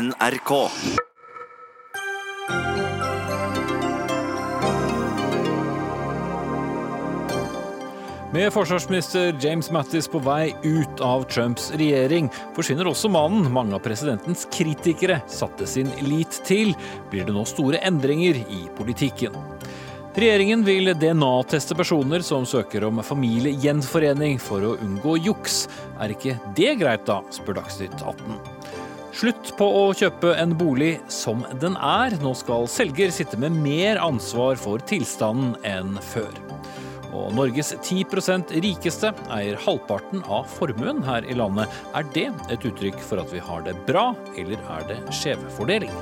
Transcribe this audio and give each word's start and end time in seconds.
NRK. 0.00 0.70
Med 8.32 8.52
forsvarsminister 8.52 9.36
James 9.40 9.70
Mattis 9.70 10.08
på 10.08 10.18
vei 10.18 10.54
ut 10.62 11.00
av 11.00 11.22
Trumps 11.30 11.68
regjering, 11.78 12.26
forsvinner 12.56 12.90
også 12.90 13.10
mannen 13.12 13.46
mange 13.54 13.76
av 13.76 13.84
presidentens 13.84 14.48
kritikere 14.50 15.20
satte 15.30 15.68
sin 15.70 15.92
lit 16.02 16.40
til. 16.48 16.74
Blir 17.12 17.28
det 17.28 17.36
nå 17.36 17.46
store 17.46 17.78
endringer 17.86 18.42
i 18.42 18.64
politikken? 18.74 19.36
Regjeringen 20.14 20.66
vil 20.66 20.90
DNA-teste 20.98 21.78
personer 21.78 22.26
som 22.26 22.46
søker 22.46 22.88
om 22.90 22.98
familiegjenforening 23.02 24.42
for 24.42 24.66
å 24.66 24.76
unngå 24.82 25.20
juks. 25.22 25.68
Er 26.02 26.14
ikke 26.14 26.40
det 26.58 26.80
greit, 26.82 27.06
da, 27.06 27.22
spør 27.34 27.62
Dagsnytt 27.62 28.02
18. 28.02 28.42
Slutt 29.14 29.52
på 29.54 29.66
å 29.70 29.82
kjøpe 29.94 30.32
en 30.42 30.56
bolig 30.58 30.96
som 31.12 31.44
den 31.62 31.76
er. 31.78 32.16
Nå 32.18 32.32
skal 32.34 32.66
selger 32.70 33.12
sitte 33.14 33.38
med 33.38 33.54
mer 33.62 34.00
ansvar 34.02 34.58
for 34.58 34.82
tilstanden 34.90 35.54
enn 35.70 35.94
før. 36.02 36.34
Og 37.14 37.30
Norges 37.36 37.70
10% 37.76 38.50
rikeste 38.64 39.12
eier 39.36 39.60
halvparten 39.62 40.24
av 40.26 40.50
formuen 40.56 41.04
her 41.06 41.22
i 41.30 41.38
landet. 41.38 41.70
Er 41.94 42.10
det 42.16 42.26
et 42.50 42.66
uttrykk 42.66 42.98
for 43.06 43.22
at 43.22 43.30
vi 43.30 43.44
har 43.44 43.62
det 43.62 43.76
bra, 43.86 44.08
eller 44.34 44.58
er 44.80 44.90
det 44.90 44.98
skjevfordeling? 45.22 45.94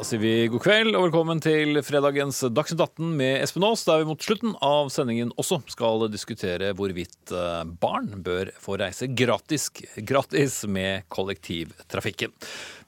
Da 0.00 0.04
sier 0.08 0.20
vi 0.22 0.46
god 0.48 0.62
kveld 0.64 0.94
og 0.96 1.02
velkommen 1.10 1.42
til 1.44 1.76
fredagens 1.84 2.38
Dagsnytt 2.56 2.80
18 2.80 3.10
med 3.18 3.42
Espen 3.44 3.66
Aas, 3.68 3.82
der 3.84 4.00
vi 4.00 4.06
mot 4.08 4.24
slutten 4.24 4.54
av 4.64 4.88
sendingen 4.88 5.28
også 5.36 5.58
skal 5.68 6.06
diskutere 6.08 6.70
hvorvidt 6.72 7.34
eh, 7.36 7.66
barn 7.82 8.08
bør 8.24 8.48
få 8.64 8.78
reise 8.80 9.10
gratis, 9.12 9.68
gratis 10.08 10.62
med 10.64 11.04
kollektivtrafikken. 11.12 12.32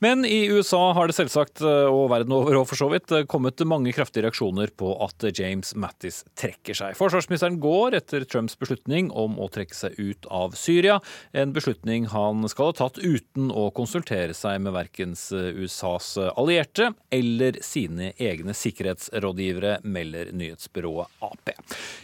Men 0.03 0.25
i 0.25 0.47
USA 0.51 0.93
har 0.93 1.07
det 1.07 1.15
selvsagt, 1.15 1.61
eh, 1.63 1.87
og 1.87 2.09
verden 2.11 2.33
over 2.35 2.57
og 2.59 2.65
for 2.67 2.75
så 2.75 2.89
vidt, 2.91 3.13
eh, 3.15 3.23
kommet 3.23 3.63
mange 3.63 3.93
kraftige 3.95 4.25
reaksjoner 4.25 4.73
på 4.75 4.97
at 5.05 5.23
James 5.39 5.77
Mattis 5.79 6.25
trekker 6.35 6.75
seg. 6.75 6.97
Forsvarsministeren 6.99 7.61
går 7.63 7.95
etter 7.95 8.27
Trumps 8.27 8.59
beslutning 8.59 9.13
om 9.15 9.37
å 9.39 9.47
trekke 9.47 9.77
seg 9.79 9.95
ut 10.01 10.27
av 10.27 10.57
Syria, 10.59 10.97
en 11.33 11.53
beslutning 11.55 12.09
han 12.11 12.43
skal 12.51 12.73
ha 12.73 12.73
tatt 12.81 12.99
uten 12.99 13.53
å 13.55 13.69
konsultere 13.71 14.35
seg 14.35 14.59
med 14.65 14.75
verkens 14.75 15.31
USAs 15.31 16.17
allierte 16.35 16.97
eller 17.13 17.63
sine 17.63 18.11
egne 18.19 18.59
sikkerhetsrådgivere, 18.59 19.85
melder 19.85 20.35
nyhetsbyrået 20.35 21.07
Ap. 21.23 21.55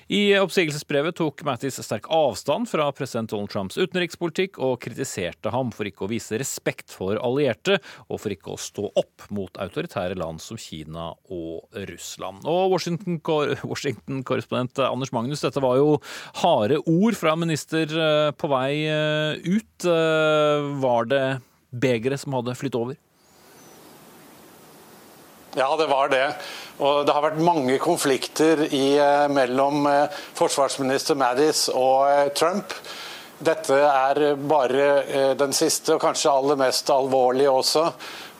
I 0.06 0.38
oppsigelsesbrevet 0.38 1.18
tok 1.18 1.42
Mattis 1.42 1.82
sterk 1.82 2.06
avstand 2.14 2.70
fra 2.70 2.92
president 2.92 3.34
Donald 3.34 3.50
Trumps 3.50 3.76
utenrikspolitikk 3.76 4.62
og 4.62 4.78
kritiserte 4.86 5.50
ham 5.50 5.74
for 5.74 5.90
ikke 5.90 6.06
å 6.06 6.12
vise 6.14 6.38
respekt 6.38 6.94
for 6.94 7.18
allierte 7.18 7.80
og 8.08 8.22
for 8.22 8.34
ikke 8.34 8.54
å 8.54 8.60
stå 8.60 8.88
opp 8.98 9.28
mot 9.34 9.60
autoritære 9.60 10.18
land 10.18 10.42
som 10.42 10.58
Kina 10.60 11.10
og 11.34 11.82
Russland. 11.88 12.44
Og 12.48 12.70
Washington-korrespondent 12.74 14.68
Washington 14.68 14.92
Anders 14.92 15.12
Magnus, 15.12 15.40
dette 15.40 15.62
var 15.62 15.76
jo 15.78 15.98
harde 16.42 16.80
ord 16.86 17.16
fra 17.18 17.34
minister 17.38 17.88
eh, 17.88 18.30
på 18.36 18.50
vei 18.50 18.86
eh, 18.86 19.38
ut. 19.44 19.84
Eh, 19.84 20.70
Var 20.82 21.10
det 21.10 21.26
begeret 21.70 22.20
som 22.20 22.34
hadde 22.36 22.56
flytt 22.58 22.78
over? 22.78 22.96
Ja, 25.56 25.68
det 25.80 25.88
var 25.90 26.10
det. 26.12 26.24
Og 26.78 27.06
det 27.06 27.14
har 27.14 27.24
vært 27.24 27.42
mange 27.42 27.78
konflikter 27.82 28.60
i, 28.68 29.00
mellom 29.32 29.88
forsvarsminister 30.38 31.18
Madis 31.18 31.64
og 31.72 32.30
Trump. 32.38 32.76
Dette 33.38 33.76
er 33.78 34.34
bare 34.34 34.86
eh, 35.04 35.34
den 35.38 35.52
siste, 35.54 35.94
og 35.94 36.02
kanskje 36.02 36.32
aller 36.32 36.58
mest 36.58 36.88
alvorlige 36.90 37.52
også, 37.54 37.84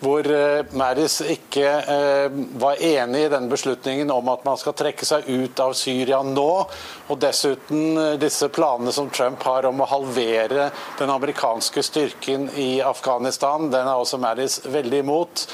hvor 0.02 0.26
eh, 0.26 0.72
Madis 0.74 1.20
ikke 1.22 1.68
eh, 1.94 2.38
var 2.58 2.82
enig 2.82 3.20
i 3.28 3.30
den 3.30 3.46
beslutningen 3.50 4.10
om 4.10 4.32
at 4.32 4.42
man 4.46 4.58
skal 4.58 4.74
trekke 4.78 5.06
seg 5.06 5.30
ut 5.30 5.62
av 5.62 5.76
Syria 5.78 6.18
nå. 6.26 6.50
Og 7.14 7.20
dessuten 7.22 8.18
disse 8.18 8.50
planene 8.50 8.94
som 8.94 9.10
Trump 9.14 9.46
har 9.46 9.70
om 9.70 9.84
å 9.84 9.90
halvere 9.92 10.72
den 10.98 11.14
amerikanske 11.14 11.86
styrken 11.86 12.50
i 12.58 12.80
Afghanistan. 12.82 13.70
Den 13.70 13.86
er 13.86 14.02
også 14.02 14.18
Madis 14.18 14.64
veldig 14.66 15.04
imot. 15.06 15.46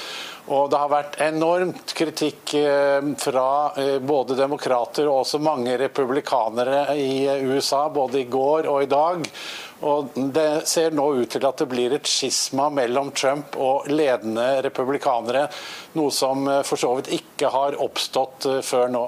Og 0.52 0.68
det 0.68 0.76
har 0.76 0.90
vært 0.92 1.14
enormt 1.24 1.94
kritikk 1.96 2.52
eh, 2.58 3.06
fra 3.16 3.48
eh, 3.80 3.96
både 4.04 4.36
demokrater 4.36 5.08
og 5.08 5.22
også 5.22 5.40
mange 5.40 5.78
republikanere 5.80 6.82
i 7.00 7.24
eh, 7.24 7.46
USA, 7.48 7.86
både 7.88 8.20
i 8.20 8.28
går 8.28 8.68
og 8.68 8.82
i 8.84 8.90
dag. 8.92 9.24
Og 9.88 10.12
Det 10.36 10.66
ser 10.68 10.92
nå 10.96 11.06
ut 11.16 11.32
til 11.32 11.48
at 11.48 11.62
det 11.62 11.68
blir 11.72 11.96
et 11.96 12.08
skisma 12.08 12.68
mellom 12.72 13.12
Trump 13.16 13.56
og 13.56 13.88
ledende 13.88 14.60
republikanere. 14.68 15.46
Noe 15.96 16.12
som 16.12 16.44
for 16.64 16.80
så 16.80 16.92
vidt 16.98 17.14
ikke 17.16 17.52
har 17.52 17.80
oppstått 17.80 18.48
før 18.64 18.92
nå. 18.92 19.06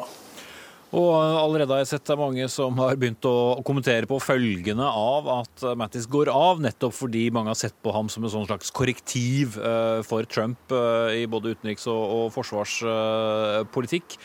Og 0.94 1.10
allerede 1.18 1.74
har 1.74 1.80
jeg 1.82 1.90
sett 1.90 2.06
det 2.06 2.16
mange 2.18 2.46
som 2.50 2.76
har 2.78 2.94
begynt 2.98 3.26
å 3.26 3.58
kommentere 3.66 4.06
på 4.06 4.20
følgene 4.22 4.86
av 4.86 5.26
at 5.40 5.64
Mattis 5.78 6.06
går 6.10 6.30
av, 6.30 6.62
nettopp 6.62 6.94
fordi 6.94 7.24
mange 7.34 7.50
har 7.50 7.58
sett 7.58 7.74
på 7.82 7.94
ham 7.94 8.10
som 8.12 8.22
en 8.22 8.30
sånn 8.30 8.46
slags 8.46 8.70
korrektiv 8.70 9.58
eh, 9.58 10.02
for 10.06 10.28
Trump 10.30 10.70
eh, 10.70 11.24
i 11.24 11.26
både 11.30 11.56
utenriks- 11.56 11.88
og, 11.90 12.30
forsvarspolitikk. 12.36 14.18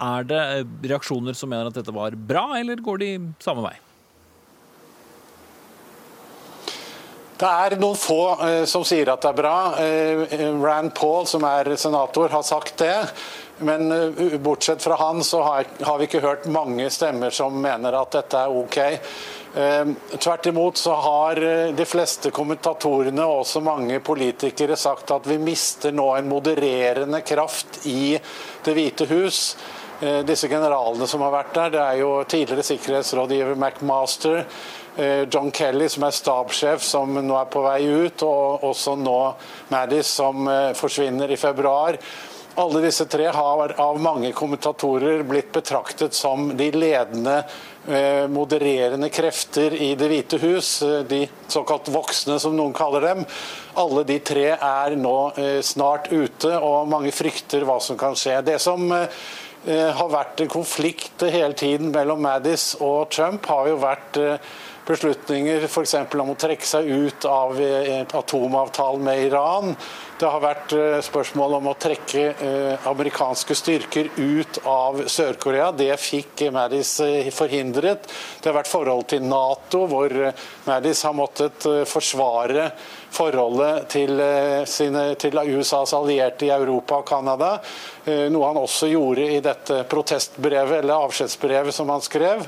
Er 0.00 0.28
det 0.28 0.40
eh, 0.40 0.64
reaksjoner 0.88 1.36
som 1.36 1.52
mener 1.52 1.68
at 1.68 1.76
dette 1.76 1.92
var 1.92 2.16
bra, 2.16 2.48
eller 2.56 2.80
går 2.80 3.04
de 3.04 3.12
samme 3.44 3.68
vei? 3.68 3.76
Det 7.36 7.48
er 7.68 7.76
noen 7.76 7.98
få 8.00 8.22
som 8.64 8.80
sier 8.88 9.10
at 9.12 9.20
det 9.20 9.28
er 9.28 9.36
bra. 9.36 9.56
Rand 10.64 10.94
Paul, 10.96 11.26
som 11.28 11.44
er 11.44 11.68
senator, 11.76 12.32
har 12.32 12.46
sagt 12.48 12.78
det. 12.80 12.94
Men 13.58 13.92
eh, 13.92 14.38
bortsett 14.38 14.82
fra 14.82 14.94
han, 15.00 15.24
så 15.24 15.42
har, 15.42 15.98
vi 15.98 16.04
ikke 16.08 16.20
hørt 16.20 16.46
mange 16.52 16.90
stemmer 16.90 17.30
som 17.34 17.56
mener 17.62 17.96
at 17.96 18.12
dette 18.18 18.42
er 18.44 18.52
OK. 18.52 18.78
Eh, 19.56 19.86
tvert 20.18 20.46
imot 20.46 20.76
så 20.76 20.94
har 21.00 21.42
eh, 21.42 21.72
de 21.72 21.84
fleste 21.88 22.28
kommentatorene 22.30 23.24
og 23.24 23.38
også 23.40 23.62
mange 23.64 24.02
politikere 24.04 24.76
sagt 24.76 25.14
at 25.14 25.24
vi 25.24 25.38
mister 25.40 25.94
nå 25.96 26.10
en 26.18 26.28
modererende 26.28 27.22
kraft 27.24 27.80
i 27.88 28.18
Det 28.66 28.74
hvite 28.76 29.06
hus. 29.08 29.56
Eh, 30.02 30.20
Disse 30.28 30.50
generalene 30.52 31.08
som 31.08 31.24
har 31.24 31.32
vært 31.38 31.54
der, 31.56 31.72
det 31.72 31.84
er 31.86 32.02
jo 32.02 32.10
tidligere 32.28 32.68
sikkerhetsrådgiver 32.68 33.56
McMaster, 33.56 34.44
John 35.28 35.50
Kelly, 35.52 35.90
som 35.92 36.06
er 36.06 36.14
stabssjef, 36.16 36.80
som 36.80 37.10
nå 37.20 37.34
er 37.36 37.48
på 37.52 37.60
vei 37.60 37.82
ut, 37.84 38.22
og 38.24 38.62
også 38.64 38.94
nå 38.96 39.18
Maddis, 39.68 40.08
som 40.08 40.48
forsvinner 40.72 41.28
i 41.28 41.36
februar. 41.36 41.98
Alle 42.58 42.80
disse 42.80 43.04
tre 43.04 43.26
har 43.26 43.74
av 43.80 43.98
mange 44.00 44.30
kommentatorer 44.32 45.22
blitt 45.28 45.50
betraktet 45.52 46.14
som 46.16 46.46
de 46.56 46.70
ledende 46.72 47.34
eh, 47.84 48.24
modererende 48.32 49.10
krefter 49.12 49.74
i 49.76 49.90
Det 50.00 50.08
hvite 50.08 50.38
hus, 50.40 50.70
eh, 50.82 51.02
de 51.04 51.18
såkalt 51.52 51.90
voksne 51.92 52.38
som 52.40 52.56
noen 52.56 52.72
kaller 52.72 53.04
dem. 53.04 53.20
Alle 53.76 54.06
de 54.08 54.16
tre 54.24 54.46
er 54.56 54.96
nå 54.96 55.16
eh, 55.36 55.60
snart 55.60 56.08
ute, 56.08 56.54
og 56.56 56.88
mange 56.88 57.12
frykter 57.12 57.68
hva 57.68 57.76
som 57.84 58.00
kan 58.00 58.16
skje. 58.16 58.38
Det 58.46 58.56
som 58.62 58.88
har 59.66 60.08
vært 60.12 60.40
en 60.44 60.50
konflikt 60.52 61.24
hele 61.26 61.56
tiden 61.58 61.88
mellom 61.90 62.20
Maddis 62.22 62.76
og 62.78 63.08
Trump, 63.10 63.48
har 63.50 63.66
jo 63.66 63.80
vært 63.82 64.18
beslutninger 64.86 65.66
f.eks. 65.68 65.94
om 66.14 66.32
å 66.32 66.38
trekke 66.38 66.66
seg 66.66 66.90
ut 66.90 67.28
av 67.30 67.60
eh, 67.60 68.02
atomavtalen 68.06 69.04
med 69.06 69.24
Iran. 69.26 69.74
Det 70.16 70.28
har 70.32 70.40
vært 70.40 70.72
eh, 70.72 70.94
spørsmål 71.04 71.58
om 71.58 71.66
å 71.68 71.74
trekke 71.76 72.22
eh, 72.32 72.86
amerikanske 72.88 73.52
styrker 73.58 74.08
ut 74.16 74.62
av 74.64 75.02
Sør-Korea. 75.12 75.66
Det 75.76 75.90
fikk 76.00 76.46
Maddis 76.54 76.94
eh, 77.04 77.28
forhindret. 77.36 78.08
Det 78.40 78.48
har 78.48 78.56
vært 78.56 78.70
forhold 78.70 79.10
til 79.12 79.26
Nato, 79.28 79.82
hvor 79.90 80.14
Maddis 80.64 81.04
har 81.04 81.16
måttet 81.16 81.68
forsvare 81.90 82.70
forholdet 83.12 83.90
til, 83.92 84.20
sine, 84.68 85.04
til 85.20 85.36
USAs 85.36 85.92
allierte 85.96 86.48
i 86.48 86.52
Europa 86.54 87.02
og 87.02 87.06
Canada. 87.08 87.52
Noe 88.06 88.50
han 88.50 88.60
også 88.60 88.88
gjorde 88.90 89.28
i 89.36 89.38
dette 89.44 89.82
protestbrevet, 89.88 90.82
eller 90.82 91.06
avskjedsbrevet 91.06 91.76
som 91.76 91.92
han 91.92 92.04
skrev. 92.04 92.44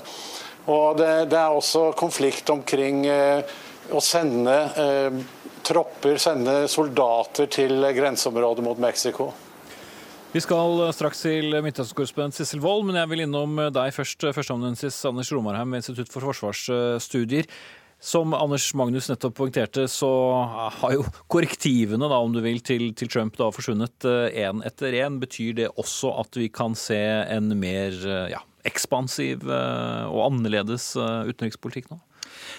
Og 0.68 0.98
det, 1.00 1.30
det 1.32 1.38
er 1.40 1.56
også 1.56 1.90
konflikt 1.96 2.50
omkring 2.52 3.06
eh, 3.08 3.40
å 3.88 4.00
sende 4.04 4.56
eh, 4.76 5.20
tropper, 5.64 6.18
sende 6.20 6.60
soldater 6.68 7.48
til 7.52 7.80
grenseområdet 7.96 8.64
mot 8.64 8.80
Mexico. 8.80 9.30
Vi 10.28 10.42
skal 10.44 10.82
straks 10.92 11.22
til 11.24 11.56
Midtøsten-korrespondent 11.64 12.36
Sissel 12.36 12.60
Wold, 12.60 12.84
men 12.84 12.98
jeg 13.00 13.08
vil 13.08 13.24
innom 13.24 13.56
deg 13.72 13.94
først. 13.96 14.28
Førsteamanuensis 14.36 15.00
Anders 15.08 15.32
Romarheim 15.32 15.72
ved 15.72 15.80
Institutt 15.80 16.12
for 16.12 16.28
forsvarsstudier. 16.28 17.48
Som 17.98 18.36
Anders 18.36 18.68
Magnus 18.78 19.08
nettopp 19.10 19.38
poengterte, 19.40 19.86
så 19.90 20.10
har 20.76 20.92
jo 20.94 21.06
korrektivene 21.32 22.06
da, 22.12 22.20
om 22.20 22.36
du 22.36 22.42
vil, 22.44 22.60
til, 22.62 22.92
til 22.94 23.10
Trump 23.10 23.40
da 23.40 23.48
forsvunnet 23.50 24.04
én 24.28 24.60
etter 24.68 25.00
én. 25.00 25.16
Betyr 25.18 25.56
det 25.62 25.72
også 25.80 26.12
at 26.20 26.38
vi 26.38 26.52
kan 26.52 26.76
se 26.78 27.00
en 27.24 27.48
mer 27.58 27.96
ja, 28.30 28.44
ekspansiv 28.68 29.48
og 29.48 30.20
annerledes 30.28 30.92
utenrikspolitikk 30.98 31.90
nå? 31.92 31.98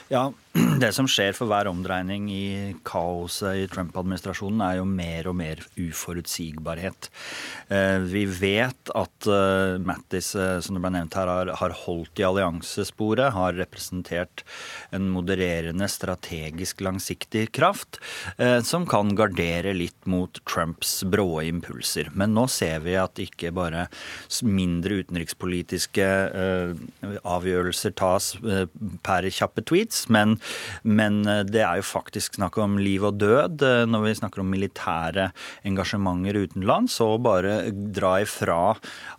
Ja, 0.09 0.33
Det 0.81 0.89
som 0.95 1.07
skjer 1.09 1.35
for 1.37 1.49
hver 1.49 1.67
omdreining 1.69 2.29
i 2.33 2.73
kaoset 2.87 3.61
i 3.61 3.67
Trump-administrasjonen, 3.69 4.61
er 4.65 4.79
jo 4.79 4.85
mer 4.87 5.27
og 5.29 5.35
mer 5.37 5.61
uforutsigbarhet. 5.77 7.09
Eh, 7.69 7.99
vi 8.09 8.23
vet 8.25 8.91
at 8.97 9.27
eh, 9.29 9.75
Mattis, 9.85 10.31
eh, 10.39 10.57
som 10.63 10.77
det 10.77 10.81
ble 10.83 10.91
nevnt 10.95 11.17
her, 11.19 11.51
har 11.59 11.75
holdt 11.83 12.21
i 12.21 12.25
alliansesporet, 12.25 13.33
har 13.35 13.57
representert 13.59 14.43
en 14.95 15.09
modererende, 15.13 15.89
strategisk 15.89 16.81
langsiktig 16.85 17.49
kraft, 17.55 17.97
som 18.65 18.85
kan 18.89 19.11
gardere 19.17 19.71
litt 19.75 20.07
mot 20.09 20.37
Trumps 20.47 20.99
brå 21.07 21.41
impulser. 21.47 22.09
Men 22.17 22.33
nå 22.35 22.45
ser 22.51 22.81
vi 22.85 22.95
at 22.99 23.19
ikke 23.21 23.51
bare 23.55 23.85
mindre 24.45 24.99
utenrikspolitiske 25.03 26.07
avgjørelser 27.19 27.95
tas 27.99 28.31
per 29.05 29.29
kjappe 29.33 29.65
tweets, 29.65 29.98
men 30.07 30.37
men 30.83 31.21
eh, 31.27 31.43
det 31.47 31.63
er 31.63 31.79
jo 31.79 31.87
faktisk 31.87 32.37
snakk 32.37 32.57
om 32.61 32.77
liv 32.81 33.05
og 33.07 33.19
død 33.21 33.63
eh, 33.65 33.83
når 33.89 34.05
vi 34.05 34.15
snakker 34.19 34.43
om 34.43 34.51
militære 34.51 35.29
engasjementer 35.67 36.39
utenlands, 36.45 36.99
og 37.03 37.23
bare 37.27 37.57
dra 37.71 38.17
ifra 38.23 38.59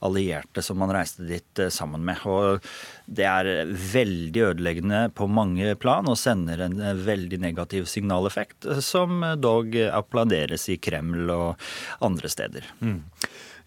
allierte 0.07 0.65
som 0.65 0.81
man 0.81 0.93
reiste 0.95 1.27
dit 1.29 1.63
eh, 1.63 1.73
sammen 1.73 2.05
med. 2.07 2.23
Og 2.31 2.65
det 3.11 3.27
er 3.27 3.71
veldig 3.71 4.45
ødeleggende 4.51 5.03
på 5.17 5.29
mange 5.31 5.75
plan 5.81 6.09
og 6.11 6.19
sender 6.21 6.67
en 6.67 6.79
veldig 7.05 7.41
negativ 7.43 7.89
signaleffekt, 7.91 8.69
som 8.85 9.25
dog 9.41 9.75
applauderes 9.91 10.69
i 10.71 10.79
Kreml 10.83 11.33
og 11.35 11.71
andre 12.07 12.31
steder. 12.31 12.69
Mm. 12.81 13.03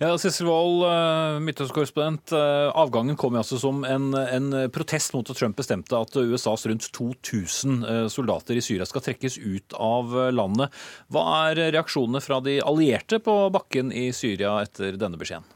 Ja, 0.04 0.18
Sissel 0.20 0.50
Wold, 0.50 0.82
eh, 0.84 1.40
Midtøsten-korrespondent. 1.40 2.34
Eh, 2.36 2.70
avgangen 2.76 3.16
kom 3.16 3.38
altså 3.40 3.56
som 3.62 3.86
en, 3.88 4.10
en, 4.12 4.50
protest 4.76 5.14
mot 5.16 5.30
at 5.32 5.40
Trump 5.40 5.56
bestemte 5.56 5.96
at 5.96 6.18
USAs 6.20 6.66
rundt 6.68 6.90
2000 6.92 7.86
eh, 7.88 8.08
soldater 8.12 8.60
i 8.60 8.64
Syria 8.66 8.84
skal 8.90 9.06
trekkes 9.06 9.40
ut 9.40 9.78
av 9.80 10.12
landet. 10.36 10.76
Hva 11.08 11.24
er 11.46 11.70
reaksjonene 11.78 12.20
fra 12.26 12.42
de 12.44 12.58
allierte 12.60 13.22
på 13.24 13.38
bakken 13.56 13.96
i 13.96 14.10
Syria 14.12 14.58
etter 14.66 15.00
denne 15.00 15.22
beskjeden? 15.22 15.48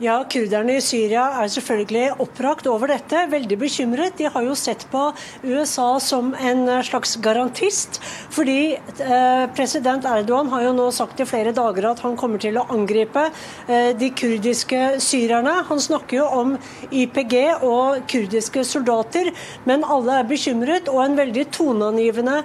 Ja, 0.00 0.14
Kurderne 0.32 0.78
i 0.78 0.80
Syria 0.80 1.26
er 1.42 1.48
selvfølgelig 1.52 2.22
oppbrakt 2.24 2.64
over 2.72 2.88
dette, 2.88 3.26
veldig 3.28 3.56
bekymret. 3.60 4.14
De 4.16 4.30
har 4.32 4.46
jo 4.46 4.54
sett 4.56 4.86
på 4.88 5.02
USA 5.44 5.98
som 6.00 6.30
en 6.40 6.62
slags 6.88 7.18
garantist. 7.20 7.98
Fordi 8.32 8.78
eh, 8.80 9.42
president 9.52 10.08
Erdogan 10.08 10.48
har 10.54 10.64
jo 10.64 10.70
nå 10.78 10.86
sagt 10.96 11.20
i 11.20 11.26
flere 11.28 11.52
dager 11.52 11.90
at 11.90 12.00
han 12.00 12.16
kommer 12.16 12.40
til 12.40 12.56
å 12.56 12.64
angripe 12.72 13.26
eh, 13.68 13.90
de 14.00 14.08
kurdiske 14.16 15.02
syrerne. 15.04 15.58
Han 15.68 15.84
snakker 15.84 16.22
jo 16.22 16.30
om 16.38 16.56
YPG 16.88 17.36
og 17.58 18.00
kurdiske 18.08 18.64
soldater, 18.64 19.28
men 19.68 19.84
alle 19.84 20.22
er 20.22 20.32
bekymret. 20.32 20.88
Og 20.88 21.02
en 21.04 21.20
veldig 21.20 21.44
toneangivende 21.58 22.38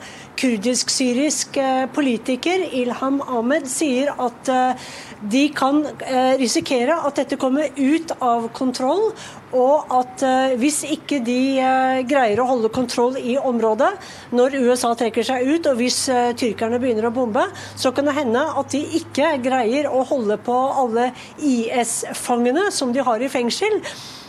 kurdisk-syrisk 0.43 1.55
eh, 1.63 1.87
politiker, 1.95 2.67
Ilham 2.83 3.23
Ahmed, 3.23 3.71
sier 3.71 4.11
at 4.19 4.51
eh, 4.51 4.91
de 5.23 5.47
kan 5.55 5.85
eh, 6.03 6.35
risikere 6.43 6.99
at 6.99 7.23
dette 7.23 7.39
kommer 7.39 7.44
ut 7.53 8.13
av 8.23 8.47
kontroll, 8.55 9.11
og 9.55 9.93
at 9.93 10.23
eh, 10.25 10.55
hvis 10.59 10.81
ikke 10.95 11.21
de 11.25 11.37
eh, 11.61 12.01
greier 12.07 12.41
å 12.41 12.47
holde 12.49 12.71
kontroll 12.73 13.19
i 13.21 13.37
området 13.37 13.91
når 14.35 14.57
USA 14.65 14.93
trekker 14.97 15.27
seg 15.27 15.47
ut, 15.47 15.69
og 15.71 15.79
hvis 15.79 16.01
tyrkerne 16.39 16.81
begynner 16.81 17.09
å 17.09 17.15
bombe, 17.15 17.45
så 17.75 17.93
kan 17.95 18.09
det 18.09 18.17
hende 18.17 18.41
at 18.41 18.73
de 18.73 18.83
ikke 18.99 19.35
greier 19.45 19.89
å 19.91 20.03
holde 20.07 20.37
på 20.43 20.57
alle 20.83 21.11
IS-fangene 21.39 22.69
som 22.73 22.93
de 22.95 23.05
har 23.05 23.21
i 23.21 23.31
fengsel. 23.31 23.81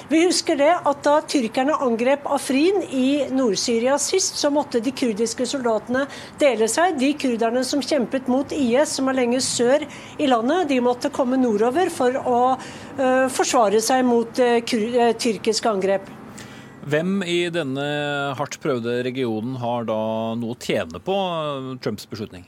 Vi 0.06 0.20
husker 0.22 0.54
det 0.54 0.70
at 0.86 1.00
da 1.02 1.16
tyrkerne 1.26 1.74
angrep 1.82 2.28
Afrin 2.30 2.78
i 2.94 3.24
Nord-Syria 3.34 3.96
sist, 3.98 4.38
så 4.38 4.52
måtte 4.54 4.78
de 4.78 4.92
kurdiske 4.94 5.42
soldatene 5.50 6.04
dele 6.38 6.68
seg. 6.70 6.94
De 7.00 7.10
kurderne 7.18 7.64
som 7.66 7.82
kjempet 7.82 8.30
mot 8.30 8.54
IS, 8.54 8.94
som 9.00 9.10
er 9.10 9.18
lenger 9.18 9.42
sør 9.42 9.86
i 10.22 10.30
landet, 10.30 10.70
de 10.70 10.78
måtte 10.84 11.10
komme 11.10 11.40
nordover 11.42 11.90
for 11.90 12.20
å 12.22 12.40
uh, 12.54 13.26
forsvare 13.34 13.82
seg 13.82 14.06
mot 14.06 14.38
uh, 14.38 14.60
tyrkiske 14.62 15.74
angrep. 15.74 16.06
Hvem 16.86 17.24
i 17.26 17.40
denne 17.50 17.86
hardt 18.38 18.60
prøvde 18.62 19.00
regionen 19.02 19.58
har 19.58 19.90
da 19.90 20.02
noe 20.38 20.54
å 20.54 20.60
tjene 20.62 21.02
på 21.02 21.16
Trumps 21.82 22.06
beslutning? 22.06 22.46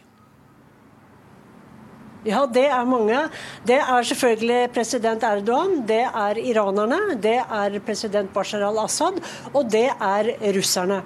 Ja, 2.28 2.44
det 2.44 2.66
er 2.68 2.88
mange. 2.88 3.20
Det 3.66 3.78
er 3.80 4.08
selvfølgelig 4.10 4.72
president 4.74 5.22
Erdogan, 5.24 5.78
det 5.88 6.02
er 6.06 6.40
iranerne, 6.42 7.16
det 7.16 7.38
er 7.40 7.78
president 7.86 8.32
Bashar 8.34 8.66
al-Assad, 8.68 9.22
og 9.54 9.70
det 9.72 9.86
er 9.88 10.34
russerne. 10.56 11.00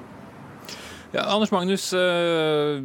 Ja, 1.12 1.26
Anders 1.28 1.50
Magnus, 1.52 1.90
eh, 1.92 2.78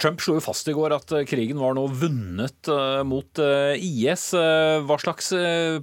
Trump 0.00 0.22
slo 0.24 0.38
jo 0.38 0.42
fast 0.42 0.68
i 0.70 0.72
går 0.72 0.94
at 0.96 1.12
eh, 1.12 1.26
krigen 1.28 1.60
var 1.60 1.74
nå 1.76 1.82
vunnet 1.92 2.70
eh, 2.72 3.02
mot 3.04 3.42
IS. 3.76 4.30
Hva 4.32 4.96
slags 5.02 5.28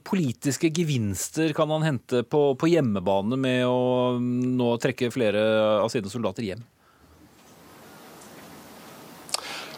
politiske 0.02 0.74
gevinster 0.74 1.54
kan 1.54 1.70
han 1.70 1.86
hente 1.86 2.24
på, 2.26 2.48
på 2.58 2.72
hjemmebane 2.72 3.38
med 3.38 3.68
å 3.70 4.18
mm, 4.18 4.56
nå 4.58 4.72
trekke 4.82 5.14
flere 5.14 5.46
av 5.84 5.94
sine 5.94 6.10
soldater 6.10 6.50
hjem? 6.50 6.66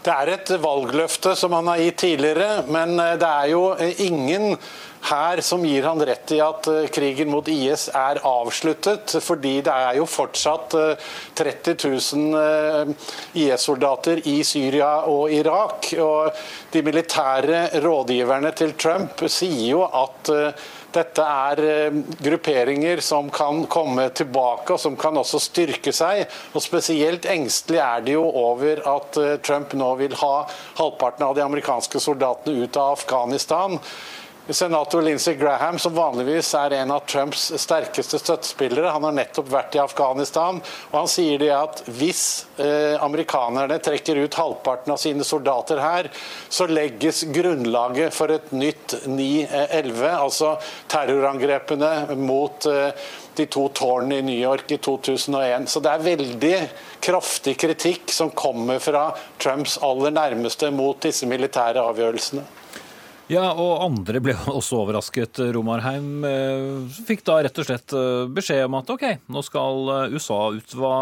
Det 0.05 0.13
er 0.13 0.29
et 0.35 0.49
valgløfte 0.61 1.31
som 1.33 1.55
han 1.57 1.65
har 1.71 1.79
gitt 1.81 2.03
tidligere, 2.03 2.59
men 2.69 2.93
eh, 3.01 3.15
det 3.17 3.29
er 3.29 3.47
jo 3.49 3.61
eh, 3.73 4.03
ingen 4.05 4.53
her 5.05 5.41
som 5.45 5.63
gir 5.65 5.85
han 5.85 6.01
rett 6.05 6.33
i 6.35 6.37
at 6.45 6.69
eh, 6.69 6.85
krigen 6.93 7.31
mot 7.33 7.47
IS 7.49 7.87
er 7.89 8.19
avsluttet. 8.21 9.15
Fordi 9.25 9.55
det 9.65 9.73
er 9.73 9.97
jo 9.97 10.05
fortsatt 10.05 10.77
30 11.41 11.73
000 11.81 12.93
IS-soldater 13.41 14.21
i 14.29 14.37
Syria 14.45 14.91
og 15.09 15.33
Irak. 15.33 15.89
Og 15.97 16.37
de 16.73 16.85
militære 16.85 17.65
rådgiverne 17.81 18.53
til 18.53 18.77
Trump 18.77 19.25
sier 19.25 19.71
jo 19.71 19.85
at 19.89 20.35
dette 20.95 21.23
er 21.25 21.61
eh, 21.65 21.99
grupperinger 22.23 23.01
som 23.03 23.29
kan 23.33 23.63
komme 23.71 24.07
tilbake 24.15 24.75
og 24.75 24.81
som 24.81 24.97
kan 24.99 25.17
også 25.19 25.41
styrke 25.43 25.93
seg. 25.95 26.25
Og 26.53 26.63
Spesielt 26.65 27.27
engstelig 27.29 27.81
er 27.83 28.05
de 28.05 28.17
jo 28.17 28.25
over 28.25 28.81
at 28.95 29.21
eh, 29.21 29.37
Trump 29.45 29.75
nå 29.77 29.93
vil 30.01 30.15
ha 30.21 30.35
halvparten 30.79 31.27
av 31.27 31.35
de 31.37 31.45
amerikanske 31.45 32.01
soldatene 32.03 32.65
ut 32.65 32.79
av 32.81 32.95
Afghanistan. 32.97 33.79
Senator 34.49 35.01
Lindsey 35.01 35.35
Graham, 35.35 35.79
som 35.79 35.95
vanligvis 35.95 36.51
er 36.53 36.75
en 36.77 36.91
av 36.93 36.99
Trumps 37.09 37.47
sterkeste 37.57 38.19
støttespillere, 38.21 38.91
han 38.93 39.03
har 39.07 39.15
nettopp 39.17 39.47
vært 39.49 39.77
i 39.77 39.81
Afghanistan, 39.81 40.59
og 40.91 40.97
han 40.99 41.09
sier 41.09 41.39
det 41.41 41.49
at 41.55 41.81
hvis 41.89 42.45
eh, 42.61 42.93
amerikanerne 43.01 43.79
trekker 43.81 44.19
ut 44.21 44.37
halvparten 44.37 44.93
av 44.93 44.99
sine 45.01 45.25
soldater 45.25 45.81
her, 45.81 46.11
så 46.45 46.67
legges 46.69 47.23
grunnlaget 47.33 48.13
for 48.13 48.33
et 48.35 48.51
nytt 48.53 48.93
9-11, 49.07 50.03
altså 50.13 50.51
terrorangrepene 50.93 52.19
mot 52.21 52.67
eh, 52.69 53.07
de 53.35 53.47
to 53.51 53.65
tårnene 53.73 54.19
i 54.21 54.27
New 54.29 54.37
York 54.37 54.69
i 54.71 54.77
2001. 54.77 55.65
Så 55.73 55.81
det 55.81 55.91
er 55.91 56.05
veldig 56.05 56.53
kraftig 57.03 57.57
kritikk 57.65 58.13
som 58.13 58.29
kommer 58.29 58.77
fra 58.83 59.09
Trumps 59.41 59.79
aller 59.83 60.13
nærmeste 60.13 60.69
mot 60.69 61.01
disse 61.01 61.25
militære 61.29 61.81
avgjørelsene. 61.81 62.45
Ja, 63.25 63.45
og 63.57 63.81
andre 63.81 64.19
ble 64.21 64.35
også 64.53 64.83
overrasket. 64.83 65.39
Romarheim 65.55 66.25
eh, 66.29 66.97
fikk 67.07 67.23
da 67.25 67.39
rett 67.41 67.57
og 67.57 67.65
slett 67.65 67.95
eh, 67.97 68.27
beskjed 68.29 68.67
om 68.67 68.77
at 68.77 68.91
OK, 68.93 69.05
nå 69.33 69.41
skal 69.45 69.89
eh, 69.95 70.13
USA 70.13 70.37
ut. 70.53 70.75
Hva 70.77 70.99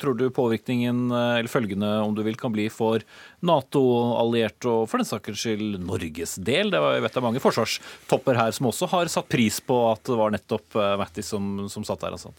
tror 0.00 0.18
du 0.18 0.26
påvirkningen, 0.34 1.06
eller 1.12 1.48
følgende 1.48 1.94
om 2.04 2.12
du 2.16 2.20
vil, 2.26 2.36
kan 2.36 2.52
bli 2.52 2.68
for 2.72 3.00
Nato-allierte 3.40 4.68
og 4.68 4.84
for 4.90 5.00
den 5.00 5.08
saks 5.08 5.46
skyld 5.46 5.80
Norges 5.86 6.36
del? 6.44 6.74
Det 6.74 6.82
var, 6.82 6.98
jeg 6.98 7.06
vet 7.06 7.16
det 7.16 7.22
er 7.22 7.28
mange 7.30 7.44
forsvarstopper 7.44 8.42
her 8.42 8.52
som 8.52 8.68
også 8.68 8.90
har 8.92 9.12
satt 9.12 9.32
pris 9.32 9.62
på 9.64 9.80
at 9.88 10.04
det 10.10 10.20
var 10.20 10.36
nettopp 10.36 10.76
Mattis 11.00 11.32
som, 11.32 11.54
som 11.72 11.88
satt 11.88 12.04
der. 12.04 12.18
Altså. 12.18 12.36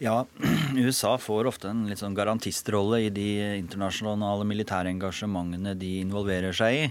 Ja, 0.00 0.24
USA 0.76 1.18
får 1.20 1.46
ofte 1.50 1.68
en 1.68 1.84
litt 1.90 2.00
sånn 2.00 2.16
garantistrolle 2.16 3.02
i 3.04 3.10
de 3.12 3.28
internasjonale 3.60 4.46
militære 4.48 4.88
engasjementene 4.94 5.74
de 5.76 5.98
involverer 6.00 6.56
seg 6.56 6.78
i. 6.78 6.86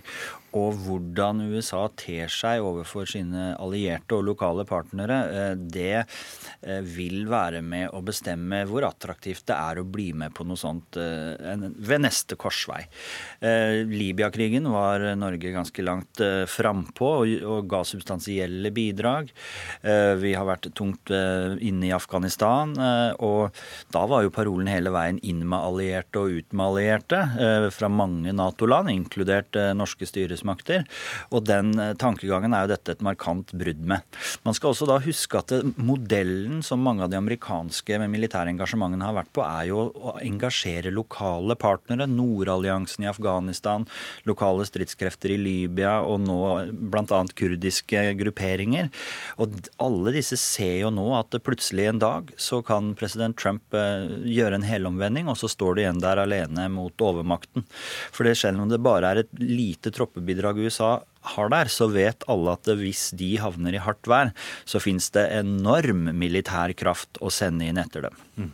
Og 0.58 0.74
hvordan 0.82 1.44
USA 1.52 1.84
ter 2.00 2.32
seg 2.34 2.64
overfor 2.66 3.10
sine 3.10 3.52
allierte 3.62 4.18
og 4.18 4.26
lokale 4.32 4.66
partnere, 4.70 5.18
eh, 5.30 5.52
det 5.60 5.96
eh, 6.00 6.82
vil 6.82 7.28
være 7.30 7.62
med 7.62 7.94
å 7.94 8.02
bestemme 8.06 8.64
hvor 8.70 8.88
attraktivt 8.88 9.46
det 9.50 9.58
er 9.58 9.82
å 9.82 9.86
bli 9.86 10.10
med 10.18 10.34
på 10.34 10.48
noe 10.50 10.58
sånt 10.58 10.98
eh, 10.98 11.38
ved 11.60 12.04
neste 12.06 12.38
korsvei. 12.40 12.82
Libya-krigen 13.90 14.68
var 14.72 15.04
Norge 15.18 15.52
ganske 15.54 15.84
langt 15.84 16.22
frampå 16.50 17.10
og 17.20 17.70
ga 17.70 17.82
substansielle 17.88 18.72
bidrag. 18.76 19.30
Vi 19.82 20.32
har 20.36 20.48
vært 20.48 20.70
tungt 20.78 21.12
inne 21.12 21.88
i 21.90 21.94
Afghanistan, 21.96 22.74
og 23.24 23.56
da 23.94 24.04
var 24.10 24.26
jo 24.26 24.34
parolen 24.36 24.70
hele 24.72 24.94
veien 24.94 25.20
inn 25.26 25.42
med 25.46 25.58
allierte 25.60 26.22
og 26.22 26.40
ut 26.40 26.56
med 26.56 26.66
allierte 26.66 27.22
fra 27.76 27.92
mange 27.92 28.34
Nato-land, 28.36 28.92
inkludert 28.94 29.58
norske 29.78 30.08
styresmakter 30.10 30.39
styresmakter. 30.40 30.86
Og 31.32 31.46
den 31.46 31.74
tankegangen 32.00 32.54
er 32.54 32.66
jo 32.66 32.74
dette 32.74 32.96
et 32.96 33.04
markant 33.06 33.52
brudd 33.54 33.82
med. 33.86 34.02
Man 34.44 34.56
skal 34.56 34.72
også 34.72 34.88
da 34.90 35.00
huske 35.04 35.40
at 35.40 35.52
modellen 35.78 36.62
som 36.64 36.82
mange 36.82 37.04
av 37.04 37.12
de 37.12 37.20
amerikanske 37.20 38.00
med 38.00 38.10
militære 38.10 38.54
engasjementene 38.54 39.06
har 39.06 39.18
vært 39.18 39.34
på, 39.34 39.44
er 39.44 39.70
jo 39.70 39.90
å 39.94 40.16
engasjere 40.24 40.94
lokale 40.94 41.56
partnere. 41.60 42.08
Nordalliansen 42.10 43.06
i 43.06 43.10
Afghanistan, 43.12 43.86
lokale 44.28 44.66
stridskrefter 44.68 45.34
i 45.36 45.40
Libya 45.40 46.00
og 46.02 46.24
nå 46.26 46.40
bl.a. 46.72 47.22
kurdiske 47.36 48.06
grupperinger. 48.20 48.90
Og 49.40 49.60
alle 49.82 50.16
disse 50.16 50.40
ser 50.40 50.80
jo 50.84 50.94
nå 50.94 51.12
at 51.18 51.38
plutselig 51.44 51.90
en 51.90 52.02
dag 52.02 52.34
så 52.40 52.62
kan 52.66 52.94
president 53.00 53.38
Trump 53.40 53.74
gjøre 53.74 54.58
en 54.58 54.66
helomvending, 54.66 55.30
og 55.30 55.38
så 55.40 55.50
står 55.52 55.78
de 55.78 55.86
igjen 55.86 56.02
der 56.02 56.22
alene 56.24 56.68
mot 56.72 57.04
overmakten. 57.04 57.66
For 58.14 58.28
det 58.28 58.38
selv 58.40 58.64
om 58.64 58.72
det 58.72 58.82
bare 58.84 59.10
er 59.14 59.24
et 59.24 59.32
lite 59.40 59.92
troppebidrag 60.30 60.58
USA 60.58 61.02
har 61.36 61.50
der, 61.50 61.68
så 61.68 61.90
vet 61.92 62.24
alle 62.28 62.54
at 62.54 62.68
hvis 62.80 63.12
de 63.18 63.38
havner 63.40 63.76
i 63.76 63.82
hardt 63.82 64.08
vær, 64.08 64.32
så 64.66 64.80
fins 64.80 65.10
det 65.12 65.30
enorm 65.36 66.10
militær 66.16 66.74
kraft 66.74 67.20
å 67.22 67.30
sende 67.30 67.68
inn 67.68 67.78
etter 67.78 68.08
dem. 68.08 68.16
Mm. 68.38 68.52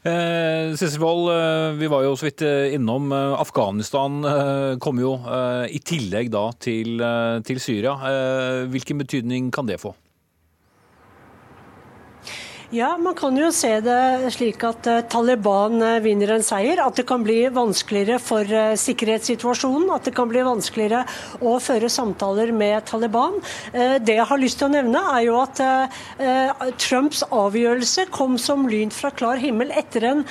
Eh, 0.00 0.72
Sissel 0.80 1.02
Wold, 1.02 1.28
eh, 1.28 1.76
vi 1.76 1.88
var 1.92 2.04
jo 2.06 2.14
så 2.16 2.30
vidt 2.30 2.42
eh, 2.42 2.72
innom 2.74 3.12
eh, 3.12 3.34
Afghanistan. 3.36 4.22
Eh, 4.24 4.78
kom 4.80 4.98
jo 4.98 5.18
eh, 5.28 5.66
i 5.76 5.80
tillegg 5.84 6.30
da 6.32 6.46
til, 6.56 7.02
til 7.44 7.60
Syria. 7.60 7.98
hvilken 8.70 8.98
betydning 8.98 9.50
kan 9.52 9.68
det 9.68 9.80
få? 9.80 9.92
Ja, 12.70 12.92
man 13.02 13.16
kan 13.18 13.34
jo 13.34 13.48
se 13.50 13.72
det 13.82 14.30
slik 14.30 14.62
at 14.62 14.86
uh, 14.86 15.00
Taliban 15.10 15.80
uh, 15.82 15.96
vinner 16.04 16.36
en 16.36 16.44
seier. 16.46 16.78
At 16.78 17.00
det 17.00 17.02
kan 17.08 17.24
bli 17.26 17.48
vanskeligere 17.50 18.20
for 18.22 18.46
uh, 18.46 18.76
sikkerhetssituasjonen. 18.78 19.88
At 19.90 20.06
det 20.06 20.12
kan 20.14 20.30
bli 20.30 20.44
vanskeligere 20.46 21.00
å 21.42 21.56
føre 21.58 21.90
samtaler 21.90 22.52
med 22.54 22.86
Taliban. 22.86 23.40
det 23.74 24.14
jeg 24.14 24.26
har 24.28 24.38
lyst 24.38 24.60
til 24.60 24.68
å 24.68 24.72
nevne, 24.72 25.00
er 25.16 25.24
jo 25.24 25.34
at 25.40 25.60
Trumps 26.78 27.22
avgjørelse 27.34 28.06
kom 28.14 28.36
som 28.38 28.66
lyn 28.70 28.92
fra 28.94 29.10
klar 29.14 29.40
himmel 29.42 29.72
etter 29.74 30.06
en 30.06 30.22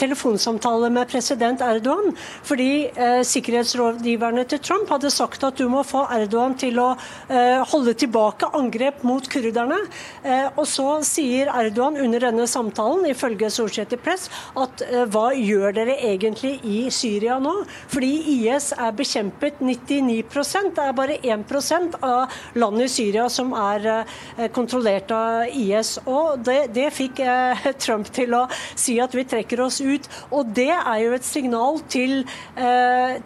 telefonsamtale 0.00 0.90
med 0.94 1.08
president 1.10 1.62
Erdogan. 1.64 2.14
Fordi 2.46 2.88
sikkerhetsrådgiverne 3.28 4.44
til 4.50 4.62
Trump 4.64 4.90
hadde 4.94 5.12
sagt 5.14 5.44
at 5.46 5.58
du 5.60 5.66
må 5.70 5.84
få 5.86 6.06
Erdogan 6.14 6.56
til 6.60 6.80
å 6.82 6.90
holde 7.72 7.96
tilbake 7.98 8.50
angrep 8.58 9.04
mot 9.06 9.28
kurderne. 9.30 9.80
og 10.56 10.64
så 10.68 10.98
sier 11.06 11.52
Erdogan 11.52 11.67
Erdogan 11.68 11.98
under 12.00 12.22
denne 12.22 12.46
samtalen, 12.48 13.04
ifølge 13.10 13.48
Associated 13.48 14.00
Press, 14.04 14.28
at 14.56 14.82
uh, 14.88 15.02
hva 15.12 15.30
gjør 15.36 15.74
dere 15.76 15.96
egentlig 16.08 16.54
i 16.64 16.78
Syria 16.94 17.38
nå? 17.42 17.52
Fordi 17.92 18.10
IS 18.38 18.70
er 18.72 18.94
bekjempet 18.96 19.60
99 19.60 20.22
Det 20.78 20.84
er 20.84 20.96
bare 20.96 21.18
1% 21.20 21.98
av 22.02 22.32
landet 22.56 22.88
i 22.88 22.92
Syria 22.92 23.28
som 23.32 23.52
er 23.52 23.88
uh, 23.88 24.48
kontrollert 24.54 25.12
av 25.12 25.52
IS. 25.52 25.98
Og 26.06 26.40
det, 26.46 26.72
det 26.76 26.88
fikk 26.96 27.20
uh, 27.24 27.68
Trump 27.84 28.08
til 28.14 28.34
å 28.34 28.46
si 28.74 28.98
at 29.02 29.14
vi 29.14 29.26
trekker 29.28 29.60
oss 29.60 29.80
ut. 29.80 30.08
Og 30.32 30.54
det 30.56 30.72
er 30.72 31.02
jo 31.04 31.14
et 31.16 31.26
signal 31.26 31.80
til, 31.90 32.22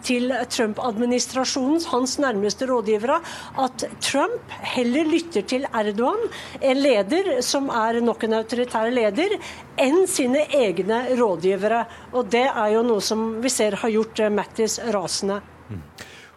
til 0.05 0.31
Trump-administrasjonen, 0.51 1.81
hans 1.91 2.15
nærmeste 2.21 2.67
rådgivere, 2.69 3.19
at 3.63 3.85
Trump 4.03 4.53
heller 4.73 5.07
lytter 5.09 5.45
til 5.47 5.65
Erdogan, 5.73 6.27
en 6.61 6.81
leder 6.81 7.41
som 7.45 7.69
er 7.73 8.01
nok 8.03 8.25
en 8.27 8.32
en 8.33 8.41
autoritær 8.41 8.89
leder 8.93 9.37
enn 9.79 10.07
sine 10.09 10.47
egne 10.57 11.05
rådgivere. 11.19 11.85
Og 12.17 12.31
det 12.33 12.47
er 12.49 12.73
jo 12.75 12.87
noe 12.87 13.03
som 13.03 13.37
vi 13.43 13.53
ser 13.53 13.79
har 13.83 13.93
gjort 13.93 14.25
eh, 14.25 14.33
Mattis 14.33 14.79
rasende. 14.93 15.39
Mm. 15.69 15.85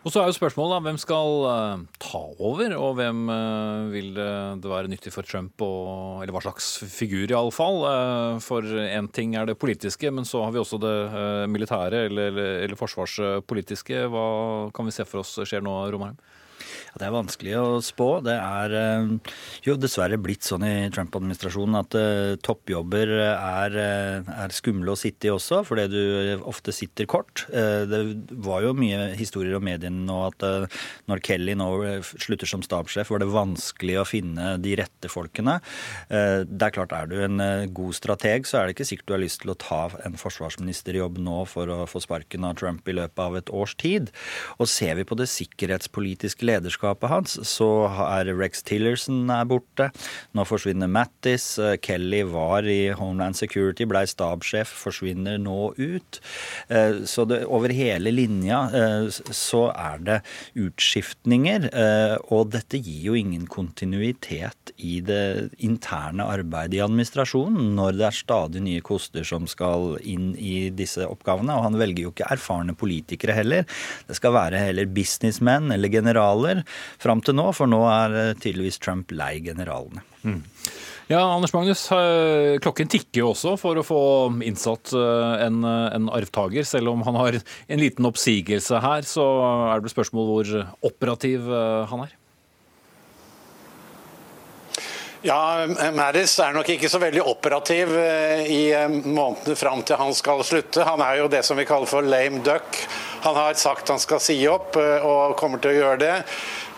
Og 0.06 0.12
så 0.14 0.20
er 0.22 0.28
jo 0.30 0.36
spørsmålet 0.36 0.76
da, 0.76 0.82
hvem 0.84 0.98
skal 1.02 1.32
uh, 1.42 1.80
ta 1.98 2.20
over, 2.46 2.70
og 2.78 2.92
hvem 2.94 3.24
uh, 3.26 3.88
vil 3.90 4.12
det, 4.14 4.68
være 4.70 4.92
nyttig 4.92 5.10
for 5.10 5.26
Trump, 5.26 5.58
og, 5.66 6.20
eller 6.22 6.30
hva 6.30 6.44
slags 6.44 6.68
figur 6.94 7.26
iallfall. 7.26 7.80
For 8.44 8.62
én 8.84 9.10
ting 9.10 9.34
er 9.34 9.50
det 9.50 9.58
politiske, 9.58 10.12
men 10.14 10.28
så 10.28 10.44
har 10.44 10.54
vi 10.54 10.62
også 10.62 10.78
det 10.78 10.94
militære 11.50 12.04
eller, 12.06 12.38
eller, 12.38 12.78
forsvarspolitiske. 12.78 14.06
Hva 14.12 14.26
kan 14.76 14.86
vi 14.86 14.94
se 14.94 15.08
for 15.10 15.24
oss 15.24 15.40
skjer 15.42 15.66
nå, 15.66 15.74
Romarheim? 15.90 16.22
Det 16.96 17.04
er 17.04 17.12
vanskelig 17.12 17.54
å 17.60 17.64
spå. 17.84 18.08
Det 18.24 18.34
er 18.34 18.74
eh, 18.76 19.32
jo 19.66 19.76
dessverre 19.76 20.16
blitt 20.20 20.46
sånn 20.46 20.64
i 20.64 20.88
Trump-administrasjonen 20.94 21.76
at 21.82 21.96
uh, 21.98 22.36
toppjobber 22.40 23.12
er, 23.26 23.76
uh, 23.76 24.30
er, 24.32 24.54
skumle 24.56 24.94
å 24.94 24.98
sitte 24.98 25.28
i 25.28 25.32
også, 25.32 25.60
fordi 25.68 25.86
du 25.92 26.44
ofte 26.48 26.72
sitter 26.72 27.08
kort. 27.10 27.44
Det 27.50 27.98
var 28.44 28.64
jo 28.64 28.72
mye 28.76 29.10
historier 29.18 29.58
om 29.58 29.64
mediene 29.66 30.06
nå 30.06 30.16
at 30.28 30.44
når 31.10 31.20
Kelly 31.24 31.56
nå 31.58 31.68
slutter 32.02 32.48
som 32.48 32.62
stabssjef, 32.64 33.10
var 33.12 33.20
det 33.20 33.28
vanskelig 33.32 33.98
å 34.00 34.06
finne 34.08 34.54
de 34.62 34.74
rette 34.78 35.10
folkene. 35.12 35.58
Det 36.08 36.66
er 36.66 36.74
klart, 36.74 36.94
er 36.96 37.10
du 37.10 37.16
en 37.24 37.42
god 37.76 37.96
strateg, 37.98 38.48
så 38.48 38.60
er 38.60 38.68
det 38.68 38.76
ikke 38.76 38.88
sikkert 38.88 39.10
du 39.10 39.16
har 39.16 39.22
lyst 39.24 39.42
til 39.44 39.52
å 39.52 39.58
ta 39.60 39.82
en 40.06 40.16
forsvarsministerjobb 40.20 41.20
nå 41.22 41.42
for 41.50 41.72
å 41.72 41.80
få 41.90 42.02
sparken 42.04 42.46
av 42.48 42.56
Trump 42.60 42.88
i 42.88 42.96
løpet 42.96 43.24
av 43.26 43.38
et 43.40 43.52
års 43.52 43.76
tid. 43.80 44.12
Og 44.56 44.70
ser 44.70 44.96
vi 45.00 45.06
på 45.08 45.18
det 45.18 45.28
sikkerhetspolitiske 45.32 46.48
lederskapet 46.48 46.85
lederskapet 46.86 47.10
hans, 47.10 47.48
så 47.48 47.88
er 47.88 48.30
Rex 48.36 48.62
Tillerson 48.62 49.28
er 49.30 49.46
borte. 49.46 49.90
Nå 50.34 50.44
forsvinner 50.46 50.88
Mattis. 50.88 51.58
Eh, 51.58 51.76
Kelly 51.76 52.22
var 52.24 52.64
i 52.66 52.92
Homeland 52.92 53.36
Security, 53.36 53.84
blei 53.84 54.06
stabssjef, 54.06 54.68
forsvinner 54.68 55.38
nå 55.38 55.74
ut. 55.76 56.20
Eh, 56.68 57.04
så 57.04 57.24
det, 57.26 57.44
over 57.46 57.70
hele 57.70 58.10
linja 58.10 58.68
eh, 58.72 59.08
så 59.10 59.70
er 59.72 59.98
det 59.98 60.20
utskiftninger. 60.54 61.70
Og 62.30 62.50
dette 62.52 62.78
gir 62.78 63.10
jo 63.10 63.14
ingen 63.16 63.46
kontinuitet 63.46 64.72
i 64.76 65.00
det 65.00 65.50
interne 65.58 66.26
arbeidet 66.26 66.78
i 66.78 66.82
administrasjonen 66.84 67.74
når 67.76 67.96
det 67.96 68.06
er 68.08 68.16
stadig 68.16 68.62
nye 68.64 68.82
koster 68.84 69.24
som 69.26 69.46
skal 69.48 69.96
inn 70.02 70.34
i 70.36 70.70
disse 70.74 71.04
oppgavene. 71.06 71.54
Og 71.56 71.66
han 71.66 71.78
velger 71.80 72.06
jo 72.06 72.12
ikke 72.14 72.30
erfarne 72.36 72.76
politikere 72.76 73.36
heller. 73.36 73.66
Det 74.08 74.18
skal 74.18 74.34
være 74.36 74.60
heller 74.68 74.88
businessmen 74.90 75.72
eller 75.74 75.92
generaler 75.92 76.62
fram 77.02 77.22
til 77.24 77.36
nå, 77.38 77.50
for 77.56 77.70
nå 77.70 77.80
er 77.90 78.18
eh, 78.20 78.34
tydeligvis 78.40 78.80
Trump 78.82 79.14
lei 79.16 79.38
generalene. 79.44 80.04
Mm. 80.26 80.42
Ja, 81.06 81.20
Anders 81.22 81.52
Magnus, 81.54 81.84
eh, 81.94 82.58
klokken 82.62 82.90
tikker 82.90 83.22
jo 83.22 83.30
også 83.30 83.54
for 83.60 83.78
å 83.78 83.86
få 83.86 84.02
innsatt 84.42 84.90
eh, 84.96 85.46
en, 85.46 85.62
en, 85.62 86.10
arvtaker. 86.10 86.66
Selv 86.66 86.90
om 86.94 87.06
han 87.06 87.18
har 87.20 87.38
en 87.38 87.82
liten 87.82 88.08
oppsigelse 88.08 88.82
her, 88.82 89.06
så 89.06 89.26
er 89.72 89.84
det 89.84 89.94
spørsmål 89.94 90.30
hvor 90.32 90.54
operativ 90.90 91.46
han 91.92 92.06
er. 92.08 92.16
Ja, 95.26 95.66
Maris 95.96 96.36
er 96.38 96.52
nok 96.54 96.68
ikke 96.70 96.90
så 96.90 97.00
veldig 97.02 97.22
operativ 97.26 97.90
i 98.46 98.68
månedene 99.02 99.56
fram 99.58 99.80
til 99.82 99.98
han 99.98 100.14
skal 100.14 100.44
slutte. 100.46 100.84
Han 100.86 101.02
er 101.02 101.22
jo 101.22 101.30
det 101.32 101.40
som 101.46 101.58
vi 101.58 101.64
kaller 101.66 101.90
for 101.90 102.06
lame 102.06 102.44
duck. 102.46 102.78
Han 103.24 103.34
har 103.34 103.56
sagt 103.58 103.90
han 103.90 104.02
skal 104.02 104.22
si 104.22 104.36
opp, 104.46 104.76
og 104.78 105.34
kommer 105.40 105.62
til 105.62 105.72
å 105.72 105.80
gjøre 105.80 105.98
det. 106.04 106.14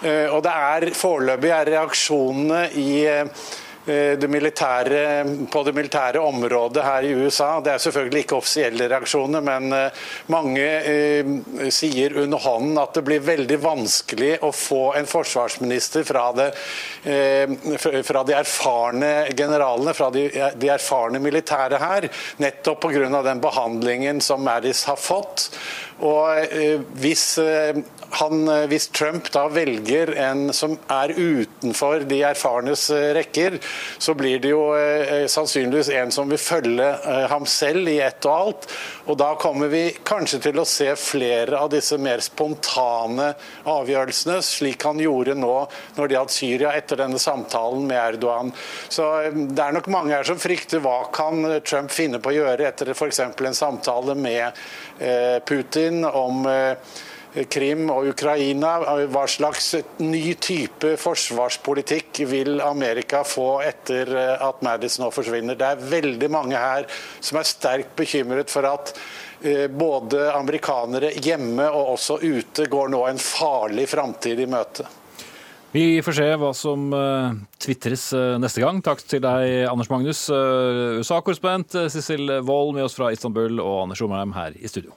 Eh, 0.02 0.26
og 0.30 0.42
det 0.46 0.52
er 0.54 0.90
foreløpig 0.94 1.50
er 1.50 1.72
reaksjonene 1.74 2.66
i 2.78 2.90
eh, 3.08 3.48
det 3.88 4.28
militære, 4.28 5.24
på 5.50 5.62
det 5.64 5.72
militære 5.74 6.20
området 6.20 6.84
her 6.84 7.06
i 7.08 7.14
USA. 7.16 7.60
Det 7.64 7.72
er 7.72 7.82
selvfølgelig 7.82 8.20
ikke 8.24 8.36
offisielle 8.36 8.88
reaksjoner, 8.92 9.42
men 9.44 9.72
eh, 9.72 10.02
mange 10.34 10.66
eh, 10.92 11.32
sier 11.72 12.18
under 12.22 12.42
hånden 12.44 12.78
at 12.82 12.98
det 12.98 13.04
blir 13.08 13.24
veldig 13.24 13.58
vanskelig 13.64 14.34
å 14.44 14.52
få 14.52 14.82
en 14.98 15.08
forsvarsminister 15.08 16.04
fra, 16.08 16.28
det, 16.36 16.48
eh, 17.08 17.56
fra 18.06 18.24
de 18.28 18.36
erfarne 18.38 19.12
generalene, 19.34 19.96
fra 19.96 20.12
de, 20.14 20.28
de 20.54 20.72
erfarne 20.74 21.22
militære 21.24 21.80
her, 21.82 22.10
nettopp 22.44 22.84
pga. 22.86 23.22
den 23.24 23.40
behandlingen 23.40 24.20
som 24.20 24.44
Maris 24.44 24.84
har 24.84 25.00
fått. 25.00 25.48
Og 26.04 26.44
eh, 26.44 26.76
hvis 27.00 27.40
han, 28.10 28.48
eh, 28.48 28.66
hvis 28.66 28.88
Trump 28.88 29.30
da 29.32 29.44
velger 29.52 30.14
en 30.16 30.48
som 30.56 30.76
er 30.92 31.12
utenfor 31.16 32.06
de 32.08 32.22
erfarnes 32.26 32.88
eh, 32.94 33.10
rekker, 33.16 33.58
så 33.98 34.14
blir 34.16 34.40
det 34.42 34.52
jo 34.52 34.62
eh, 34.78 35.26
sannsynligvis 35.30 35.90
en 36.00 36.12
som 36.14 36.30
vil 36.30 36.40
følge 36.40 36.88
ham 37.28 37.46
selv 37.48 37.88
i 37.90 37.98
ett 38.04 38.24
og 38.28 38.34
alt. 38.34 38.68
Og 39.08 39.18
da 39.20 39.32
kommer 39.40 39.70
vi 39.72 39.82
kanskje 40.08 40.40
til 40.48 40.60
å 40.60 40.66
se 40.68 40.90
flere 40.98 41.60
av 41.60 41.70
disse 41.72 41.98
mer 42.00 42.22
spontane 42.24 43.30
avgjørelsene, 43.68 44.38
slik 44.44 44.86
han 44.88 45.00
gjorde 45.02 45.36
nå 45.38 45.54
når 45.96 46.08
det 46.08 46.18
gjaldt 46.18 46.36
Syria 46.36 46.72
etter 46.78 47.02
denne 47.02 47.20
samtalen 47.22 47.86
med 47.88 48.00
Erdogan. 48.00 48.52
Så 48.88 49.08
det 49.32 49.64
er 49.64 49.76
nok 49.76 49.90
mange 49.92 50.16
her 50.16 50.28
som 50.28 50.40
frykter 50.40 50.82
hva 50.84 51.00
kan 51.14 51.44
Trump 51.66 51.92
finne 51.92 52.22
på 52.22 52.32
å 52.32 52.38
gjøre 52.38 52.68
etter 52.68 52.92
f.eks. 52.94 53.20
en 53.20 53.56
samtale 53.56 54.16
med 54.18 54.64
Putin 55.48 56.02
om 56.08 56.46
Krim 57.50 57.90
og 57.92 58.08
Ukraina. 58.12 58.74
Hva 59.10 59.24
slags 59.28 59.74
ny 60.00 60.34
type 60.40 60.94
forsvarspolitikk 61.00 62.22
vil 62.30 62.60
Amerika 62.64 63.24
få 63.26 63.60
etter 63.66 64.10
at 64.38 64.62
Madis 64.64 64.98
nå 65.02 65.10
forsvinner? 65.14 65.58
Det 65.58 65.68
er 65.68 65.88
veldig 65.94 66.30
mange 66.32 66.58
her 66.58 66.86
som 67.20 67.40
er 67.40 67.48
sterkt 67.48 67.96
bekymret 67.98 68.50
for 68.52 68.68
at 68.68 68.94
både 69.70 70.32
amerikanere 70.34 71.12
hjemme 71.22 71.68
og 71.70 71.92
også 71.94 72.16
ute 72.24 72.66
går 72.70 72.88
nå 72.90 73.04
en 73.06 73.20
farlig 73.22 73.86
framtid 73.90 74.40
i 74.42 74.48
møte. 74.50 74.88
Vi 75.70 76.00
får 76.02 76.16
se 76.16 76.26
hva 76.40 76.52
som 76.56 76.88
tvitres 77.60 78.08
neste 78.40 78.64
gang. 78.64 78.80
Takk 78.82 79.04
til 79.04 79.20
deg, 79.20 79.68
Anders 79.68 79.90
Magnus, 79.92 80.24
USA-korrespondent, 80.32 81.76
Sissel 81.92 82.40
Wold 82.40 82.72
med 82.78 82.88
oss 82.88 82.96
fra 82.96 83.12
Istanbul, 83.12 83.60
og 83.60 83.84
Anders 83.84 84.02
Omheim 84.02 84.32
her 84.34 84.56
i 84.56 84.72
studio. 84.72 84.96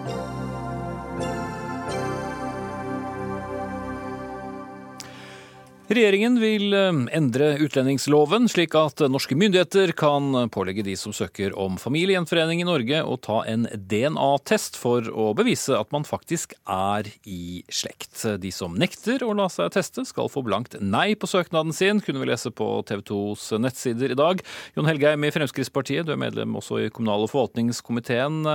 Regjeringen 5.91 6.37
vil 6.39 6.71
eh, 6.71 6.99
endre 7.17 7.49
utlendingsloven, 7.65 8.45
slik 8.47 8.77
at 8.79 9.01
norske 9.11 9.35
myndigheter 9.35 9.91
kan 9.99 10.29
pålegge 10.53 10.85
de 10.87 10.93
som 10.95 11.11
søker 11.11 11.51
om 11.59 11.75
familiegjenforening 11.81 12.61
i 12.63 12.67
Norge 12.69 13.01
å 13.03 13.17
ta 13.19 13.41
en 13.51 13.65
DNA-test 13.75 14.79
for 14.79 15.09
å 15.11 15.33
bevise 15.35 15.75
at 15.75 15.91
man 15.91 16.07
faktisk 16.07 16.55
er 16.63 17.11
i 17.27 17.59
slekt. 17.67 18.23
De 18.39 18.53
som 18.55 18.79
nekter 18.79 19.25
å 19.27 19.35
la 19.35 19.49
seg 19.51 19.73
teste, 19.75 20.07
skal 20.07 20.31
få 20.31 20.45
blankt 20.47 20.79
nei 20.79 21.11
på 21.19 21.27
søknaden 21.27 21.75
sin, 21.75 21.99
kunne 21.99 22.23
vi 22.23 22.31
lese 22.31 22.55
på 22.55 22.71
TV 22.87 23.03
2s 23.11 23.49
nettsider 23.59 24.15
i 24.15 24.21
dag. 24.21 24.39
Jon 24.77 24.87
Helgheim 24.87 25.27
i 25.27 25.35
Fremskrittspartiet, 25.35 26.07
du 26.07 26.15
er 26.15 26.23
medlem 26.23 26.55
også 26.55 26.85
i 26.85 26.91
kommunal- 26.93 27.27
og 27.27 27.35
forvaltningskomiteen. 27.35 28.45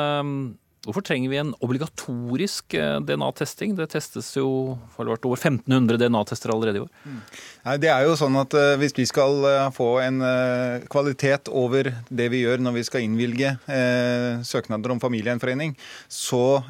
Eh, 0.86 0.92
Hvorfor 0.92 1.02
trenger 1.02 1.30
vi 1.30 1.36
en 1.36 1.54
obligatorisk 1.60 2.74
eh, 2.74 3.00
DNA-testing? 3.00 3.76
Det 3.76 3.90
testes 3.90 4.36
jo 4.36 4.78
har 4.96 5.04
det 5.04 5.16
vært 5.16 5.26
over 5.26 5.36
1500 5.36 5.98
DNA-tester 5.98 6.52
allerede 6.54 6.78
i 6.78 6.84
år. 6.84 6.90
Mm. 7.04 7.20
Det 7.82 7.90
er 7.90 8.04
jo 8.06 8.14
sånn 8.16 8.36
at 8.38 8.54
uh, 8.54 8.76
Hvis 8.78 8.94
vi 8.94 9.06
skal 9.08 9.42
uh, 9.42 9.70
få 9.74 9.98
en 10.04 10.22
kvalitet 10.90 11.48
over 11.50 11.90
det 12.08 12.28
vi 12.30 12.42
gjør 12.44 12.62
når 12.62 12.76
vi 12.76 12.84
skal 12.86 13.04
innvilge 13.04 13.52
søknader 14.46 14.92
om 14.92 15.00
familiegjenforening, 15.00 15.74
så 16.08 16.60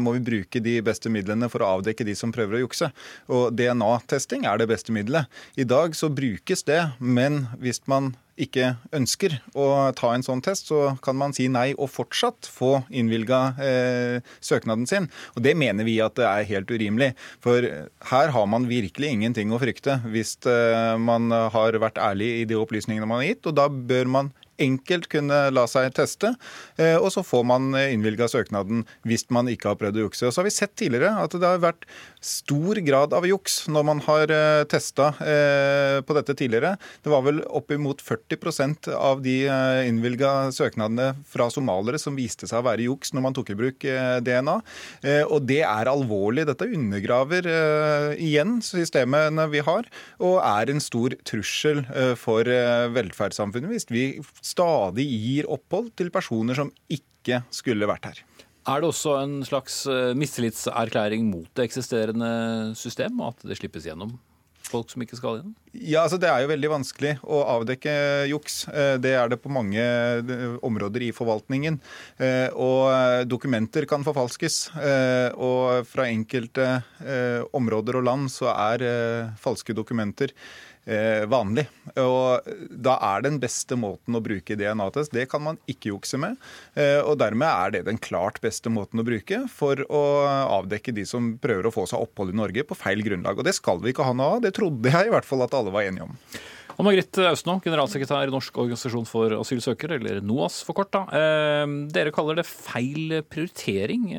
må 0.00 0.14
vi 0.16 0.22
bruke 0.24 0.60
de 0.62 0.76
beste 0.84 1.10
midlene 1.12 1.48
for 1.52 1.62
å 1.64 1.70
avdekke 1.76 2.06
de 2.06 2.14
som 2.18 2.32
prøver 2.34 2.58
å 2.58 2.62
jukse. 2.64 2.88
Og 3.32 3.56
DNA-testing 3.56 4.46
er 4.48 4.60
det 4.60 4.68
beste 4.70 4.94
middelet. 4.94 5.30
I 5.58 5.66
dag 5.68 5.96
så 5.98 6.10
brukes 6.12 6.64
det, 6.68 6.80
men 6.98 7.44
hvis 7.62 7.82
man 7.90 8.14
ikke 8.36 8.74
ønsker 8.96 9.38
å 9.56 9.66
ta 9.96 10.12
en 10.14 10.24
sånn 10.26 10.42
test, 10.44 10.70
så 10.70 10.96
kan 11.04 11.18
man 11.18 11.34
si 11.36 11.48
nei 11.52 11.70
og 11.74 11.90
fortsatt 11.92 12.48
få 12.52 12.82
innvilga 12.90 13.40
eh, 13.62 14.32
søknaden 14.44 14.86
sin. 14.88 15.10
Og 15.34 15.44
Det 15.46 15.56
mener 15.58 15.88
vi 15.88 15.98
at 16.04 16.16
det 16.18 16.26
er 16.28 16.48
helt 16.50 16.70
urimelig. 16.70 17.12
For 17.44 17.64
her 18.10 18.34
har 18.34 18.48
man 18.50 18.68
virkelig 18.70 19.12
ingenting 19.14 19.52
å 19.52 19.60
frykte 19.62 20.00
hvis 20.06 20.36
eh, 20.48 20.96
man 21.00 21.30
har 21.30 21.78
vært 21.80 22.00
ærlig 22.02 22.32
i 22.42 22.48
de 22.48 22.58
opplysningene 22.60 23.08
man 23.08 23.22
har 23.22 23.32
gitt. 23.32 23.46
Og 23.48 23.56
da 23.56 23.68
bør 23.68 24.12
man 24.18 24.34
enkelt 24.62 25.08
kunne 25.12 25.38
la 25.52 25.64
seg 25.70 25.92
teste, 25.96 26.32
eh, 26.80 26.96
og 26.96 27.10
så 27.14 27.22
får 27.26 27.44
man 27.48 27.70
innvilga 27.76 28.28
søknaden 28.30 28.84
hvis 29.06 29.26
man 29.34 29.50
ikke 29.50 29.72
har 29.72 29.80
prøvd 29.80 30.00
å 30.00 30.06
jukse. 30.06 30.26
Og 30.28 30.34
så 30.34 30.42
har 30.42 30.48
vi 30.48 30.54
sett 30.54 30.74
tidligere 30.78 31.12
at 31.22 31.36
det 31.36 31.46
har 31.46 31.62
vært 31.62 31.86
stor 32.26 32.80
grad 32.86 33.14
av 33.16 33.26
juks 33.28 33.64
når 33.72 33.86
man 33.86 34.02
har 34.06 34.32
eh, 34.34 34.64
testa 34.70 35.12
eh, 35.22 35.98
på 36.06 36.16
dette 36.16 36.36
tidligere. 36.38 36.74
Det 37.04 37.12
var 37.12 37.24
vel 37.26 37.42
oppimot 37.46 38.02
40% 38.04 38.90
av 38.96 39.22
de 39.24 39.36
innvilga 39.86 40.50
søknadene 40.54 41.12
fra 41.28 41.48
somalere 41.52 42.00
som 42.00 42.16
viste 42.18 42.48
seg 42.48 42.62
å 42.62 42.66
være 42.66 42.86
juks 42.86 43.12
når 43.14 43.26
man 43.26 43.36
tok 43.36 43.52
i 43.52 43.58
bruk 43.58 43.84
DNA. 44.26 44.54
Og 45.30 45.46
det 45.46 45.60
er 45.66 45.90
alvorlig. 45.90 46.46
Dette 46.48 46.68
undergraver 46.68 47.46
igjen 48.22 48.58
systemene 48.64 49.46
vi 49.52 49.62
har, 49.66 49.88
og 50.22 50.38
er 50.40 50.72
en 50.72 50.82
stor 50.82 51.14
trussel 51.28 51.82
for 52.20 52.48
velferdssamfunnet 52.96 53.72
hvis 53.72 53.88
vi 53.92 54.06
stadig 54.46 55.06
gir 55.10 55.50
opphold 55.52 55.92
til 55.98 56.12
personer 56.14 56.58
som 56.58 56.72
ikke 56.92 57.42
skulle 57.54 57.88
vært 57.90 58.10
her. 58.10 58.22
Er 58.66 58.82
det 58.82 58.88
også 58.90 59.18
en 59.20 59.40
slags 59.46 59.84
eh, 59.86 60.12
mistillitserklæring 60.18 61.26
mot 61.30 61.46
det 61.54 61.68
eksisterende 61.68 62.74
system, 62.78 63.20
at 63.22 63.46
det 63.46 63.60
slippes 63.60 63.86
gjennom 63.86 64.16
folk 64.66 64.90
som 64.90 65.04
ikke 65.04 65.14
skal 65.14 65.36
gjennom? 65.36 65.52
Ja, 65.70 66.00
altså 66.02 66.18
Det 66.18 66.26
er 66.26 66.42
jo 66.42 66.50
veldig 66.50 66.70
vanskelig 66.72 67.12
å 67.22 67.44
avdekke 67.52 67.92
juks. 68.32 68.64
Eh, 68.66 68.96
det 68.98 69.12
er 69.14 69.30
det 69.30 69.38
på 69.38 69.52
mange 69.54 69.78
eh, 69.78 70.58
områder 70.66 71.06
i 71.06 71.12
forvaltningen. 71.14 71.78
Og 72.58 73.28
dokumenter 73.30 73.86
kan 73.86 74.02
forfalskes. 74.06 74.56
Og 75.36 75.86
fra 75.86 76.08
enkelte 76.10 76.66
områder 77.54 78.00
og 78.00 78.06
land 78.08 78.32
så 78.32 78.50
er 78.50 78.82
falske 79.38 79.76
dokumenter 79.76 80.34
vanlig. 80.86 81.66
Og 81.98 82.46
Da 82.70 82.96
er 83.02 83.24
den 83.24 83.40
beste 83.42 83.74
måten 83.78 84.14
å 84.14 84.22
bruke 84.22 84.56
DNA-test. 84.56 85.12
Det 85.12 85.28
kan 85.30 85.42
man 85.42 85.58
ikke 85.66 85.90
jukse 85.92 86.18
med. 86.20 86.36
Eh, 86.74 87.00
og 87.02 87.18
Dermed 87.18 87.48
er 87.48 87.70
det 87.74 87.84
den 87.88 87.98
klart 87.98 88.40
beste 88.44 88.70
måten 88.70 89.02
å 89.02 89.06
bruke 89.06 89.42
for 89.50 89.82
å 89.90 90.02
avdekke 90.60 90.94
de 90.94 91.04
som 91.08 91.34
prøver 91.42 91.66
å 91.66 91.74
få 91.74 91.86
seg 91.90 92.02
opphold 92.06 92.34
i 92.34 92.38
Norge 92.38 92.66
på 92.66 92.78
feil 92.78 93.02
grunnlag. 93.02 93.38
Og 93.38 93.44
Det 93.44 93.56
skal 93.58 93.80
vi 93.82 93.92
ikke 93.94 94.06
ha 94.06 94.14
noe 94.16 94.36
av. 94.36 94.44
Det 94.44 94.54
trodde 94.54 94.92
jeg 94.92 95.08
i 95.08 95.14
hvert 95.14 95.26
fall 95.26 95.42
at 95.46 95.54
alle 95.58 95.74
var 95.74 95.88
enige 95.88 96.06
om. 96.06 96.14
Og 96.76 96.84
Margrethe 96.84 97.24
Austnå, 97.30 97.54
generalsekretær 97.64 98.28
i 98.28 98.32
Norsk 98.34 98.58
organisasjon 98.60 99.06
for 99.08 99.32
asylsøkere, 99.38 99.96
eller 99.96 100.20
NOAS 100.20 100.58
for 100.66 100.76
kort. 100.76 100.90
da. 100.92 101.06
Eh, 101.08 101.66
dere 101.88 102.12
kaller 102.12 102.36
det 102.36 102.46
feil 102.46 103.22
prioritering. 103.24 104.10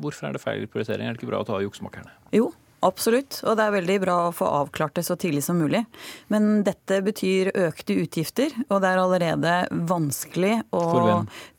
Hvorfor 0.00 0.28
er 0.28 0.36
det 0.36 0.44
feil 0.44 0.68
prioritering? 0.70 1.08
Er 1.08 1.14
det 1.14 1.20
ikke 1.20 1.32
bra 1.32 1.42
å 1.42 1.48
ta 1.48 1.58
juksemakerne? 1.58 2.12
Jo, 2.32 2.52
Absolutt, 2.84 3.38
og 3.48 3.56
det 3.56 3.64
er 3.64 3.74
veldig 3.78 3.96
bra 4.02 4.16
å 4.26 4.32
få 4.34 4.48
avklart 4.60 4.98
det 4.98 5.06
så 5.06 5.16
tidlig 5.20 5.44
som 5.46 5.56
mulig. 5.60 5.84
Men 6.32 6.62
dette 6.66 7.00
betyr 7.06 7.52
økte 7.66 7.96
utgifter, 8.02 8.52
og 8.68 8.82
det 8.84 8.90
er 8.90 9.00
allerede 9.00 9.54
vanskelig 9.88 10.58
å, 10.68 10.82
for, 10.82 11.12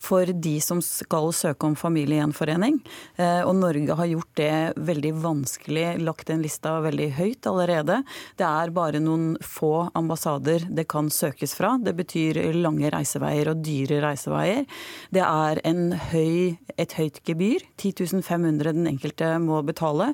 for, 0.06 0.30
de 0.30 0.56
som 0.62 0.82
skal 0.86 1.32
søke 1.36 1.68
om 1.68 1.76
familiegjenforening. 1.80 2.80
Eh, 3.18 3.41
og 3.46 3.56
Norge 3.60 3.98
har 3.98 4.10
gjort 4.12 4.32
det 4.39 4.56
veldig 4.88 5.13
vanskelig, 5.24 5.88
lagt 6.06 6.30
den 6.30 6.44
lista 6.46 6.78
veldig 6.86 7.10
høyt 7.18 7.50
allerede. 7.50 8.02
Det 8.38 8.48
er 8.48 8.74
bare 8.76 9.02
noen 9.04 9.34
få 9.44 9.89
ambassader 9.98 10.68
det 10.70 10.88
kan 10.91 11.10
søkes 11.13 11.56
fra. 11.58 11.76
Det 11.82 11.96
betyr 11.98 12.41
lange 12.56 12.91
reiseveier 12.94 13.52
og 13.52 13.63
dyre 13.65 14.02
reiseveier. 14.06 14.65
Det 15.13 15.24
er 15.26 15.63
høy, 16.12 16.58
et 16.78 16.98
høyt 17.00 17.22
gebyr. 17.26 17.65
10 17.82 18.22
500 18.26 18.76
den 18.76 18.89
enkelte 18.89 19.36
må 19.41 19.62
betale. 19.65 20.13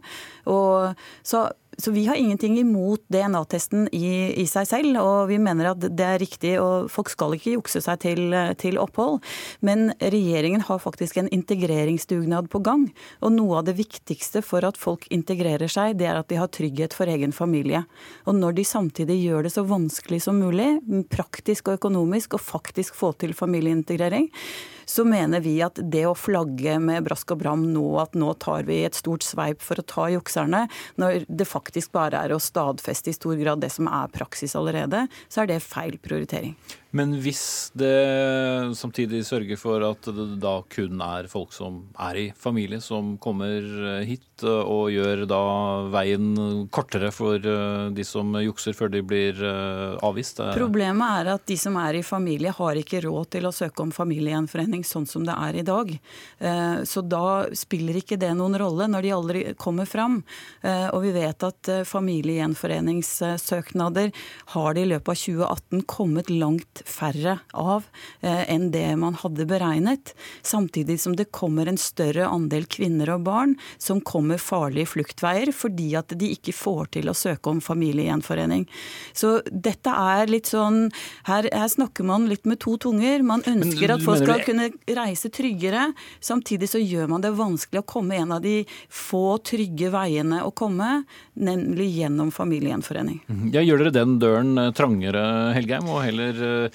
Og 0.49 0.95
så 1.23 1.49
så 1.81 1.91
vi 1.91 2.05
har 2.05 2.15
ingenting 2.15 2.59
imot 2.59 3.01
DNA-testen 3.09 3.87
i, 3.91 4.33
i, 4.37 4.45
seg 4.49 4.67
selv, 4.69 4.99
og 5.01 5.31
vi 5.31 5.39
mener 5.41 5.71
at 5.71 5.81
det 5.81 6.05
er 6.05 6.19
riktig. 6.21 6.53
og 6.61 6.91
Folk 6.93 7.09
skal 7.09 7.33
ikke 7.35 7.55
jukse 7.55 7.81
seg 7.81 8.01
til, 8.03 8.35
til, 8.61 8.77
opphold. 8.81 9.21
Men 9.65 9.89
regjeringen 9.97 10.61
har 10.67 10.81
faktisk 10.83 11.17
en 11.17 11.29
integreringsdugnad 11.33 12.51
på 12.53 12.61
gang. 12.65 12.87
Og 13.25 13.33
noe 13.33 13.59
av 13.59 13.69
det 13.69 13.77
viktigste 13.79 14.43
for 14.45 14.65
at 14.67 14.77
folk 14.77 15.07
integrerer 15.13 15.71
seg, 15.71 15.97
det 15.97 16.09
er 16.11 16.19
at 16.21 16.29
de 16.29 16.37
har 16.39 16.51
trygghet 16.53 16.93
for 16.97 17.09
egen 17.09 17.33
familie. 17.33 17.83
Og 18.29 18.37
når 18.37 18.59
de 18.59 18.67
samtidig 18.67 19.17
gjør 19.23 19.47
det 19.47 19.55
så 19.55 19.65
vanskelig 19.65 20.21
som 20.27 20.37
mulig, 20.41 20.75
praktisk 21.09 21.71
og 21.71 21.79
økonomisk, 21.81 22.37
og 22.37 22.45
faktisk 22.45 22.97
få 22.99 23.13
til 23.17 23.33
familieintegrering, 23.37 24.29
så 24.91 25.05
mener 25.07 25.39
vi 25.43 25.55
at 25.63 25.79
det 25.93 26.03
å 26.09 26.17
flagge 26.17 26.75
med 26.83 27.05
brask 27.05 27.31
og 27.31 27.39
bram 27.43 27.63
nå 27.71 27.85
at 28.01 28.17
nå 28.17 28.33
tar 28.41 28.65
vi 28.67 28.81
et 28.83 28.97
stort 28.97 29.23
sveip 29.23 29.61
for 29.63 29.79
å 29.79 29.87
ta 29.87 30.07
jukserne, 30.11 30.65
når 30.99 31.23
det 31.29 31.47
faktisk 31.47 31.70
faktisk 31.71 31.93
bare 31.95 32.19
er 32.19 32.33
å 32.35 32.39
stadfeste 32.39 33.09
i 33.11 33.15
stor 33.15 33.37
grad 33.39 33.61
det 33.63 33.71
som 33.71 33.87
er 33.87 34.11
praksis 34.11 34.55
allerede, 34.59 35.07
så 35.31 35.43
er 35.43 35.47
det 35.47 35.63
feil 35.63 35.97
prioritering. 36.03 36.55
Men 36.97 37.15
hvis 37.23 37.71
det 37.77 38.75
samtidig 38.77 39.23
sørger 39.27 39.59
for 39.59 39.83
at 39.87 40.11
det 40.11 40.27
da 40.43 40.57
kun 40.71 41.01
er 41.05 41.29
folk 41.31 41.55
som 41.55 41.85
er 41.99 42.19
i 42.19 42.27
familie, 42.35 42.81
som 42.83 43.15
kommer 43.21 44.03
hit 44.07 44.43
og 44.43 44.91
gjør 44.91 45.25
da 45.29 45.41
veien 45.93 46.67
kortere 46.73 47.11
for 47.13 47.37
eh, 47.37 47.91
de 47.93 48.03
som 48.07 48.33
jukser 48.41 48.73
før 48.77 48.89
de 48.93 49.01
blir 49.05 49.43
eh, 49.45 49.97
avvist 50.01 50.41
Problemet 50.55 51.21
er 51.21 51.27
at 51.35 51.45
de 51.49 51.57
som 51.59 51.75
er 51.81 51.93
i 51.99 52.03
familie, 52.05 52.51
har 52.55 52.75
ikke 52.79 53.01
råd 53.05 53.25
til 53.35 53.45
å 53.47 53.55
søke 53.55 53.83
om 53.83 53.91
familiegjenforening 53.93 54.83
sånn 54.87 55.07
som 55.09 55.25
det 55.27 55.35
er 55.35 55.55
i 55.61 55.67
dag. 55.67 55.87
Eh, 56.39 56.77
så 56.87 57.01
da 57.05 57.45
spiller 57.57 57.95
ikke 58.01 58.19
det 58.21 58.33
noen 58.37 58.55
rolle 58.59 58.87
når 58.91 59.01
de 59.05 59.11
aldri 59.15 59.41
kommer 59.59 59.85
fram. 59.89 60.23
Og 60.61 61.01
vi 61.03 61.11
vet 61.15 61.43
at 61.45 61.69
eh, 61.71 61.83
familiegjenforeningssøknader 61.87 64.11
har 64.55 64.73
det 64.75 64.81
i 64.85 64.91
løpet 64.93 65.09
av 65.13 65.17
2018 65.21 65.81
kommet 65.89 66.27
langt 66.31 66.80
færre 66.87 67.37
av 67.57 67.87
eh, 68.21 68.43
enn 68.51 68.69
det 68.73 68.85
man 68.99 69.17
hadde 69.19 69.47
beregnet. 69.49 70.13
Samtidig 70.45 70.99
som 71.01 71.15
det 71.17 71.29
kommer 71.35 71.69
en 71.69 71.79
større 71.81 72.27
andel 72.29 72.67
kvinner 72.71 73.13
og 73.15 73.25
barn 73.27 73.55
som 73.81 74.01
kommer 74.01 74.41
farlige 74.41 74.91
fluktveier 74.93 75.53
fordi 75.55 75.91
at 75.99 76.13
de 76.17 76.31
ikke 76.35 76.55
får 76.55 76.91
til 76.97 77.11
å 77.11 77.17
søke 77.17 77.51
om 77.51 77.61
familiegjenforening. 77.63 78.67
Så 79.13 79.39
dette 79.45 79.91
er 79.91 80.31
litt 80.31 80.49
sånn 80.51 80.89
Her, 81.27 81.45
her 81.53 81.67
snakker 81.69 82.05
man 82.07 82.27
litt 82.29 82.45
med 82.49 82.59
to 82.63 82.75
tunger. 82.81 83.21
Man 83.25 83.43
ønsker 83.47 83.93
at 83.93 84.03
folk 84.03 84.23
skal 84.23 84.43
kunne 84.45 84.69
reise 84.97 85.29
tryggere. 85.33 85.91
Samtidig 86.23 86.69
så 86.71 86.81
gjør 86.81 87.11
man 87.11 87.23
det 87.23 87.33
vanskelig 87.37 87.81
å 87.83 87.87
komme 87.87 88.17
en 88.17 88.33
av 88.35 88.41
de 88.43 88.61
få 88.91 89.37
trygge 89.45 89.91
veiene 89.93 90.41
å 90.45 90.51
komme, 90.55 91.03
nemlig 91.33 91.89
gjennom 91.99 92.31
familiegjenforening. 92.33 93.21
Ja, 93.53 93.63
gjør 93.63 93.85
dere 93.85 93.95
den 93.95 94.17
døren 94.21 94.57
eh, 94.59 94.71
trangere, 94.77 95.23
Helgheim, 95.55 95.89
og 95.91 96.03
heller 96.05 96.41
eh, 96.47 96.70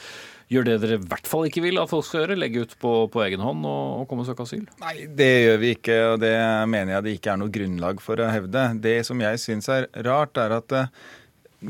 gjør 0.52 0.66
det 0.68 0.76
dere 0.82 0.98
i 1.00 1.06
hvert 1.11 1.26
fall 1.26 1.48
ikke 1.48 1.64
vil 1.64 1.80
at 1.82 1.90
folk 1.90 2.06
skal 2.06 2.22
gjøre? 2.22 2.38
Legge 2.38 2.64
ut 2.66 2.74
på, 2.82 2.94
på 3.12 3.22
egen 3.26 3.42
hånd 3.42 3.66
og, 3.66 3.85
og 4.02 4.09
komme 4.11 4.24
og 4.24 4.30
søke 4.30 4.46
asyl? 4.46 4.64
Nei, 4.82 4.96
det 5.18 5.30
gjør 5.46 5.61
vi 5.62 5.74
ikke, 5.76 5.98
og 6.12 6.18
det 6.22 6.35
mener 6.72 6.96
jeg 6.96 7.06
det 7.06 7.14
ikke 7.18 7.35
er 7.35 7.42
noe 7.42 7.54
grunnlag 7.54 8.02
for 8.04 8.22
å 8.22 8.30
hevde. 8.30 8.66
Det 8.85 8.98
som 9.09 9.22
jeg 9.24 9.42
syns 9.42 9.70
er 9.72 9.88
rart, 10.06 10.38
er 10.40 10.59
at 10.61 10.76
eh, 10.76 10.92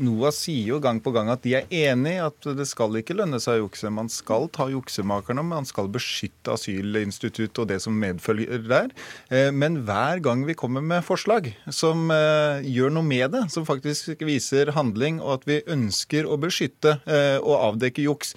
NOAH 0.03 0.33
sier 0.37 0.71
jo 0.73 0.79
gang 0.83 0.99
på 1.03 1.11
gang 1.15 1.31
at 1.33 1.43
de 1.45 1.55
er 1.59 1.67
enig 1.73 2.15
i 2.17 2.23
at 2.23 2.47
det 2.57 2.67
skal 2.69 2.95
ikke 2.99 3.15
lønne 3.17 3.39
seg 3.43 3.57
å 3.57 3.65
jukse. 3.65 3.91
Man 3.93 4.09
skal 4.13 4.47
ta 4.53 4.67
juksemakerne, 4.71 5.43
man 5.45 5.67
skal 5.67 5.89
beskytte 5.91 6.53
asylinstituttet 6.55 7.61
og 7.63 7.69
det 7.71 7.79
som 7.83 7.97
medfølger 7.97 8.63
der. 8.67 8.93
Eh, 9.29 9.51
Men 9.51 9.81
hver 9.87 10.21
gang 10.23 10.45
vi 10.47 10.57
kommer 10.57 10.81
med 10.85 11.05
forslag 11.07 11.51
som 11.73 12.11
eh, 12.13 12.63
gjør 12.67 12.93
noe 12.97 13.07
med 13.07 13.33
det, 13.35 13.45
som 13.53 13.67
faktisk 13.67 14.23
viser 14.27 14.73
handling, 14.77 15.21
og 15.21 15.39
at 15.39 15.47
vi 15.49 15.61
ønsker 15.67 16.27
å 16.27 16.39
beskytte 16.41 16.99
eh, 17.05 17.37
og 17.41 17.57
avdekke 17.73 18.05
juks, 18.05 18.35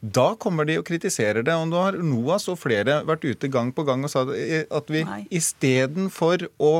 da 0.00 0.28
kommer 0.38 0.66
de 0.68 0.76
og 0.78 0.86
kritiserer 0.86 1.42
det. 1.42 1.54
Og 1.58 1.66
nå 1.70 1.80
har 1.82 1.96
NOAS 1.98 2.46
og 2.52 2.60
flere 2.60 3.00
vært 3.08 3.24
ute 3.26 3.50
gang 3.50 3.72
på 3.74 3.82
gang 3.86 4.04
og 4.06 4.12
sa 4.12 4.22
at 4.22 4.92
vi 4.92 5.02
istedenfor 5.34 6.46
å 6.62 6.72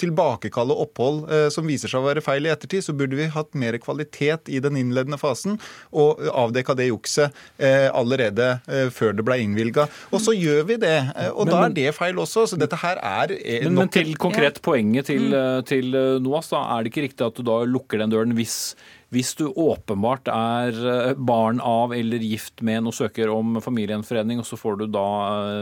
tilbakekalle 0.00 0.76
opphold 0.84 1.24
eh, 1.32 1.46
som 1.54 1.66
viser 1.68 1.88
seg 1.90 2.02
å 2.02 2.08
være 2.08 2.24
feil 2.24 2.46
i 2.48 2.52
ettertid, 2.52 2.84
så 2.84 2.94
burde 2.96 3.16
vi 3.18 3.28
hatt 3.32 3.54
mer 3.56 3.78
kvalitet 3.82 4.50
i 4.52 4.60
den 4.62 4.76
innledende 4.80 5.18
fasen 5.20 5.56
og 5.96 6.20
avdekka 6.32 6.76
det 6.76 6.90
jukset 6.90 7.32
eh, 7.56 7.86
allerede 7.96 8.58
eh, 8.68 8.90
før 8.92 9.16
det 9.16 9.24
ble 9.26 9.38
innvilga. 9.44 9.86
Og 10.12 10.20
så 10.22 10.34
gjør 10.36 10.66
vi 10.72 10.78
det. 10.82 10.96
Eh, 11.14 11.30
og 11.32 11.46
Men- 11.46 11.54
da 11.54 11.62
er 11.70 11.76
det 11.80 11.94
feil 11.96 12.20
også. 12.20 12.46
Så 12.50 12.58
dette 12.60 12.76
her 12.82 13.00
er 13.00 13.32
men, 13.32 13.72
Men, 13.72 13.80
men 13.86 13.94
til 13.94 14.12
konkret 14.20 14.60
poenget 14.62 15.08
til, 15.08 15.32
eh, 15.34 15.62
til 15.68 15.94
eh, 15.96 16.18
NOAS, 16.22 16.52
da, 16.52 16.62
er 16.76 16.84
det 16.84 16.92
ikke 16.92 17.06
riktig 17.08 17.26
at 17.26 17.40
du 17.40 17.46
da 17.46 17.62
lukker 17.64 18.02
den 18.02 18.12
døren 18.12 18.36
hvis, 18.36 18.74
hvis 19.14 19.36
du 19.38 19.44
åpenbart 19.46 20.26
er 20.32 20.74
eh, 20.74 21.12
barn 21.14 21.60
av 21.62 21.92
eller 21.94 22.22
gift 22.26 22.58
med 22.66 22.80
en 22.80 22.88
og 22.90 22.96
søker 22.96 23.30
om 23.30 23.60
familiegjenforening, 23.62 24.40
og 24.42 24.48
så 24.48 24.58
får 24.58 24.80
du 24.80 24.86
da, 24.90 25.06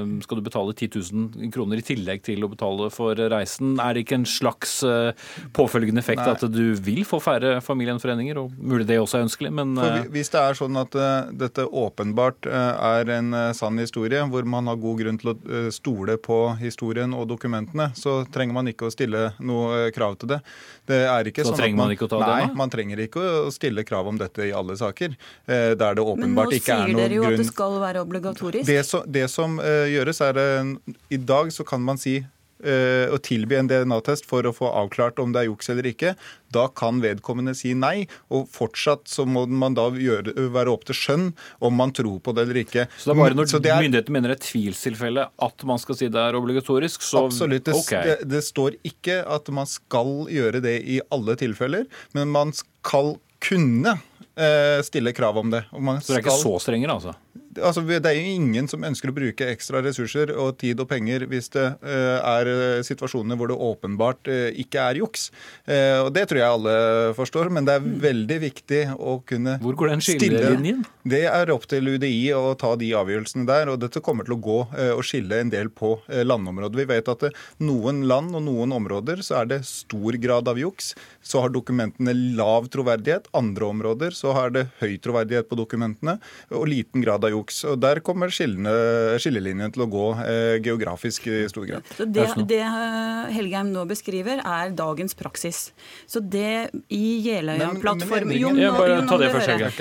eh, 0.00 0.14
skal 0.24 0.40
du 0.40 0.44
betale 0.46 0.72
10 0.72 0.88
000 1.12 1.52
kroner 1.52 1.83
i 1.83 1.85
tillegg 1.85 2.24
til 2.24 2.46
å 2.46 2.48
betale 2.48 2.88
for 2.94 3.18
reisen. 3.18 3.76
Er 3.85 3.92
det 3.92 4.07
ikke 4.07 4.16
en 4.22 4.28
slags 4.28 4.78
eh, 4.88 5.12
påfølgende 5.57 6.00
effekt 6.00 6.24
Nei. 6.24 6.33
at 6.33 6.46
du 6.48 6.72
vil 6.87 7.02
få 7.09 7.20
færre 7.20 7.59
familiegjenforeninger? 7.64 8.40
Og 8.40 8.57
mulig 8.57 8.88
det 8.88 8.98
også 9.02 9.20
er 9.20 9.26
ønskelig, 9.28 9.52
men 9.61 9.76
For 9.76 10.09
Hvis 10.14 10.33
det 10.33 10.40
er 10.40 10.57
sånn 10.57 10.80
at 10.80 10.96
dette 11.37 11.66
åpenbart 11.68 12.48
er 12.48 13.11
en 13.18 13.35
sann 13.57 13.78
historie, 13.80 14.22
hvor 14.30 14.46
man 14.48 14.70
har 14.70 14.80
god 14.80 15.02
grunn 15.02 15.20
til 15.20 15.35
å 15.35 15.62
stole 15.74 16.16
på 16.22 16.38
historien 16.62 17.12
og 17.16 17.28
dokumentene, 17.28 17.90
så 17.98 18.22
trenger 18.33 18.57
man 18.57 18.70
ikke 18.70 18.88
å 18.88 18.94
stille 18.94 19.26
noe 19.44 19.90
krav 19.94 20.16
til 20.22 20.33
det. 20.35 20.40
Det 20.88 21.00
er 21.11 21.28
ikke 21.28 21.44
Så 21.44 21.52
sånn 21.52 21.61
trenger 21.61 21.78
at 21.78 21.83
man 21.85 21.94
ikke 21.96 22.09
å 22.09 22.12
ta 22.14 22.20
det, 22.22 22.33
Nei, 22.35 22.59
man 22.59 22.72
trenger 22.72 23.04
ikke 23.04 23.20
å 23.20 23.33
stille 23.54 23.84
krav 23.86 24.08
om 24.10 24.18
dette 24.20 24.48
i 24.48 24.52
alle 24.52 24.76
saker. 24.80 25.16
eh, 25.46 25.72
Der 25.74 25.94
det 25.98 26.04
åpenbart 26.04 26.52
ikke 26.56 26.74
er 26.76 26.86
noen 26.88 26.94
grunn 26.94 26.94
Men 26.94 26.96
nå 26.96 27.00
sier 27.00 27.08
dere 27.08 27.14
jo 27.20 27.24
at 27.30 27.42
det 27.42 27.48
skal 27.52 27.80
være 27.80 28.04
obligatorisk. 28.04 28.66
det, 28.66 28.80
så, 28.86 29.02
det 29.06 29.26
som 29.30 29.58
eh, 29.60 29.88
gjøres, 29.94 30.20
er 30.20 30.40
eh, 30.44 30.94
I 31.10 31.16
dag 31.18 31.52
så 31.52 31.64
kan 31.66 31.82
man 31.82 31.98
si 31.98 32.22
å 32.64 33.18
tilby 33.20 33.58
en 33.58 33.66
DNA-test 33.68 34.24
for 34.24 34.46
å 34.48 34.52
få 34.54 34.70
avklart 34.72 35.18
om 35.20 35.32
det 35.34 35.42
er 35.42 35.48
juks 35.50 35.68
eller 35.68 35.84
ikke. 35.90 36.14
Da 36.54 36.62
kan 36.72 37.02
vedkommende 37.02 37.52
si 37.58 37.74
nei, 37.76 38.06
og 38.32 38.46
fortsatt 38.54 39.04
så 39.10 39.26
må 39.28 39.42
man 39.50 39.74
da 39.76 39.90
gjøre, 39.90 40.32
være 40.54 40.72
opp 40.72 40.86
til 40.88 40.96
skjønn 40.96 41.26
om 41.60 41.76
man 41.76 41.92
tror 41.92 42.22
på 42.24 42.32
det 42.32 42.46
eller 42.46 42.62
ikke. 42.62 42.86
så 42.96 43.10
det 43.10 43.16
er 43.18 43.20
bare 43.20 43.36
når 43.36 43.50
er- 43.58 43.82
myndighetene 43.84 44.16
mener 44.16 44.32
det 44.32 44.38
er 44.38 44.40
et 44.40 44.48
tvilstilfelle 44.48 45.26
at 45.48 45.64
man 45.68 45.82
skal 45.82 45.98
si 45.98 46.08
det 46.08 46.22
er 46.22 46.38
obligatorisk, 46.40 47.04
så 47.04 47.26
Absolutt. 47.26 47.66
Det, 47.68 47.74
okay. 47.82 48.04
det, 48.22 48.30
det 48.32 48.44
står 48.46 48.78
ikke 48.86 49.20
at 49.28 49.50
man 49.52 49.68
skal 49.68 50.14
gjøre 50.32 50.62
det 50.64 50.78
i 50.88 51.00
alle 51.12 51.36
tilfeller, 51.36 51.84
men 52.16 52.32
man 52.32 52.54
skal 52.84 53.14
kunne 53.48 53.96
eh, 54.36 54.82
stille 54.84 55.12
krav 55.16 55.38
om 55.38 55.50
det. 55.50 55.64
Så 55.72 56.12
det 56.12 56.18
er 56.18 56.24
ikke 56.24 56.40
så 56.42 56.58
strengere, 56.60 56.98
altså? 56.98 57.14
Altså, 57.62 57.84
det 57.86 58.08
er 58.08 58.16
jo 58.18 58.34
ingen 58.34 58.68
som 58.70 58.84
ønsker 58.86 59.10
å 59.10 59.14
bruke 59.16 59.48
ekstra 59.52 59.82
ressurser 59.84 60.32
og 60.34 60.56
tid 60.60 60.80
og 60.82 60.88
penger 60.90 61.26
hvis 61.30 61.50
det 61.54 61.64
eh, 61.84 62.18
er 62.18 62.50
eh, 62.50 62.82
situasjoner 62.86 63.38
hvor 63.38 63.50
det 63.50 63.58
åpenbart 63.58 64.30
eh, 64.32 64.48
ikke 64.64 64.82
er 64.82 65.00
juks. 65.02 65.28
Og 65.64 66.10
Det 66.14 66.24
tror 66.28 66.38
jeg 66.40 66.54
alle 66.56 66.74
forstår, 67.16 67.48
men 67.52 67.66
det 67.66 67.76
er 67.76 67.86
veldig 68.04 68.36
viktig 68.42 68.80
å 68.94 69.16
kunne 69.26 69.56
Hvor 69.62 69.76
går 69.78 69.92
den 69.94 70.02
skillelinjen? 70.04 70.82
Det 71.04 71.22
er 71.28 71.52
opp 71.52 71.66
til 71.70 71.88
UDI 71.94 72.32
å 72.36 72.54
ta 72.58 72.74
de 72.80 72.90
avgjørelsene 72.96 73.46
der, 73.48 73.70
og 73.72 73.80
dette 73.82 74.02
kommer 74.04 74.26
til 74.26 74.36
å 74.36 74.40
gå 74.44 74.58
og 74.94 75.02
skille 75.06 75.40
en 75.42 75.52
del 75.52 75.70
på 75.72 75.96
landområdet. 76.08 76.78
Vi 76.80 76.88
vet 76.88 77.10
at 77.12 77.26
noen 77.64 78.04
land 78.10 78.36
og 78.36 78.44
noen 78.46 78.74
områder 78.76 79.22
så 79.24 79.42
er 79.42 79.50
det 79.50 79.60
stor 79.68 80.18
grad 80.20 80.48
av 80.50 80.60
juks. 80.60 80.92
Så 81.24 81.42
har 81.44 81.52
dokumentene 81.54 82.14
lav 82.38 82.68
troverdighet. 82.72 83.30
Andre 83.36 83.68
områder 83.72 84.16
så 84.16 84.34
har 84.36 84.54
det 84.54 84.66
høy 84.80 84.96
troverdighet 85.02 85.48
på 85.50 85.58
dokumentene 85.58 86.18
og 86.52 86.68
liten 86.70 87.04
grad 87.04 87.24
av 87.24 87.34
juks. 87.34 87.43
Og 87.68 87.78
Der 87.80 88.00
kommer 88.04 88.33
skillene, 88.33 88.72
skillelinjen 89.20 89.72
til 89.74 89.85
å 89.85 89.88
gå 89.90 90.07
eh, 90.24 90.57
geografisk 90.64 91.26
i 91.28 91.48
stor 91.50 91.66
grad. 91.68 91.83
Så 91.96 92.07
det, 92.07 92.26
det 92.48 92.61
eh, 92.64 93.33
Helgheim 93.35 93.72
nå 93.74 93.85
beskriver, 93.88 94.40
er 94.40 94.72
dagens 94.76 95.14
praksis. 95.18 95.72
Så 96.07 96.20
det 96.20 96.70
i 96.88 97.20
Jeløya-plattformen. 97.26 98.61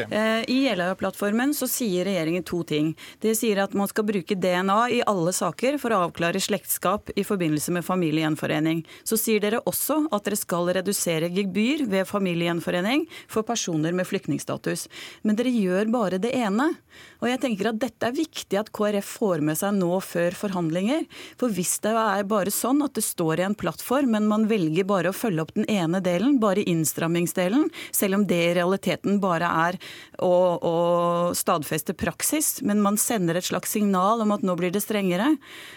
Eh, 0.10 0.44
I 0.48 0.60
Jeløya-plattformen 0.68 1.54
så 1.58 1.68
sier 1.70 2.08
regjeringen 2.10 2.44
to 2.48 2.64
ting. 2.68 2.94
Det 3.24 3.36
sier 3.40 3.64
at 3.64 3.74
man 3.78 3.88
skal 3.92 4.08
bruke 4.08 4.36
DNA 4.36 4.80
i 4.98 5.02
alle 5.10 5.34
saker 5.36 5.80
for 5.82 5.94
å 5.94 6.04
avklare 6.08 6.42
slektskap 6.44 7.14
i 7.16 7.24
forbindelse 7.28 7.72
med 7.76 7.86
familiegjenforening. 7.88 8.84
Så 9.08 9.18
sier 9.20 9.44
dere 9.44 9.64
også 9.70 10.08
at 10.14 10.26
dere 10.28 10.40
skal 10.40 10.72
redusere 10.80 11.32
gebyr 11.34 11.86
ved 11.92 12.10
familiegjenforening 12.10 13.08
for 13.32 13.46
personer 13.48 13.94
med 13.96 14.08
flyktningstatus. 14.10 14.88
Men 15.24 15.38
dere 15.40 15.52
gjør 15.54 15.92
bare 15.94 16.18
det 16.22 16.34
ene. 16.38 16.72
Og 17.22 17.30
jeg 17.30 17.40
tenker 17.40 17.53
at 17.62 17.80
dette 17.82 18.08
er 18.08 18.16
viktig 18.16 18.58
at 18.60 18.72
KrF 18.74 19.12
får 19.20 19.44
med 19.46 19.58
seg 19.60 19.76
nå 19.78 20.00
før 20.04 20.36
forhandlinger. 20.38 21.06
For 21.40 21.54
hvis 21.54 21.76
det 21.84 21.94
er 21.94 22.26
bare 22.30 22.54
sånn 22.54 22.82
at 22.86 22.96
det 22.98 23.04
står 23.06 23.42
i 23.42 23.46
en 23.48 23.58
plattform, 23.58 24.14
men 24.16 24.28
man 24.30 24.48
velger 24.50 24.88
bare 24.90 25.12
å 25.12 25.16
følge 25.16 25.46
opp 25.46 25.54
den 25.56 25.68
ene 25.72 26.02
delen, 26.04 26.40
bare 26.42 26.66
innstrammingsdelen, 26.66 27.70
selv 27.94 28.20
om 28.20 28.26
det 28.30 28.40
i 28.50 28.56
realiteten 28.58 29.20
bare 29.24 29.50
er 29.68 29.78
å, 30.24 30.34
å 30.58 30.76
stadfeste 31.38 31.96
praksis, 31.98 32.58
men 32.66 32.82
man 32.84 32.98
sender 33.02 33.38
et 33.40 33.48
slags 33.48 33.74
signal 33.76 34.24
om 34.24 34.34
at 34.36 34.44
nå 34.46 34.56
blir 34.60 34.74
det 34.74 34.84
strengere, 34.84 35.36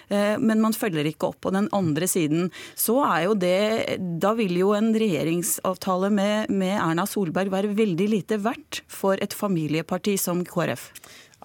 eh, 0.08 0.36
men 0.40 0.62
man 0.64 0.76
følger 0.76 1.08
ikke 1.10 1.30
opp 1.30 1.42
på 1.46 1.54
den 1.54 1.68
andre 1.76 2.08
siden, 2.10 2.50
så 2.78 3.00
er 3.06 3.26
jo 3.26 3.34
det 3.36 3.54
Da 4.22 4.32
vil 4.38 4.54
jo 4.58 4.72
en 4.76 4.92
regjeringsavtale 4.96 6.10
med, 6.14 6.50
med 6.50 6.76
Erna 6.78 7.06
Solberg 7.08 7.52
være 7.52 7.74
veldig 7.76 8.08
lite 8.10 8.40
verdt 8.42 8.82
for 8.90 9.20
et 9.22 9.34
familieparti 9.36 10.16
som 10.20 10.44
KrF. 10.46 10.90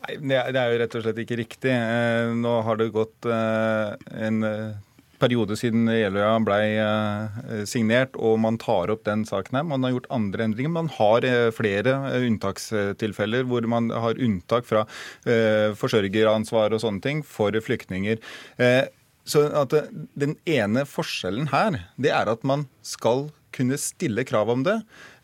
Nei, 0.01 0.15
det 0.23 0.57
er, 0.57 0.71
jo 0.71 0.79
rett 0.81 0.95
og 0.97 1.03
slett 1.05 1.19
ikke 1.21 1.37
riktig. 1.43 1.73
Eh, 1.73 2.31
Nå 2.33 2.55
har 2.65 2.79
det 2.79 2.89
gått 2.95 3.27
eh, 3.29 3.91
en 4.25 4.45
eh, 4.47 4.71
periode 5.21 5.53
siden 5.59 5.85
Jeløya 5.93 6.39
ble 6.41 6.57
signert, 7.69 8.15
og 8.17 8.39
man 8.41 8.57
tar 8.61 8.89
opp 8.89 9.03
den 9.05 9.21
saken 9.29 9.59
her. 9.59 9.67
Man 9.69 9.85
har 9.85 9.93
gjort 9.93 10.07
andre 10.17 10.47
endringer. 10.47 10.73
Man 10.73 10.89
har 10.95 11.27
flere 11.53 11.93
unntakstilfeller 12.17 13.45
hvor 13.45 13.67
man 13.69 13.91
har 13.93 14.17
unntak 14.17 14.65
fra 14.65 14.87
forsørgeransvar 15.77 16.73
og 16.73 16.81
sånne 16.81 17.05
ting 17.05 17.21
for 17.21 17.53
flyktninger. 17.53 18.17
Så 19.29 19.45
Den 20.17 20.33
ene 20.49 20.87
forskjellen 20.89 21.51
her, 21.53 21.77
det 22.01 22.15
er 22.17 22.33
at 22.33 22.41
man 22.41 22.65
skal 22.81 23.27
kunne 23.55 23.77
stille 23.79 24.23
krav 24.27 24.49
om 24.51 24.63
det. 24.65 24.77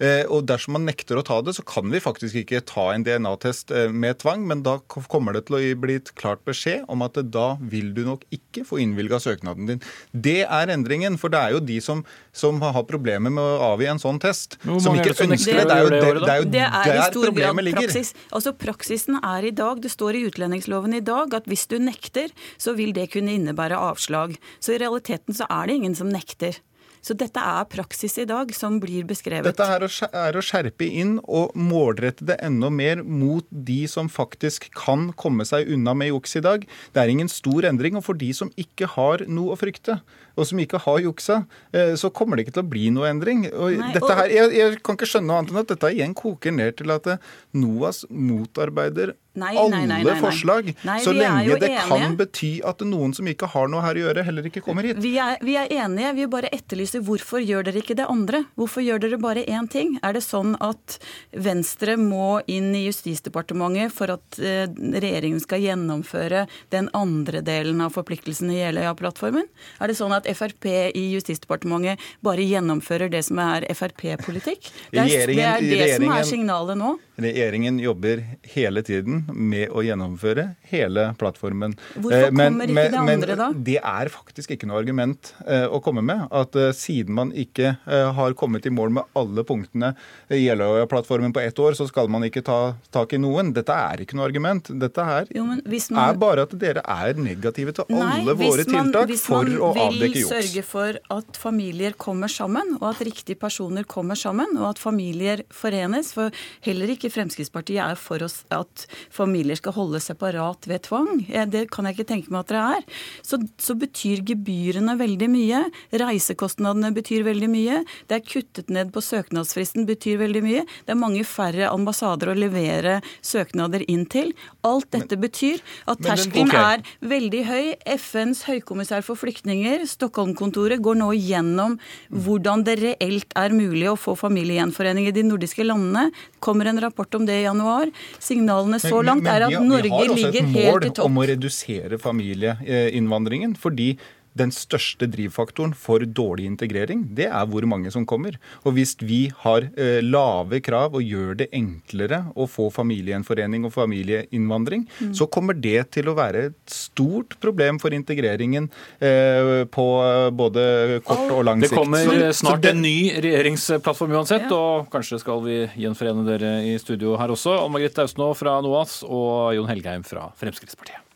Eh, 0.03 0.23
og 0.29 0.45
dersom 0.49 0.75
man 0.77 0.85
nekter 0.85 1.17
å 1.17 1.23
ta 1.25 1.39
det, 1.41 1.55
så 1.57 1.63
kan 1.65 1.89
vi 1.89 2.01
faktisk 2.03 2.37
ikke 2.43 2.61
ta 2.69 2.89
en 2.93 3.05
DNA-test 3.05 3.71
eh, 3.73 3.87
med 3.89 4.19
tvang, 4.21 4.45
men 4.49 4.61
da 4.65 4.77
kommer 4.87 5.33
det 5.33 5.47
til 5.47 5.57
å 5.57 5.61
bli 5.81 5.97
et 6.01 6.11
klart 6.19 6.43
beskjed 6.47 6.85
om 6.91 7.01
at 7.05 7.17
da 7.33 7.47
vil 7.59 7.93
du 7.95 8.03
nok 8.05 8.25
ikke 8.33 8.65
få 8.67 8.81
innvilga 8.83 9.19
søknaden 9.23 9.71
din. 9.71 9.81
Det 10.11 10.43
er 10.43 10.73
endringen, 10.73 11.17
for 11.21 11.33
det 11.33 11.41
er 11.41 11.55
jo 11.57 11.63
de 11.63 11.79
som, 11.83 12.03
som 12.35 12.61
har 12.61 12.85
problemer 12.89 13.33
med 13.33 13.41
å 13.41 13.71
avgi 13.71 13.89
en 13.89 14.01
sånn 14.01 14.21
test, 14.21 14.59
Nå, 14.67 14.77
som 14.83 14.97
ikke 14.97 15.15
ønsker 15.25 15.63
det. 15.63 15.65
Det 15.67 15.79
er 15.79 15.83
jo, 15.83 15.89
da? 15.89 15.97
det 15.97 16.33
er 16.35 16.43
jo 16.43 16.49
Det 16.53 16.65
er 16.67 16.93
der 16.93 17.17
problemet 17.17 17.67
ligger. 17.69 17.87
praksis. 17.87 18.13
Altså 18.29 18.53
Praksisen 18.57 19.19
er 19.23 19.49
i 19.49 19.55
dag, 19.55 19.81
det 19.81 19.91
står 19.93 20.19
i 20.19 20.25
utlendingsloven 20.29 20.97
i 20.97 21.03
dag, 21.05 21.33
at 21.37 21.49
hvis 21.49 21.67
du 21.71 21.77
nekter, 21.81 22.33
så 22.61 22.75
vil 22.77 22.93
det 22.95 23.09
kunne 23.15 23.33
innebære 23.37 23.77
avslag. 23.77 24.37
Så 24.59 24.75
i 24.75 24.81
realiteten 24.81 25.37
så 25.37 25.49
er 25.49 25.69
det 25.69 25.81
ingen 25.81 25.97
som 25.97 26.11
nekter. 26.11 26.59
Så 27.07 27.15
dette 27.15 27.39
er 27.39 27.63
praksis 27.71 28.17
i 28.19 28.25
dag 28.27 28.49
som 28.55 28.81
blir 28.83 29.05
beskrevet. 29.07 29.45
Dette 29.47 29.63
er 29.63 29.85
å, 29.85 29.87
skjer- 29.87 30.11
er 30.11 30.35
å 30.35 30.41
skjerpe 30.43 30.83
inn 30.89 31.13
og 31.23 31.53
målrette 31.55 32.25
det 32.27 32.35
enda 32.43 32.67
mer 32.73 32.99
mot 33.07 33.45
de 33.49 33.85
som 33.87 34.09
faktisk 34.11 34.67
kan 34.75 35.05
komme 35.15 35.45
seg 35.47 35.69
unna 35.71 35.93
med 35.95 36.11
juks 36.11 36.35
i 36.35 36.43
dag. 36.43 36.65
Det 36.91 36.99
er 37.05 37.13
ingen 37.13 37.31
stor 37.31 37.63
endring. 37.69 37.95
Og 37.95 38.03
for 38.09 38.19
de 38.19 38.33
som 38.35 38.51
ikke 38.59 38.89
har 38.97 39.23
noe 39.31 39.55
å 39.55 39.59
frykte, 39.61 40.01
og 40.37 40.45
som 40.49 40.59
ikke 40.61 40.81
har 40.83 40.99
juksa, 41.05 41.39
eh, 41.71 41.93
så 41.97 42.11
kommer 42.13 42.35
det 42.35 42.45
ikke 42.47 42.57
til 42.59 42.65
å 42.65 42.71
bli 42.75 42.89
noe 42.93 43.07
endring. 43.09 43.47
Og 43.53 43.77
Nei, 43.79 43.93
dette 43.95 44.03
og- 44.11 44.17
her, 44.19 44.27
jeg, 44.35 44.51
jeg 44.59 44.83
kan 44.83 44.99
ikke 44.99 45.07
skjønne 45.13 45.31
noe 45.31 45.39
annet 45.39 45.53
enn 45.55 45.61
at 45.63 45.71
dette 45.71 45.93
igjen 45.95 46.13
koker 46.17 46.51
ned 46.59 46.75
til 46.81 46.91
at 46.91 47.07
NOAS 47.55 48.03
motarbeider 48.11 49.15
Nei, 49.37 49.51
alle 49.55 49.69
nei, 49.85 50.01
nei, 50.03 50.13
forslag, 50.17 50.71
så 51.03 51.11
lenge 51.13 51.57
det 51.61 51.69
kan 51.87 52.15
bety 52.17 52.49
at 52.65 52.79
noen 52.89 53.11
som 53.13 53.27
ikke 53.29 53.45
har 53.53 53.67
noe 53.69 53.83
her 53.85 53.99
å 53.99 54.01
gjøre, 54.07 54.23
heller 54.25 54.47
ikke 54.49 54.63
kommer 54.65 54.87
hit. 54.89 54.97
Vi 55.03 55.11
er, 55.21 55.37
vi 55.45 55.53
er 55.61 55.69
enige, 55.83 56.13
vi 56.17 56.25
bare 56.33 56.49
etterlyser 56.55 57.03
hvorfor 57.05 57.43
gjør 57.45 57.67
dere 57.69 57.83
ikke 57.83 57.95
det 57.99 58.07
andre? 58.09 58.43
Hvorfor 58.57 58.81
gjør 58.81 59.03
dere 59.05 59.19
bare 59.21 59.43
én 59.45 59.69
ting? 59.69 59.95
Er 60.01 60.17
det 60.17 60.23
sånn 60.25 60.55
at 60.59 60.97
Venstre 61.37 61.97
må 62.01 62.39
inn 62.49 62.73
i 62.75 62.85
Justisdepartementet 62.87 63.93
for 63.93 64.15
at 64.15 64.39
eh, 64.41 64.65
regjeringen 64.73 65.39
skal 65.43 65.61
gjennomføre 65.63 66.45
den 66.73 66.89
andre 66.97 67.43
delen 67.45 67.81
av 67.85 67.93
forpliktelsen 67.95 68.49
i 68.53 68.59
Jeløya-plattformen? 68.63 69.45
Er 69.81 69.91
det 69.93 69.97
sånn 69.99 70.15
at 70.17 70.25
Frp 70.37 70.65
i 70.97 71.05
Justisdepartementet 71.13 72.01
bare 72.25 72.41
gjennomfører 72.47 73.11
det 73.13 73.21
som 73.27 73.39
er 73.43 73.67
Frp-politikk? 73.73 74.71
Det, 74.91 75.05
er- 75.05 75.27
det 75.29 75.45
er 75.45 75.61
det 75.61 75.91
som 75.99 76.09
er 76.17 76.25
signalet 76.27 76.77
nå. 76.81 76.95
Regjeringen 77.17 77.79
jobber 77.81 78.19
hele 78.53 78.83
tiden 78.85 79.23
med 79.33 79.71
å 79.73 79.81
gjennomføre 79.81 80.55
hele 80.69 81.15
plattformen. 81.17 81.73
Hvorfor 81.95 82.27
Eh, 82.27 82.31
men- 82.31 82.53
kommer 82.53 82.65
ikke 82.67 82.73
men- 82.73 82.91
det 82.91 82.99
andre 83.13 83.35
da? 83.35 83.51
Det 83.53 83.77
er 83.83 84.09
faktisk 84.13 84.51
ikke 84.53 84.67
noe 84.67 84.77
argument 84.79 85.33
eh, 85.47 85.65
å 85.67 85.81
komme 85.81 86.03
med. 86.03 86.27
At 86.31 86.55
eh, 86.55 86.69
siden 86.77 87.09
man 87.15 87.31
ikke 87.31 87.77
har 87.87 88.33
kommet 88.33 88.65
i 88.65 88.69
mål 88.69 88.91
med 88.91 89.03
alle 89.15 89.43
punktene 89.43 89.95
i 90.29 90.45
Jeløya-plattformen 90.47 91.33
på 91.33 91.41
ett 91.41 91.55
år, 91.59 91.71
så 91.73 91.87
skal 91.87 92.07
man 92.07 92.21
ikke 92.21 92.43
ta 92.43 92.75
tak 92.91 93.13
i 93.13 93.17
noen. 93.17 93.51
Dette 93.53 93.73
er 93.73 93.97
ikke 94.05 94.13
noe 94.13 94.25
argument. 94.29 94.69
Dette 94.79 95.03
her 95.03 95.25
Jo, 95.33 95.43
man- 95.43 95.61
er 95.65 96.13
bare 96.17 96.41
at 96.43 96.49
dere 96.57 96.81
er 96.85 97.13
negative 97.15 97.73
til 97.73 97.85
Nei, 97.89 98.21
alle 98.21 98.35
våre 98.35 98.65
man- 98.71 98.91
tiltak 98.93 99.17
for 99.17 99.43
å 99.45 99.73
avdekke 99.73 100.13
juks. 100.13 100.29
Hvis 100.29 100.29
man 100.29 100.41
vil 100.41 100.43
sørge 100.43 100.63
for 100.63 100.99
at 101.17 101.33
familier 101.37 101.91
kommer 101.93 102.27
sammen, 102.29 102.77
og 102.81 102.93
at 102.95 102.99
riktige 103.07 103.39
personer 103.39 103.83
kommer 103.85 104.15
sammen, 104.15 104.55
og 104.57 104.69
at 104.69 104.77
familier 104.77 105.41
forenes. 105.49 106.13
For 106.13 106.29
heller 106.61 106.87
ikke 106.87 107.06
Fremskrittspartiet 107.13 107.81
er 107.83 107.99
for 107.99 108.23
oss 108.25 108.41
at 108.53 108.85
familier 109.13 109.57
skal 109.59 109.75
holde 109.75 110.01
separat 110.03 110.67
ved 110.69 110.85
tvang. 110.87 111.25
Eh, 111.29 111.45
Det 111.45 111.67
kan 111.71 111.85
jeg 111.85 111.97
ikke 111.97 112.09
tenke 112.13 112.33
meg 112.33 112.45
at 112.45 112.53
dere 112.53 112.77
er. 112.77 112.87
Så, 113.25 113.39
så 113.61 113.75
betyr 113.77 114.23
gebyrene 114.27 114.97
veldig 114.99 115.29
mye. 115.31 115.63
Reisekostnadene 115.91 116.91
betyr 116.95 117.25
veldig 117.27 117.49
mye. 117.51 117.83
Det 118.09 118.17
er 118.17 118.25
kuttet 118.25 118.71
ned 118.73 118.91
på 118.95 119.03
søknadsfristen, 119.03 119.85
betyr 119.87 120.17
veldig 120.23 120.43
mye. 120.45 120.65
Det 120.87 120.95
er 120.95 120.99
mange 120.99 121.23
færre 121.27 121.69
ambassader 121.69 122.31
å 122.31 122.37
levere 122.37 122.99
søknader 123.21 123.85
inn 123.87 124.05
til. 124.09 124.33
Alt 124.67 124.89
dette 124.95 125.19
betyr 125.19 125.61
at 125.85 126.01
men 126.01 126.09
terskelen 126.09 126.51
okay. 126.51 126.79
er 126.79 127.09
veldig 127.13 127.43
høy. 127.47 127.65
FNs 127.97 128.43
høykommissær 128.47 129.05
for 129.05 129.19
flyktninger, 129.19 129.85
Stockholm-kontoret, 129.89 130.81
går 130.83 130.99
nå 130.99 131.11
gjennom 131.17 131.77
hvordan 132.09 132.65
det 132.67 132.77
reelt 132.81 133.35
er 133.37 133.53
mulig 133.55 133.87
å 133.91 133.97
få 133.99 134.15
familiegjenforening 134.17 135.09
i 135.09 135.15
de 135.15 135.25
nordiske 135.27 135.65
landene. 135.65 136.09
Kommer 136.43 136.69
en 136.71 136.81
rapport 136.81 136.96
om 136.97 137.25
det 137.27 137.41
i 137.41 137.45
januar. 137.45 137.91
Signalene 138.19 138.79
så 138.81 139.01
langt 139.05 139.27
er 139.27 139.47
at 139.47 139.57
Norge 139.61 140.07
ligger 140.15 140.45
helt 140.45 140.47
i 140.47 140.47
topp. 140.47 140.53
vi 140.53 140.65
har 140.65 140.77
også 140.77 140.87
et 140.87 140.97
mål 140.97 141.11
om 141.11 141.17
å 141.21 141.27
redusere 141.31 141.99
familieinnvandringen. 142.01 143.55
fordi 143.57 143.97
den 144.37 144.51
største 144.53 145.07
drivfaktoren 145.09 145.73
for 145.77 145.99
dårlig 146.05 146.45
integrering, 146.49 147.05
det 147.17 147.27
er 147.29 147.45
hvor 147.49 147.65
mange 147.69 147.91
som 147.93 148.05
kommer. 148.07 148.37
Og 148.63 148.73
hvis 148.77 148.95
vi 149.01 149.27
har 149.43 149.67
eh, 149.77 149.99
lave 150.05 150.61
krav 150.65 150.95
og 150.97 151.03
gjør 151.05 151.35
det 151.41 151.49
enklere 151.57 152.23
å 152.37 152.47
få 152.49 152.69
familiegjenforening 152.73 153.65
og 153.67 153.73
familieinnvandring, 153.75 154.85
Mm. 154.97 155.13
så 155.13 155.27
kommer 155.29 155.53
det 155.53 155.91
til 155.91 156.07
å 156.09 156.15
være 156.17 156.45
et 156.47 156.73
stort 156.73 157.35
problem 157.43 157.77
for 157.81 157.93
integreringen 157.93 158.69
eh, 159.01 159.65
på 159.69 159.85
eh, 160.05 160.29
både 160.31 161.01
kort 161.05 161.31
og 161.33 161.43
lang 161.45 161.61
sikt. 161.61 161.71
Det 161.73 161.77
kommer 161.77 162.31
snart 162.33 162.61
det- 162.61 162.71
en 162.75 162.81
ny 162.81 163.11
regjeringsplattform 163.21 164.11
uansett, 164.17 164.49
Ja. 164.49 164.55
og 164.57 164.89
kanskje 164.93 165.19
skal 165.19 165.41
vi 165.41 165.57
gjenforene 165.77 166.25
dere 166.25 166.53
i 166.65 166.77
studio 166.77 167.17
her 167.17 167.27
også. 167.29 167.57
Ann 167.65 167.71
Margrethe 167.71 168.05
Austnå 168.05 168.31
fra 168.35 168.59
NOAS 168.61 169.03
og 169.03 169.53
Jon 169.55 169.67
Helgheim 169.67 170.03
fra 170.05 170.31
Fremskrittspartiet. 170.39 171.06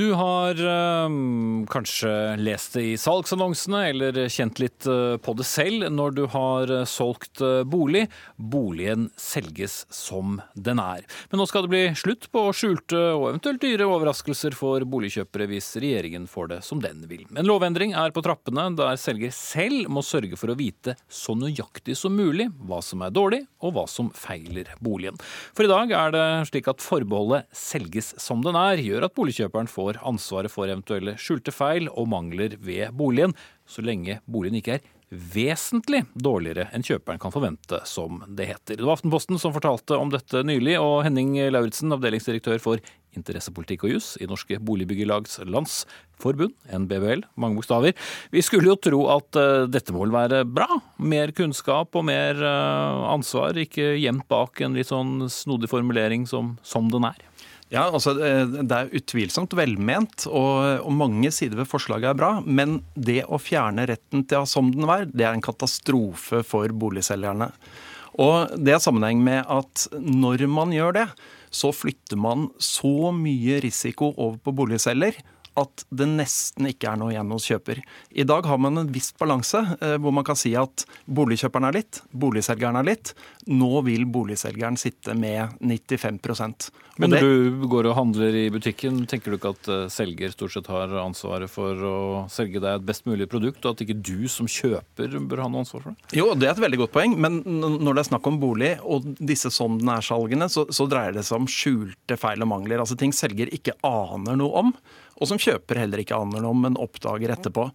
Du 0.00 0.12
har 0.16 0.56
øh, 0.56 1.16
kanskje 1.68 2.10
lest 2.40 2.72
det 2.78 2.82
i 2.88 2.92
salgsannonsene 2.96 3.80
eller 3.90 4.18
kjent 4.32 4.60
litt 4.62 4.86
eh, 4.88 5.18
på 5.20 5.34
det 5.36 5.44
selv 5.44 5.90
når 5.92 6.14
du 6.16 6.22
har 6.32 6.70
eh, 6.72 6.86
solgt 6.88 7.42
eh, 7.44 7.66
bolig. 7.68 8.06
Boligen 8.40 9.10
selges 9.20 9.82
som 9.92 10.38
den 10.54 10.80
er. 10.80 11.04
Men 11.28 11.42
nå 11.42 11.46
skal 11.50 11.66
det 11.66 11.72
bli 11.74 11.82
slutt 12.00 12.30
på 12.32 12.46
skjulte 12.56 13.00
og 13.12 13.26
eventuelt 13.32 13.60
dyre 13.60 13.90
overraskelser 13.90 14.56
for 14.56 14.86
boligkjøpere 14.88 15.50
hvis 15.50 15.68
regjeringen 15.84 16.24
får 16.30 16.48
det 16.54 16.60
som 16.64 16.80
den 16.80 17.04
vil. 17.10 17.26
En 17.36 17.50
lovendring 17.50 17.92
er 17.92 18.16
på 18.16 18.24
trappene 18.24 18.70
der 18.78 18.96
selger 19.02 19.34
selv 19.36 19.92
må 19.92 20.00
sørge 20.06 20.40
for 20.40 20.54
å 20.54 20.56
vite 20.56 20.96
så 21.12 21.36
nøyaktig 21.36 21.98
som 21.98 22.16
mulig 22.16 22.48
hva 22.64 22.80
som 22.86 23.04
er 23.04 23.12
dårlig 23.12 23.42
og 23.60 23.76
hva 23.76 23.84
som 23.90 24.08
feiler 24.16 24.72
boligen. 24.80 25.20
For 25.52 25.68
i 25.68 25.72
dag 25.74 25.92
er 25.92 26.16
det 26.16 26.26
slik 26.54 26.72
at 26.72 26.80
forbeholdet 26.80 27.52
'selges 27.52 28.14
som 28.16 28.40
den 28.40 28.56
er' 28.56 28.80
gjør 28.80 29.10
at 29.10 29.18
boligkjøperen 29.18 29.68
får 29.68 29.89
ansvaret 30.06 30.52
for 30.52 30.70
eventuelle 30.70 31.16
skjulte 31.20 31.54
feil 31.54 31.90
og 31.90 32.08
mangler 32.12 32.56
ved 32.60 32.94
boligen, 32.96 33.34
så 33.66 33.82
lenge 33.84 34.20
boligen 34.30 34.60
ikke 34.60 34.78
er 34.78 34.88
vesentlig 35.10 36.04
dårligere 36.14 36.68
enn 36.70 36.84
kjøperen 36.86 37.18
kan 37.18 37.32
forvente, 37.34 37.80
som 37.88 38.20
det 38.30 38.46
heter. 38.52 38.78
Det 38.78 38.86
var 38.86 38.94
Aftenposten 38.94 39.40
som 39.42 39.54
fortalte 39.54 39.98
om 39.98 40.12
dette 40.12 40.44
nylig, 40.46 40.76
og 40.78 41.02
Henning 41.06 41.34
Lauritzen, 41.50 41.90
avdelingsdirektør 41.96 42.62
for 42.62 42.82
interessepolitikk 43.18 43.88
og 43.88 43.94
jus 43.96 44.12
i 44.22 44.28
Norske 44.30 44.60
Boligbyggelags 44.62 45.40
Landsforbund, 45.50 46.54
NBBL, 46.70 47.24
mange 47.34 47.58
bokstaver. 47.58 47.96
Vi 48.30 48.42
skulle 48.46 48.70
jo 48.70 48.78
tro 48.78 49.00
at 49.16 49.38
eh, 49.40 49.66
dette 49.70 49.94
må 49.94 50.04
vel 50.04 50.14
være 50.14 50.44
bra? 50.46 50.78
Mer 51.02 51.34
kunnskap 51.34 51.98
og 51.98 52.06
mer 52.06 52.38
eh, 52.38 53.02
ansvar, 53.10 53.58
ikke 53.58 53.96
gjemt 53.98 54.28
bak 54.30 54.62
en 54.62 54.78
litt 54.78 54.92
sånn 54.92 55.26
snodig 55.26 55.72
formulering 55.72 56.28
som 56.30 56.56
'som 56.62 56.86
den 56.90 57.10
er'. 57.10 57.29
Ja, 57.70 57.84
altså 57.86 58.16
Det 58.18 58.74
er 58.74 58.90
utvilsomt 58.98 59.54
velment, 59.54 60.26
og, 60.26 60.82
og 60.82 60.94
mange 60.96 61.30
sider 61.34 61.60
ved 61.60 61.70
forslaget 61.70 62.10
er 62.10 62.18
bra. 62.18 62.30
Men 62.42 62.80
det 62.98 63.22
å 63.30 63.38
fjerne 63.38 63.86
retten 63.90 64.24
til 64.26 64.40
å 64.40 64.44
ha 64.44 64.50
som 64.50 64.72
den 64.74 64.88
var, 64.90 65.06
det 65.06 65.26
er 65.26 65.36
en 65.36 65.44
katastrofe 65.44 66.42
for 66.46 66.74
boligselgerne. 66.74 67.52
Og 68.20 68.56
det 68.58 68.74
har 68.74 68.82
sammenheng 68.82 69.22
med 69.22 69.46
at 69.46 69.86
når 69.94 70.48
man 70.50 70.74
gjør 70.74 70.98
det, 70.98 71.06
så 71.50 71.70
flytter 71.74 72.18
man 72.18 72.48
så 72.62 73.10
mye 73.14 73.60
risiko 73.62 74.10
over 74.16 74.38
på 74.42 74.54
boligselger 74.58 75.18
at 75.60 75.84
det 75.92 76.08
nesten 76.08 76.68
ikke 76.70 76.90
er 76.92 77.00
noe 77.00 77.12
igjen 77.14 77.30
hos 77.34 77.46
kjøper. 77.50 77.80
I 78.16 78.26
dag 78.28 78.46
har 78.48 78.58
man 78.60 78.80
en 78.82 78.90
viss 78.92 79.12
balanse, 79.20 79.60
eh, 79.80 79.96
hvor 80.00 80.14
man 80.16 80.26
kan 80.26 80.38
si 80.38 80.54
at 80.58 80.84
boligkjøperen 81.10 81.68
er 81.68 81.76
litt, 81.80 82.02
boligselgeren 82.12 82.80
er 82.80 82.88
litt. 82.90 83.12
Nå 83.50 83.82
vil 83.86 84.06
boligselgeren 84.10 84.78
sitte 84.80 85.14
med 85.18 85.56
95 85.60 86.70
Og 87.00 87.00
Men 87.00 87.10
det- 87.10 87.22
når 87.22 87.60
du 87.60 87.66
går 87.68 87.86
og 87.90 87.96
handler 87.96 88.34
i 88.34 88.50
butikken, 88.50 89.06
tenker 89.06 89.30
du 89.30 89.38
ikke 89.38 89.54
at 89.54 89.68
eh, 89.68 89.88
selger 89.88 90.32
stort 90.32 90.52
sett 90.52 90.66
har 90.66 90.88
ansvaret 90.88 91.48
for 91.48 91.74
å 91.74 92.28
selge 92.28 92.60
deg 92.60 92.74
et 92.80 92.84
best 92.86 93.06
mulig 93.06 93.26
produkt, 93.28 93.64
og 93.64 93.70
at 93.72 93.86
ikke 93.86 94.02
du 94.02 94.28
som 94.28 94.46
kjøper 94.46 95.16
bør 95.28 95.42
ha 95.42 95.48
noe 95.48 95.62
ansvar 95.64 95.82
for 95.82 95.90
det? 95.94 96.18
Jo, 96.18 96.34
det 96.34 96.48
er 96.48 96.52
et 96.52 96.64
veldig 96.64 96.78
godt 96.82 96.92
poeng, 96.92 97.16
men 97.16 97.42
når 97.44 97.94
det 97.94 98.02
er 98.04 98.10
snakk 98.10 98.26
om 98.26 98.38
bolig 98.40 98.78
og 98.84 99.06
disse 99.16 99.50
som 99.50 99.78
den 99.78 99.88
er-salgene, 99.88 100.48
så, 100.50 100.66
så 100.68 100.88
dreier 100.90 101.12
det 101.16 101.24
seg 101.24 101.40
om 101.40 101.46
skjulte 101.50 102.18
feil 102.20 102.42
og 102.44 102.48
mangler. 102.52 102.80
Altså 102.82 102.98
ting 102.98 103.12
selger 103.16 103.48
ikke 103.54 103.76
aner 103.86 104.36
noe 104.36 104.52
om, 104.60 104.74
og 105.20 105.28
som 105.28 105.40
kjøper 105.40 105.82
heller 105.82 106.00
ikke 106.00 106.16
aner 106.16 106.46
om, 106.48 106.62
men 106.64 106.78
oppdager 106.80 107.32
etterpå. 107.34 107.66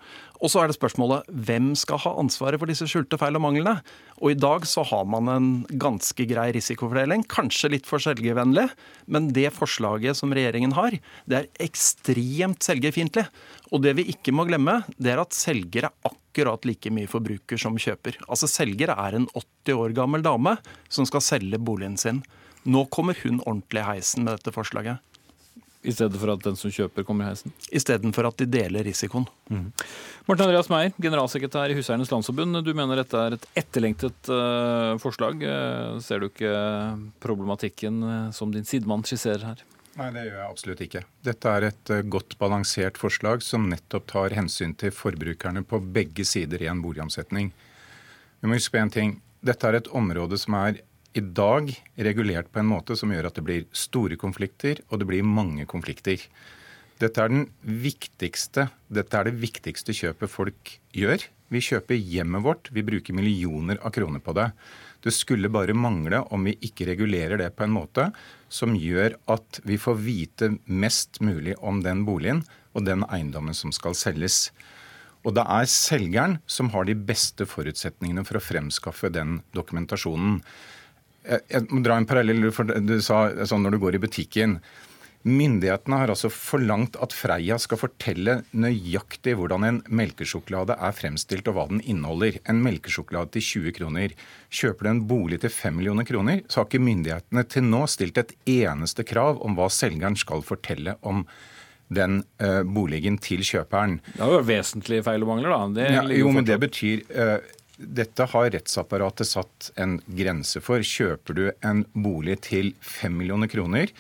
Og 0.42 0.52
så 0.52 0.64
er 0.64 0.70
det 0.70 0.78
spørsmålet 0.78 1.30
hvem 1.46 1.72
skal 1.78 2.02
ha 2.02 2.16
ansvaret 2.20 2.60
for 2.62 2.70
disse 2.70 2.88
skjulte 2.90 3.20
feil 3.22 3.38
og 3.38 3.44
manglene? 3.46 3.78
Og 4.18 4.34
i 4.34 4.38
dag 4.40 4.66
så 4.68 4.84
har 4.90 5.06
man 5.10 5.30
en 5.30 5.50
ganske 5.82 6.26
grei 6.28 6.48
risikofordeling, 6.56 7.28
kanskje 7.30 7.72
litt 7.76 7.90
for 7.90 8.02
selgervennlig, 8.02 8.66
men 9.06 9.30
det 9.36 9.54
forslaget 9.54 10.18
som 10.18 10.34
regjeringen 10.34 10.74
har, 10.78 10.98
det 11.30 11.40
er 11.40 11.50
ekstremt 11.68 12.66
selgerfiendtlig. 12.66 13.28
Og 13.72 13.86
det 13.86 13.96
vi 14.00 14.10
ikke 14.16 14.34
må 14.36 14.48
glemme, 14.50 14.82
det 14.98 15.14
er 15.14 15.22
at 15.22 15.38
selger 15.38 15.90
er 15.90 16.10
akkurat 16.10 16.66
like 16.68 16.92
mye 16.94 17.10
forbruker 17.10 17.62
som 17.62 17.78
kjøper. 17.80 18.18
Altså 18.26 18.50
Selger 18.50 18.92
er 18.96 19.18
en 19.18 19.30
80 19.32 19.78
år 19.86 19.96
gammel 19.98 20.26
dame 20.26 20.58
som 20.90 21.08
skal 21.08 21.24
selge 21.24 21.62
boligen 21.62 22.00
sin. 22.02 22.24
Nå 22.66 22.88
kommer 22.90 23.18
hun 23.22 23.44
ordentlig 23.46 23.84
i 23.84 23.90
heisen 23.94 24.26
med 24.26 24.40
dette 24.40 24.54
forslaget. 24.56 24.98
I 25.86 25.94
stedet 25.94 26.20
for 26.22 26.34
at 26.34 26.42
den 26.46 26.58
som 26.60 26.74
kjøper, 26.74 27.06
kommer 27.06 27.28
i 27.28 27.32
heisen. 27.32 27.54
Istedenfor 27.70 28.30
at 28.32 28.42
de 28.42 28.48
deler 28.50 28.86
risikoen. 28.88 29.28
Martin 30.26 30.48
Andreas 30.48 30.72
Meyer, 30.72 30.96
generalsekretær 30.98 31.70
i 31.70 31.78
Huseiernes 31.78 32.10
Landsforbund. 32.14 32.64
Du 32.66 32.74
mener 32.78 33.00
dette 33.04 33.22
er 33.22 33.38
et 33.38 33.48
etterlengtet 33.62 34.32
uh, 34.34 34.98
forslag. 35.02 35.46
Uh, 35.46 36.02
ser 36.04 36.24
du 36.24 36.32
ikke 36.32 36.56
problematikken 37.24 38.02
uh, 38.02 38.18
som 38.36 38.54
din 38.54 38.66
sidemann 38.68 39.06
skisserer 39.06 39.52
her? 39.52 39.64
Nei, 39.96 40.10
det 40.12 40.26
gjør 40.26 40.40
jeg 40.42 40.50
absolutt 40.50 40.82
ikke. 40.84 41.02
Dette 41.24 41.52
er 41.56 41.66
et 41.70 41.92
eh, 41.94 42.08
godt 42.12 42.36
balansert 42.42 42.98
forslag 43.00 43.44
som 43.46 43.70
nettopp 43.72 44.10
tar 44.12 44.36
hensyn 44.36 44.74
til 44.76 44.92
forbrukerne 44.92 45.64
på 45.64 45.80
begge 45.96 46.26
sider 46.28 46.66
i 46.66 46.68
en 46.68 46.82
boligomsetning. 46.84 47.54
Vi 48.42 48.50
må 48.50 48.58
huske 48.60 48.76
på 48.76 48.82
en 48.82 48.92
ting. 48.92 49.14
Dette 49.46 49.70
er 49.70 49.80
et 49.80 49.88
område 49.96 50.40
som 50.42 50.58
er 50.60 50.82
i 51.16 51.24
dag 51.24 51.72
regulert 51.96 52.52
på 52.52 52.60
en 52.60 52.68
måte 52.68 52.98
som 53.00 53.12
gjør 53.14 53.30
at 53.30 53.38
det 53.38 53.46
blir 53.48 53.68
store 53.76 54.18
konflikter, 54.20 54.82
og 54.92 55.00
det 55.00 55.08
blir 55.08 55.24
mange 55.24 55.64
konflikter. 55.70 56.20
Dette 57.00 57.24
er, 57.24 57.46
viktigste, 57.64 58.68
dette 58.92 59.20
er 59.20 59.30
det 59.30 59.40
viktigste 59.40 59.96
kjøpet 59.96 60.32
folk 60.32 60.76
gjør. 60.96 61.24
Vi 61.52 61.62
kjøper 61.64 61.96
hjemmet 61.96 62.44
vårt, 62.44 62.70
vi 62.76 62.84
bruker 62.84 63.16
millioner 63.16 63.80
av 63.84 63.94
kroner 63.96 64.24
på 64.24 64.36
det. 64.36 64.50
Det 65.06 65.14
skulle 65.14 65.52
bare 65.54 65.76
mangle 65.78 66.24
om 66.34 66.48
vi 66.48 66.56
ikke 66.66 66.88
regulerer 66.90 67.40
det 67.40 67.52
på 67.56 67.64
en 67.64 67.76
måte 67.76 68.10
som 68.52 68.76
gjør 68.76 69.16
at 69.32 69.60
vi 69.64 69.78
får 69.80 70.00
vite 70.02 70.50
mest 70.66 71.22
mulig 71.24 71.56
om 71.62 71.84
den 71.86 72.04
boligen 72.08 72.44
og 72.76 72.88
den 72.88 73.06
eiendommen 73.08 73.56
som 73.56 73.72
skal 73.76 73.96
selges. 73.96 74.50
Og 75.26 75.36
det 75.38 75.46
er 75.48 75.68
selgeren 75.70 76.40
som 76.46 76.72
har 76.74 76.88
de 76.88 76.96
beste 76.98 77.48
forutsetningene 77.50 78.26
for 78.28 78.40
å 78.40 78.44
fremskaffe 78.44 79.12
den 79.14 79.40
dokumentasjonen. 79.56 80.42
Jeg 81.26 81.68
må 81.72 81.82
dra 81.86 82.00
en 82.00 82.08
parallell, 82.10 82.52
for 82.54 82.70
Du 82.86 82.98
sa 83.02 83.28
sånn 83.48 83.66
når 83.66 83.76
du 83.76 83.82
går 83.86 83.98
i 83.98 84.04
butikken. 84.04 84.60
Myndighetene 85.26 85.98
har 86.04 86.12
altså 86.14 86.30
forlangt 86.30 87.00
at 87.02 87.14
Freia 87.18 87.56
skal 87.58 87.80
fortelle 87.82 88.36
nøyaktig 88.54 89.34
hvordan 89.40 89.66
en 89.66 89.80
melkesjokolade 89.90 90.76
er 90.78 90.94
fremstilt 90.94 91.50
og 91.50 91.58
hva 91.58 91.64
den 91.72 91.82
inneholder. 91.82 92.38
En 92.46 92.62
melkesjokolade 92.62 93.34
til 93.34 93.48
20 93.66 93.74
kroner. 93.80 94.14
Kjøper 94.54 94.86
du 94.86 94.92
en 94.92 95.02
bolig 95.10 95.42
til 95.42 95.50
5 95.50 95.80
millioner 95.80 96.06
kroner, 96.06 96.44
så 96.46 96.62
har 96.62 96.70
ikke 96.70 96.86
myndighetene 96.86 97.46
til 97.50 97.66
nå 97.66 97.82
stilt 97.90 98.22
et 98.22 98.36
eneste 98.54 99.08
krav 99.10 99.42
om 99.42 99.58
hva 99.58 99.66
selgeren 99.74 100.20
skal 100.20 100.46
fortelle 100.46 100.94
om 101.02 101.26
den 101.90 102.22
uh, 102.42 102.62
boligen 102.62 103.18
til 103.22 103.42
kjøperen. 103.46 103.98
Det 104.14 104.22
er 104.22 104.38
jo 104.38 104.46
vesentlige 104.46 105.06
feil 105.10 105.26
og 105.26 105.34
mangler, 105.34 105.58
da. 105.58 105.90
Ja, 105.90 106.06
jo, 106.22 106.30
men 106.38 106.46
det 106.46 106.62
betyr 106.62 107.02
uh, 107.18 107.38
dette 107.78 108.28
har 108.32 108.52
rettsapparatet 108.54 109.28
satt 109.28 109.72
en 109.80 109.98
grense 110.08 110.62
for. 110.64 110.84
Kjøper 110.86 111.38
du 111.38 111.46
en 111.66 111.84
bolig 111.94 112.40
til 112.48 112.74
5 112.82 113.18
millioner 113.20 113.52
kroner, 113.52 113.92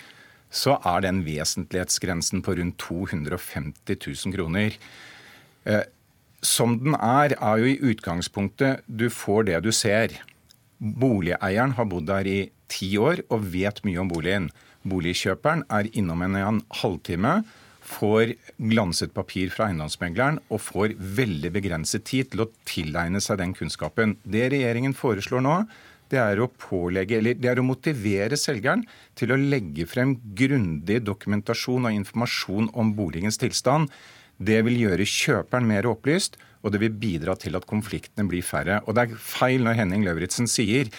så 0.55 0.77
er 0.88 1.03
den 1.03 1.23
vesentlighetsgrensen 1.25 2.43
på 2.45 2.55
rundt 2.59 2.77
250 2.79 3.97
000 3.99 4.35
kroner. 4.35 4.77
Eh, 5.67 5.83
som 6.45 6.77
den 6.79 6.95
er, 6.95 7.35
er 7.35 7.59
jo 7.59 7.71
i 7.71 7.91
utgangspunktet 7.91 8.85
du 8.88 9.09
får 9.11 9.49
det 9.49 9.59
du 9.65 9.71
ser. 9.75 10.13
Boligeieren 10.79 11.75
har 11.75 11.89
bodd 11.89 12.07
der 12.07 12.27
i 12.29 12.39
ti 12.71 12.93
år 13.01 13.23
og 13.29 13.47
vet 13.53 13.81
mye 13.88 14.01
om 14.03 14.11
boligen. 14.11 14.49
Boligkjøperen 14.85 15.65
er 15.73 15.89
innom 15.97 16.21
en, 16.21 16.61
halvtime, 16.81 17.39
får 17.85 18.33
glanset 18.57 19.13
papir 19.13 19.51
fra 19.53 19.69
eiendomsmegleren 19.69 20.39
og 20.49 20.61
får 20.65 20.95
veldig 20.97 21.51
begrenset 21.53 22.05
tid 22.09 22.31
til 22.31 22.45
å 22.45 22.51
tilegne 22.67 23.21
seg 23.21 23.39
den 23.41 23.53
kunnskapen. 23.57 24.17
Det 24.25 24.47
regjeringen 24.53 24.95
foreslår 24.97 25.45
nå, 25.45 25.59
det 26.11 26.19
er 26.21 26.41
å 26.41 26.49
pålegge, 26.49 27.19
eller 27.19 27.37
det 27.37 27.49
er 27.49 27.61
å 27.61 27.65
motivere 27.65 28.37
selgeren 28.37 28.83
til 29.17 29.33
å 29.33 29.39
legge 29.39 29.87
frem 29.89 30.15
grundig 30.37 30.99
dokumentasjon 31.05 31.87
og 31.89 31.97
informasjon 31.97 32.69
om 32.77 32.93
boligens 32.97 33.39
tilstand. 33.41 33.89
Det 34.37 34.59
vil 34.67 34.81
gjøre 34.83 35.07
kjøperen 35.09 35.65
mer 35.69 35.87
opplyst, 35.89 36.37
og 36.65 36.73
det 36.73 36.81
vil 36.81 36.97
bidra 36.97 37.35
til 37.37 37.57
at 37.57 37.67
konfliktene 37.69 38.25
blir 38.29 38.45
færre. 38.45 38.81
Og 38.85 38.97
det 38.97 39.05
er 39.05 39.19
feil 39.21 39.65
når 39.65 39.79
Henning 39.81 40.05
Lauritzen 40.05 40.49
sier 40.49 40.89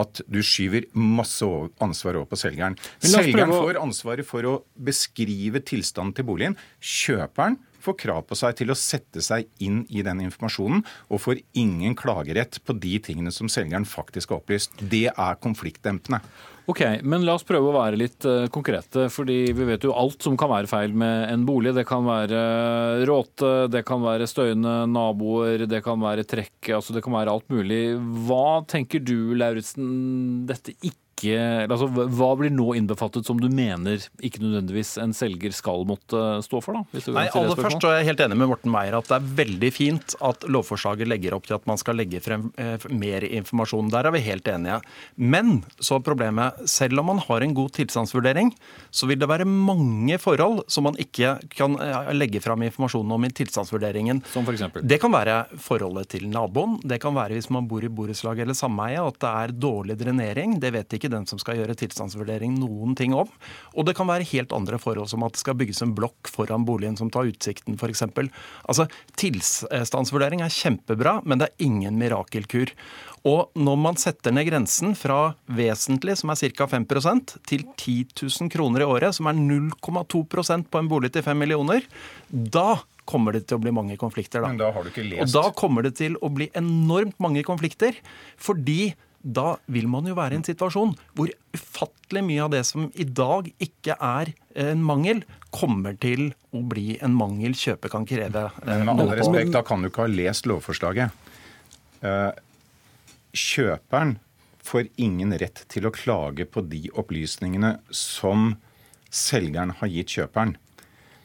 at 0.00 0.20
du 0.28 0.40
skyver 0.44 0.88
masse 0.92 1.46
ansvar 1.82 2.20
over 2.20 2.28
på 2.30 2.38
selgeren. 2.40 2.76
Selgeren 3.00 3.54
får 3.54 3.80
ansvaret 3.80 4.28
for 4.28 4.48
å 4.48 4.58
beskrive 4.76 5.62
tilstanden 5.64 6.14
til 6.16 6.28
boligen. 6.28 6.58
Kjøperen 6.80 7.58
får 7.86 8.00
krav 8.02 8.26
på 8.28 8.38
seg 8.38 8.58
til 8.58 8.72
å 8.72 8.78
sette 8.78 9.22
seg 9.24 9.46
inn 9.62 9.84
i 9.88 10.04
den 10.06 10.24
informasjonen, 10.26 10.84
og 11.10 11.22
får 11.22 11.42
ingen 11.58 11.96
klagerett 11.98 12.60
på 12.66 12.76
de 12.76 12.98
tingene 13.02 13.32
som 13.34 13.50
selgeren 13.52 13.88
faktisk 13.88 14.34
har 14.34 14.42
opplyst. 14.42 14.76
Det 14.80 15.08
er 15.12 15.40
konfliktdempende. 15.42 16.20
Ok, 16.66 16.80
men 17.06 17.22
La 17.22 17.36
oss 17.38 17.46
prøve 17.46 17.70
å 17.70 17.76
være 17.76 17.98
litt 18.00 18.26
uh, 18.26 18.48
konkrete. 18.50 19.06
fordi 19.12 19.52
Vi 19.54 19.66
vet 19.68 19.86
jo 19.86 19.94
alt 19.94 20.24
som 20.26 20.34
kan 20.38 20.50
være 20.50 20.70
feil 20.70 20.96
med 20.98 21.30
en 21.30 21.44
bolig. 21.46 21.76
Det 21.76 21.86
kan 21.86 22.02
være 22.06 22.40
råte, 23.06 23.52
det 23.70 23.84
kan 23.86 24.02
være 24.02 24.26
støyende 24.26 24.80
naboer, 24.90 25.68
det 25.70 25.82
kan 25.86 26.02
være 26.02 26.26
trekk. 26.26 26.72
altså 26.74 26.96
Det 26.96 27.04
kan 27.06 27.14
være 27.14 27.36
alt 27.36 27.46
mulig. 27.54 27.94
Hva 28.26 28.64
tenker 28.66 29.04
du, 29.04 29.30
Lauritzen, 29.38 30.46
dette 30.50 30.74
ikke 30.80 31.05
ikke 31.16 31.66
altså, 31.72 31.88
Hva 31.88 32.28
blir 32.36 32.52
nå 32.52 32.74
innbefattet 32.76 33.26
som 33.28 33.38
du 33.40 33.48
mener 33.48 34.02
ikke 34.24 34.42
nødvendigvis 34.42 34.96
en 35.00 35.14
selger 35.16 35.54
skal 35.56 35.86
måtte 35.88 36.42
stå 36.44 36.60
for? 36.64 36.76
da? 36.76 37.02
Nei, 37.16 37.26
aller 37.30 37.56
først 37.56 37.84
er 37.88 37.98
jeg 38.00 38.10
helt 38.10 38.22
enig 38.26 38.36
med 38.36 38.50
Morten 38.50 38.72
Meier 38.72 38.98
at 38.98 39.08
det 39.08 39.16
er 39.16 39.30
veldig 39.40 39.70
fint 39.72 40.16
at 40.24 40.44
lovforslaget 40.50 41.08
legger 41.08 41.36
opp 41.36 41.48
til 41.48 41.56
at 41.56 41.66
man 41.68 41.80
skal 41.80 41.96
legge 41.98 42.20
frem 42.24 42.50
eh, 42.60 42.76
mer 42.92 43.24
informasjon. 43.24 43.88
Der 43.92 44.08
er 44.08 44.14
vi 44.14 44.22
helt 44.26 44.48
enige. 44.50 44.80
Men 45.16 45.62
så 45.80 45.98
er 45.98 46.04
problemet, 46.06 46.60
selv 46.68 47.00
om 47.00 47.10
man 47.14 47.22
har 47.24 47.44
en 47.44 47.56
god 47.56 47.72
tilstandsvurdering, 47.78 48.52
så 48.90 49.08
vil 49.08 49.20
det 49.20 49.30
være 49.30 49.48
mange 49.48 50.18
forhold 50.20 50.64
som 50.72 50.86
man 50.88 51.00
ikke 51.00 51.36
kan 51.56 51.78
eh, 51.80 52.12
legge 52.16 52.42
frem 52.44 52.66
informasjon 52.68 53.16
om 53.16 53.26
i 53.26 53.32
tilstandsvurderingen. 53.40 54.22
Som 54.34 54.46
for 54.48 54.56
eksempel? 54.56 54.84
Det 54.84 55.00
kan 55.02 55.14
være 55.14 55.38
forholdet 55.62 56.12
til 56.16 56.28
naboen. 56.32 56.78
Det 56.84 57.00
kan 57.02 57.16
være 57.16 57.38
hvis 57.38 57.50
man 57.54 57.68
bor 57.70 57.84
i 57.84 57.92
borettslag 57.92 58.44
eller 58.44 58.56
sameie, 58.58 59.00
at 59.00 59.20
det 59.22 59.32
er 59.32 59.56
dårlig 59.66 59.98
drenering. 60.00 60.58
Det 60.60 60.74
vet 60.76 60.98
ikke 60.98 61.05
ikke 61.06 61.14
den 61.14 61.26
som 61.30 61.40
skal 61.40 61.60
gjøre 61.60 61.76
tilstandsvurdering 61.78 62.58
noen 62.58 62.96
ting 62.98 63.14
om. 63.16 63.30
Og 63.74 63.86
det 63.86 63.96
kan 63.98 64.08
være 64.10 64.26
helt 64.32 64.54
andre 64.56 64.80
forhold, 64.82 65.10
som 65.12 65.24
at 65.26 65.36
det 65.36 65.42
skal 65.42 65.58
bygges 65.58 65.82
en 65.84 65.94
blokk 65.96 66.30
foran 66.32 66.66
boligen 66.66 66.98
som 66.98 67.10
tar 67.12 67.30
utsikten, 67.30 67.78
f.eks. 67.78 68.04
Altså, 68.66 68.88
tilstandsvurdering 69.18 70.42
er 70.44 70.52
kjempebra, 70.52 71.20
men 71.24 71.40
det 71.40 71.50
er 71.50 71.68
ingen 71.68 72.00
mirakelkur. 72.00 72.72
Og 73.26 73.54
når 73.58 73.78
man 73.80 73.96
setter 73.98 74.34
ned 74.34 74.46
grensen 74.46 74.94
fra 74.98 75.34
vesentlig, 75.50 76.18
som 76.20 76.30
er 76.30 76.52
ca. 76.56 76.68
5 76.70 76.86
til 77.46 77.64
10 77.76 77.96
000 78.22 78.52
kroner 78.52 78.84
i 78.84 78.90
året, 78.90 79.16
som 79.16 79.26
er 79.30 79.38
0,2% 79.38 80.68
på 80.70 80.82
en 80.82 80.90
bolig 80.90 81.12
til 81.14 81.24
5 81.26 81.38
millioner, 81.38 81.86
da 82.30 82.76
kommer 83.06 83.36
det 83.36 83.46
til 83.46 83.58
å 83.58 83.62
bli 83.62 83.72
mange 83.74 83.96
konflikter. 84.00 84.42
Da. 84.42 84.50
Men 84.50 84.60
da 84.60 84.72
har 84.74 84.84
du 84.84 84.90
ikke 84.90 85.06
lest. 85.06 85.30
Og 85.30 85.34
da 85.34 85.54
kommer 85.58 85.86
det 85.86 85.94
til 86.00 86.18
å 86.18 86.30
bli 86.32 86.50
enormt 86.58 87.18
mange 87.22 87.44
konflikter. 87.46 87.98
Fordi 88.38 88.94
da 89.26 89.56
vil 89.72 89.88
man 89.90 90.06
jo 90.06 90.14
være 90.14 90.36
i 90.36 90.38
en 90.38 90.46
situasjon 90.46 90.92
hvor 91.18 91.30
ufattelig 91.56 92.22
mye 92.28 92.44
av 92.44 92.52
det 92.54 92.62
som 92.68 92.86
i 92.94 93.06
dag 93.06 93.48
ikke 93.62 93.96
er 93.98 94.30
en 94.62 94.84
mangel, 94.86 95.24
kommer 95.50 95.96
til 96.00 96.30
å 96.54 96.62
bli 96.68 96.96
en 97.04 97.14
mangel 97.16 97.56
kjøpet 97.58 97.92
kan 97.92 98.06
kreve. 98.08 98.46
Men 98.64 98.86
med 98.86 99.02
all 99.02 99.16
respekt, 99.18 99.52
da 99.54 99.64
kan 99.66 99.82
du 99.82 99.90
ikke 99.90 100.06
ha 100.06 100.12
lest 100.12 100.46
lovforslaget. 100.48 101.26
Eh, 102.06 102.30
kjøperen 103.36 104.16
får 104.66 104.90
ingen 105.00 105.34
rett 105.38 105.64
til 105.72 105.88
å 105.88 105.94
klage 105.94 106.46
på 106.48 106.62
de 106.66 106.86
opplysningene 106.94 107.76
som 107.94 108.54
selgeren 109.10 109.74
har 109.80 109.90
gitt 109.90 110.16
kjøperen. 110.18 110.56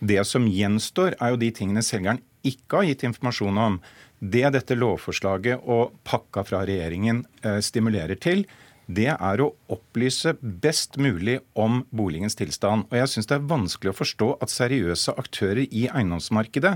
Det 0.02 0.22
som 0.26 0.48
gjenstår, 0.50 1.16
er 1.22 1.34
jo 1.34 1.42
de 1.42 1.52
tingene 1.54 1.84
selgeren 1.86 2.22
ikke 2.48 2.82
har 2.82 2.90
gitt 2.90 3.06
informasjon 3.06 3.60
om. 3.62 3.82
Det 4.22 4.44
dette 4.54 4.78
lovforslaget 4.78 5.64
og 5.66 5.96
pakka 6.06 6.44
fra 6.46 6.62
regjeringen 6.70 7.24
eh, 7.42 7.58
stimulerer 7.66 8.20
til, 8.22 8.46
det 8.92 9.10
er 9.14 9.42
å 9.42 9.52
opplyse 9.72 10.36
best 10.42 10.98
mulig 11.02 11.40
om 11.58 11.82
boligens 11.96 12.38
tilstand. 12.38 12.86
Og 12.92 13.00
jeg 13.00 13.10
syns 13.10 13.30
det 13.30 13.38
er 13.38 13.48
vanskelig 13.50 13.94
å 13.94 13.98
forstå 13.98 14.28
at 14.44 14.54
seriøse 14.54 15.16
aktører 15.18 15.64
i 15.66 15.88
eiendomsmarkedet 15.90 16.76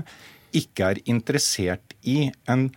ikke 0.56 0.90
er 0.90 1.02
interessert 1.10 1.94
i 2.02 2.32
en, 2.50 2.70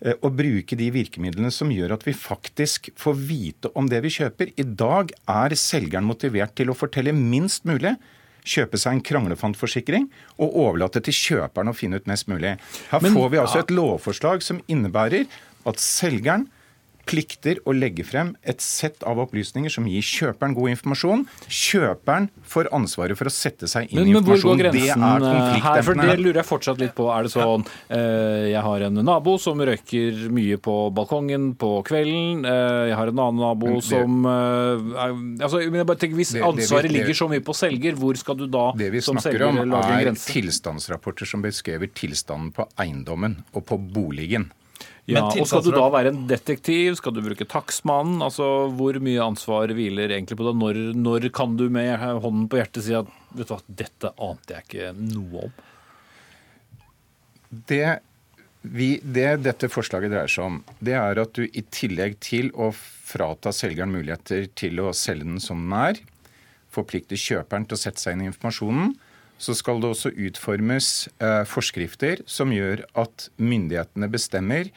eh, 0.00 0.16
å 0.16 0.30
bruke 0.32 0.78
de 0.80 0.88
virkemidlene 0.94 1.52
som 1.52 1.72
gjør 1.72 1.98
at 1.98 2.06
vi 2.08 2.16
faktisk 2.16 2.92
får 2.96 3.20
vite 3.20 3.72
om 3.74 3.90
det 3.90 4.00
vi 4.06 4.14
kjøper. 4.16 4.54
I 4.56 4.64
dag 4.64 5.12
er 5.28 5.56
selgeren 5.56 6.08
motivert 6.08 6.54
til 6.56 6.72
å 6.72 6.78
fortelle 6.78 7.12
minst 7.12 7.68
mulig 7.68 7.98
kjøpe 8.46 8.80
seg 8.80 8.96
en 8.96 9.04
kranglefantforsikring 9.04 10.08
og 10.38 10.56
overlate 10.64 11.02
til 11.06 11.16
kjøperen 11.16 11.72
å 11.72 11.76
finne 11.76 12.00
ut 12.00 12.08
mest 12.10 12.30
mulig. 12.30 12.56
Her 12.90 13.04
Men, 13.04 13.16
får 13.16 13.28
vi 13.34 13.42
altså 13.42 13.62
et 13.64 13.74
lovforslag 13.74 14.44
som 14.46 14.62
innebærer 14.70 15.28
at 15.68 15.82
selgeren 15.82 16.48
plikter 17.10 17.58
å 17.66 17.74
legge 17.74 18.04
frem 18.06 18.32
et 18.46 18.62
sett 18.62 19.02
av 19.08 19.18
opplysninger 19.24 19.72
som 19.72 19.86
gir 19.90 20.04
kjøperen 20.06 20.54
god 20.56 20.74
informasjon. 20.74 21.24
Kjøperen 21.46 22.28
får 22.46 22.70
ansvaret 22.76 23.18
for 23.18 23.30
å 23.30 23.32
sette 23.34 23.68
seg 23.70 23.90
inn 23.90 24.04
i 24.04 24.14
informasjon. 24.14 24.60
Det 24.60 24.84
er 24.84 25.00
grensen 25.00 25.64
Her, 25.64 25.82
for 25.86 25.98
det 25.98 26.16
lurer 26.20 26.40
jeg 26.42 26.48
fortsatt 26.48 26.82
litt 26.82 26.94
på. 26.96 27.08
Er 27.12 27.26
det 27.26 27.32
sånn 27.34 27.66
eh, 27.88 28.50
jeg 28.52 28.62
har 28.66 28.86
en 28.86 29.02
nabo 29.06 29.36
som 29.42 29.60
røyker 29.60 30.28
mye 30.34 30.60
på 30.62 30.76
balkongen 30.94 31.50
på 31.60 31.72
kvelden. 31.86 32.44
Eh, 32.46 32.90
jeg 32.92 32.98
har 33.00 33.12
en 33.12 33.24
annen 33.26 33.42
nabo 33.42 33.74
det, 33.76 33.84
som 33.88 34.30
eh, 34.30 34.86
altså, 35.42 35.62
men 35.66 35.82
jeg 35.82 35.90
bare 35.90 36.02
tenker, 36.04 36.20
Hvis 36.20 36.34
ansvaret 36.38 36.92
ligger 36.92 37.16
så 37.16 37.30
mye 37.30 37.44
på 37.44 37.56
selger, 37.56 37.98
hvor 37.98 38.18
skal 38.20 38.38
du 38.38 38.46
da 38.50 38.70
som 39.02 39.18
selger 39.22 39.48
lage 39.50 39.58
en 39.58 39.66
grense? 39.66 39.66
Det 39.66 39.74
vi 39.74 39.74
snakker 39.74 39.74
om, 39.74 39.76
er 39.80 40.14
tilstandsrapporter 40.40 41.28
som 41.28 41.44
beskriver 41.44 41.90
tilstanden 41.94 42.54
på 42.54 42.68
eiendommen 42.80 43.40
og 43.54 43.66
på 43.68 43.80
boligen. 43.80 44.50
Ja, 45.10 45.24
Men 45.26 45.42
og 45.42 45.48
Skal 45.50 45.64
du 45.66 45.72
da 45.74 45.86
være 45.92 46.12
en 46.12 46.26
detektiv? 46.30 46.96
Skal 47.00 47.14
du 47.16 47.22
bruke 47.24 47.46
takstmannen? 47.48 48.20
Altså, 48.24 48.68
Hvor 48.76 48.98
mye 49.02 49.24
ansvar 49.24 49.72
hviler 49.76 50.12
egentlig 50.14 50.38
på 50.38 50.46
deg? 50.46 50.60
Når, 50.60 50.80
når 50.98 51.28
kan 51.34 51.56
du 51.58 51.66
med 51.72 51.90
hånden 51.98 52.46
på 52.50 52.60
hjertet 52.60 52.86
si 52.86 52.94
at 52.96 53.10
vet 53.34 53.48
du 53.48 53.54
hva, 53.54 53.60
dette 53.82 54.12
ante 54.16 54.56
jeg 54.56 54.68
ikke 54.68 54.92
noe 55.00 55.48
om? 55.48 55.58
Det, 57.50 57.84
vi, 58.62 58.92
det 59.02 59.28
dette 59.42 59.70
forslaget 59.72 60.12
dreier 60.12 60.30
seg 60.30 60.46
om, 60.46 60.58
det 60.78 60.94
er 60.98 61.18
at 61.18 61.34
du 61.34 61.46
i 61.46 61.64
tillegg 61.74 62.20
til 62.22 62.52
å 62.54 62.70
frata 62.74 63.50
selgeren 63.54 63.90
muligheter 63.90 64.46
til 64.58 64.78
å 64.82 64.92
selge 64.94 65.26
den 65.26 65.42
som 65.42 65.64
den 65.66 65.74
er, 65.74 66.02
forplikter 66.70 67.18
kjøperen 67.18 67.66
til 67.66 67.74
å 67.74 67.80
sette 67.80 68.02
seg 68.02 68.14
inn 68.14 68.28
i 68.28 68.30
informasjonen, 68.30 68.92
så 69.40 69.56
skal 69.56 69.80
det 69.80 69.88
også 69.88 70.12
utformes 70.28 71.08
eh, 71.18 71.42
forskrifter 71.48 72.20
som 72.28 72.52
gjør 72.52 72.84
at 73.00 73.30
myndighetene 73.40 74.10
bestemmer 74.12 74.68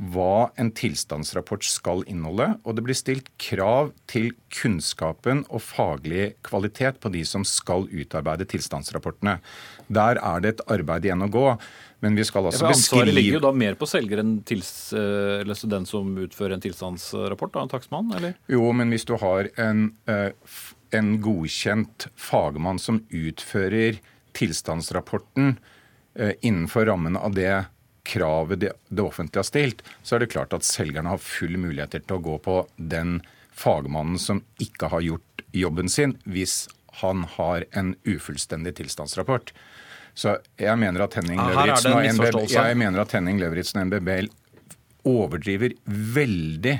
hva 0.00 0.48
en 0.56 0.70
tilstandsrapport 0.72 1.64
skal 1.66 2.02
inneholde, 2.08 2.54
og 2.64 2.76
det 2.76 2.84
blir 2.86 2.96
stilt 2.96 3.28
krav 3.42 3.90
til 4.08 4.30
kunnskapen 4.54 5.42
og 5.50 5.60
faglig 5.60 6.30
kvalitet 6.46 7.02
på 7.02 7.12
de 7.12 7.20
som 7.28 7.44
skal 7.44 7.84
utarbeide 7.92 8.48
tilstandsrapportene. 8.48 9.36
Der 9.92 10.16
er 10.16 10.40
det 10.40 10.54
et 10.54 10.66
arbeid 10.72 11.04
igjen 11.04 11.26
å 11.26 11.30
gå. 11.32 11.46
Men 12.00 12.16
vi 12.16 12.24
skal 12.24 12.46
Ja, 12.46 12.48
altså 12.48 12.64
for 12.64 12.72
Ansvaret 12.72 13.12
ligger 13.12 13.36
jo 13.36 13.42
da 13.44 13.50
mer 13.52 13.74
på 13.76 13.84
selger 13.88 14.22
enn 14.22 14.38
tils, 14.48 14.92
eh, 14.96 15.42
eller 15.42 15.68
den 15.68 15.84
som 15.84 16.14
utfører 16.16 16.56
en 16.56 16.62
tilstandsrapport, 16.64 17.52
da, 17.52 17.64
en 17.66 17.72
takstmann? 17.74 18.14
eller? 18.16 18.38
Jo, 18.48 18.70
men 18.72 18.88
hvis 18.88 19.04
du 19.04 19.18
har 19.20 19.50
en, 19.60 19.90
eh, 20.08 20.32
en 20.96 21.10
godkjent 21.20 22.08
fagmann 22.16 22.80
som 22.80 23.02
utfører 23.10 24.00
tilstandsrapporten 24.32 25.58
eh, 26.16 26.32
innenfor 26.40 26.88
rammene 26.88 27.20
av 27.20 27.36
det 27.36 27.66
kravet 28.08 28.60
det, 28.60 28.72
det 28.88 29.02
offentlige 29.02 29.42
har 29.42 29.48
stilt, 29.48 29.82
så 30.02 30.16
er 30.16 30.24
det 30.24 30.30
klart 30.32 30.54
at 30.56 30.66
selgerne 30.66 31.12
har 31.12 31.22
full 31.22 31.56
muligheter 31.60 32.02
til 32.04 32.18
å 32.18 32.24
gå 32.24 32.36
på 32.44 32.56
den 32.76 33.20
fagmannen 33.56 34.18
som 34.20 34.42
ikke 34.62 34.88
har 34.92 35.04
gjort 35.04 35.44
jobben 35.52 35.90
sin, 35.92 36.16
hvis 36.24 36.64
han 37.02 37.24
har 37.36 37.64
en 37.76 37.94
ufullstendig 38.08 38.74
tilstandsrapport. 38.80 39.52
Så 40.14 40.36
jeg 40.58 40.76
mener 40.80 41.04
at 41.06 41.14
Henning 41.18 41.38
Ja, 41.38 41.48
her 41.54 41.74
er 41.74 41.76
det 41.76 41.90
Lauritzen 41.90 41.90
en 41.90 41.96
og 41.96 42.02
NBB, 42.02 42.24
misforståelse. 42.24 42.62
jeg 42.68 42.78
mener 42.80 43.02
at 43.04 43.12
Henning 43.14 43.40
Lauritzen 43.40 43.80
og 43.80 43.90
NBB 43.90 44.10
overdriver 45.10 45.74
veldig 45.86 46.74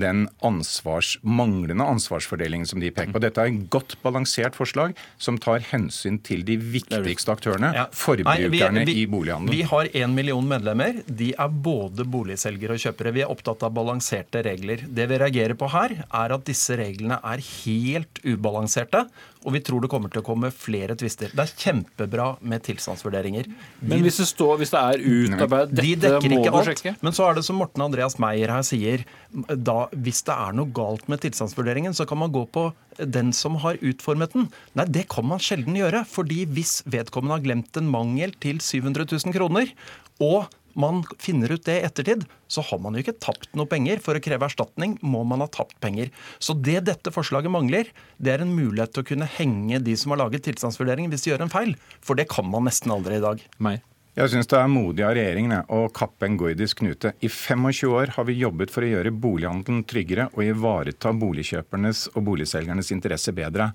den 0.00 0.28
ansvars, 0.44 1.16
manglende 1.22 1.84
ansvarsfordelingen 1.84 2.66
som 2.66 2.80
de 2.80 2.90
peker 2.90 3.12
på. 3.12 3.20
Dette 3.20 3.38
er 3.42 3.50
et 3.52 3.68
godt 3.70 3.96
balansert 4.02 4.54
forslag 4.58 4.94
som 5.18 5.38
tar 5.38 5.60
hensyn 5.72 6.18
til 6.22 6.44
de 6.44 6.56
viktigste 6.56 7.32
aktørene, 7.34 7.72
Ja. 7.74 7.86
forbrukerne 7.92 8.72
Nei, 8.72 8.84
vi- 8.84 8.94
vi- 8.94 9.02
i 9.02 9.06
bolighandelen. 9.06 9.50
Vi 9.50 9.62
har 9.62 9.84
én 9.94 10.14
million 10.14 10.46
medlemmer. 10.48 11.02
De 11.06 11.34
er 11.38 11.48
både 11.48 12.04
boligselgere 12.04 12.70
og 12.72 12.78
kjøpere. 12.78 13.12
Vi 13.12 13.20
er 13.22 13.28
opptatt 13.30 13.62
av 13.62 13.72
balanserte 13.74 14.42
regler. 14.44 14.78
Det 14.88 15.08
vi 15.08 15.18
reagerer 15.18 15.54
på 15.54 15.68
her, 15.70 16.04
er 16.12 16.32
at 16.34 16.44
disse 16.44 16.76
reglene 16.76 17.18
er 17.22 17.38
helt 17.64 18.20
ubalanserte. 18.24 19.08
Og 19.48 19.54
vi 19.54 19.62
tror 19.64 19.80
det 19.80 19.88
kommer 19.88 20.12
til 20.12 20.20
å 20.20 20.26
komme 20.26 20.50
flere 20.52 20.92
tvister. 20.98 21.30
Det 21.32 21.44
er 21.46 21.52
kjempebra 21.56 22.26
med 22.44 22.66
tilstandsvurderinger. 22.66 23.46
Men 23.80 24.02
hvis 24.04 24.20
det, 24.20 24.26
står, 24.28 24.58
hvis 24.60 24.74
det 24.74 24.82
er 24.82 25.04
utarbeidet 25.04 25.78
De 25.78 25.94
dekker 26.02 26.34
må 26.34 26.40
ikke 26.42 26.52
alt. 26.60 26.82
Men 27.00 27.16
så 27.16 27.30
er 27.30 27.38
det 27.38 27.46
som 27.46 27.56
Morten 27.56 27.86
Andreas 27.86 28.18
Meyer 28.20 28.52
her 28.52 28.66
sier, 28.68 29.06
da, 29.32 29.78
hvis 29.96 30.20
det 30.28 30.36
er 30.36 30.58
noe 30.58 30.68
galt 30.76 31.08
med 31.08 31.22
tilstandsvurderingen, 31.24 31.96
så 31.96 32.04
kan 32.08 32.20
man 32.20 32.34
gå 32.34 32.44
på 32.52 32.66
den 32.98 33.32
som 33.36 33.56
har 33.62 33.80
utformet 33.80 34.36
den. 34.36 34.50
Nei, 34.76 34.84
det 34.98 35.06
kan 35.14 35.24
man 35.30 35.40
sjelden 35.40 35.78
gjøre. 35.78 36.04
fordi 36.08 36.44
hvis 36.52 36.82
vedkommende 36.84 37.38
har 37.38 37.46
glemt 37.46 37.80
en 37.80 37.88
mangel 37.88 38.36
til 38.42 38.60
700 38.60 39.08
000 39.08 39.32
kroner, 39.32 39.72
og 40.20 40.50
man 40.78 41.02
finner 41.18 41.52
ut 41.52 41.64
det 41.66 41.80
i 41.80 41.84
ettertid, 41.86 42.24
så 42.46 42.62
har 42.64 42.80
man 42.82 42.94
jo 42.94 43.02
ikke 43.02 43.18
tapt 43.18 43.50
noe 43.58 43.68
penger. 43.70 44.00
For 44.04 44.16
å 44.16 44.22
kreve 44.22 44.46
erstatning 44.46 44.96
må 45.02 45.24
man 45.26 45.42
ha 45.44 45.50
tapt 45.50 45.76
penger. 45.82 46.12
Så 46.38 46.54
det 46.54 46.80
dette 46.88 47.12
forslaget 47.14 47.52
mangler, 47.52 47.90
det 48.16 48.34
er 48.34 48.44
en 48.44 48.54
mulighet 48.54 48.94
til 48.94 49.04
å 49.04 49.10
kunne 49.12 49.30
henge 49.38 49.82
de 49.84 49.98
som 49.98 50.14
har 50.14 50.22
laget 50.22 50.46
tilstandsvurderingen 50.46 51.12
hvis 51.12 51.26
de 51.26 51.34
gjør 51.34 51.46
en 51.48 51.52
feil. 51.52 51.76
For 52.04 52.18
det 52.18 52.30
kan 52.30 52.46
man 52.48 52.68
nesten 52.70 52.94
aldri 52.94 53.18
i 53.18 53.24
dag. 53.24 53.42
Meg. 53.58 53.84
Jeg 54.18 54.32
syns 54.32 54.48
det 54.50 54.58
er 54.58 54.70
modig 54.72 55.04
av 55.06 55.12
regjeringen 55.14 55.68
å 55.70 55.84
kappe 55.94 56.26
en 56.26 56.38
gordisk 56.40 56.80
knute. 56.80 57.12
I 57.22 57.28
25 57.30 57.92
år 57.94 58.16
har 58.16 58.26
vi 58.26 58.34
jobbet 58.40 58.72
for 58.74 58.82
å 58.82 58.88
gjøre 58.90 59.12
bolighandelen 59.14 59.84
tryggere 59.86 60.26
og 60.32 60.42
ivareta 60.42 61.12
boligkjøpernes 61.14 62.08
og 62.16 62.24
boligselgernes 62.26 62.90
interesse 62.96 63.34
bedre. 63.36 63.68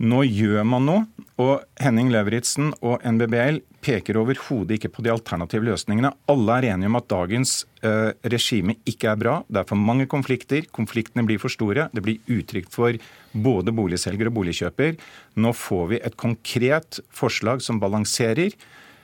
Nå 0.00 0.22
gjør 0.24 0.64
man 0.66 0.86
noe, 0.88 1.26
og 1.42 1.62
Henning 1.80 2.10
Lauritzen 2.12 2.72
og 2.80 3.02
NBBL 3.04 3.60
peker 3.82 4.16
overhodet 4.20 4.76
ikke 4.78 4.90
på 4.94 5.04
de 5.04 5.10
alternative 5.12 5.66
løsningene. 5.66 6.12
Alle 6.30 6.58
er 6.58 6.68
enige 6.72 6.90
om 6.90 6.98
at 6.98 7.08
dagens 7.10 7.54
eh, 7.84 8.10
regime 8.32 8.76
ikke 8.88 9.10
er 9.10 9.18
bra. 9.20 9.34
Det 9.48 9.62
er 9.62 9.68
for 9.68 9.78
mange 9.78 10.06
konflikter. 10.10 10.66
Konfliktene 10.74 11.26
blir 11.28 11.42
for 11.42 11.52
store. 11.52 11.88
Det 11.92 12.04
blir 12.04 12.22
utrygt 12.30 12.72
for 12.74 12.96
både 13.32 13.74
boligselger 13.74 14.30
og 14.30 14.36
boligkjøper. 14.38 14.94
Nå 15.42 15.54
får 15.56 15.90
vi 15.92 16.02
et 16.02 16.18
konkret 16.20 17.02
forslag 17.12 17.64
som 17.64 17.82
balanserer 17.82 18.54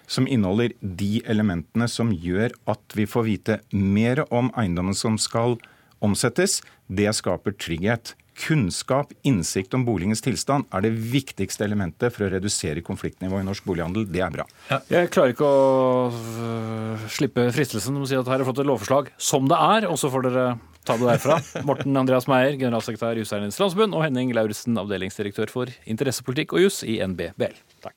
som 0.09 0.28
inneholder 0.30 0.72
de 0.80 1.18
elementene 1.28 1.89
som 1.91 2.11
gjør 2.14 2.55
at 2.70 2.97
vi 2.97 3.05
får 3.07 3.26
vite 3.26 3.59
mer 3.76 4.24
om 4.32 4.49
eiendommen 4.57 4.97
som 4.97 5.18
skal 5.20 5.59
omsettes. 6.05 6.62
Det 6.89 7.11
skaper 7.16 7.57
trygghet. 7.61 8.14
Kunnskap, 8.39 9.12
innsikt 9.26 9.74
om 9.74 9.84
boligens 9.86 10.22
tilstand 10.22 10.68
er 10.74 10.84
det 10.84 10.93
viktigste 10.95 11.66
elementet 11.66 12.14
for 12.14 12.26
å 12.26 12.30
redusere 12.32 12.84
konfliktnivået 12.86 13.43
i 13.43 13.49
norsk 13.49 13.66
bolighandel. 13.66 14.07
Det 14.07 14.22
er 14.22 14.34
bra. 14.34 14.47
Ja. 14.70 14.80
Jeg 14.93 15.11
klarer 15.14 15.34
ikke 15.34 15.49
å 15.49 16.09
øh, 16.12 17.07
slippe 17.11 17.49
fristelsen 17.55 17.99
om 17.99 18.07
å 18.07 18.11
si 18.11 18.18
at 18.18 18.30
her 18.30 18.39
har 18.39 18.49
fått 18.49 18.62
et 18.62 18.70
lovforslag 18.70 19.11
som 19.18 19.51
det 19.51 19.59
er, 19.59 19.89
og 19.91 19.99
så 19.99 20.12
får 20.12 20.28
dere 20.28 20.49
ta 20.86 20.97
det 21.01 21.11
derfra. 21.11 21.41
Morten 21.68 21.99
Andreas 21.99 22.30
Meier, 22.30 22.55
generalsekretær 22.61 23.18
i 23.18 23.26
Huseiernes 23.26 23.59
Landsbund, 23.61 23.97
og 23.97 24.07
Henning 24.07 24.34
Lauritzen, 24.36 24.78
avdelingsdirektør 24.80 25.53
for 25.53 25.74
interessepolitikk 25.91 26.55
og 26.55 26.68
jus 26.68 26.84
i 26.86 27.01
NBBL. 27.03 27.59
Takk. 27.82 27.97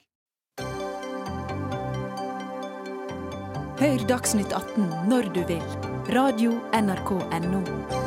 Hør 3.82 4.04
Dagsnytt 4.06 4.54
18 4.54 5.10
når 5.10 5.32
du 5.34 5.42
vil. 5.50 5.66
Radio 6.14 6.54
NRK 6.78 7.18
NO. 7.48 8.01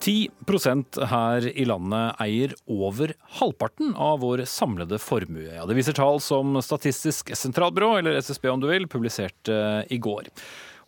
10 0.00 1.06
her 1.10 1.46
i 1.48 1.66
landet 1.68 2.16
eier 2.22 2.54
over 2.66 3.12
halvparten 3.38 3.92
av 3.94 4.20
vår 4.24 4.44
samlede 4.48 4.98
formue. 4.98 5.50
Ja, 5.52 5.66
det 5.68 5.76
viser 5.78 5.96
tall 5.96 6.20
som 6.24 6.56
Statistisk 6.64 7.34
sentralbyrå, 7.36 7.98
eller 7.98 8.18
SSB 8.18 8.48
om 8.48 8.60
du 8.60 8.68
vil, 8.70 8.88
publiserte 8.88 9.54
eh, 9.54 9.94
i 9.94 10.00
går. 10.00 10.32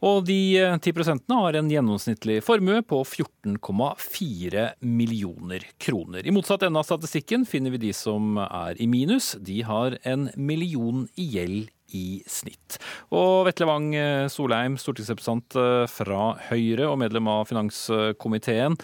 Og 0.02 0.24
de 0.26 0.38
eh, 0.58 0.78
10 0.78 1.20
har 1.30 1.58
en 1.58 1.70
gjennomsnittlig 1.70 2.40
formue 2.42 2.82
på 2.82 3.02
14,4 3.04 4.64
millioner 4.80 5.68
kroner. 5.78 6.26
I 6.26 6.34
motsatt 6.34 6.64
ende 6.66 6.80
av 6.80 6.88
statistikken 6.88 7.46
finner 7.46 7.76
vi 7.76 7.84
de 7.86 7.92
som 7.94 8.40
er 8.48 8.80
i 8.82 8.88
minus. 8.90 9.36
De 9.38 9.60
har 9.62 9.98
en 10.02 10.28
million 10.34 11.06
i 11.14 11.28
gjeld 11.36 11.70
i 11.70 11.70
i 11.97 12.22
snitt. 12.30 12.80
Og 13.14 13.47
Vetle 13.49 13.68
Wang 13.68 13.88
Solheim, 14.32 14.76
stortingsrepresentant 14.80 15.57
fra 15.93 16.26
Høyre 16.51 16.90
og 16.90 17.01
medlem 17.03 17.30
av 17.32 17.49
finanskomiteen. 17.51 18.78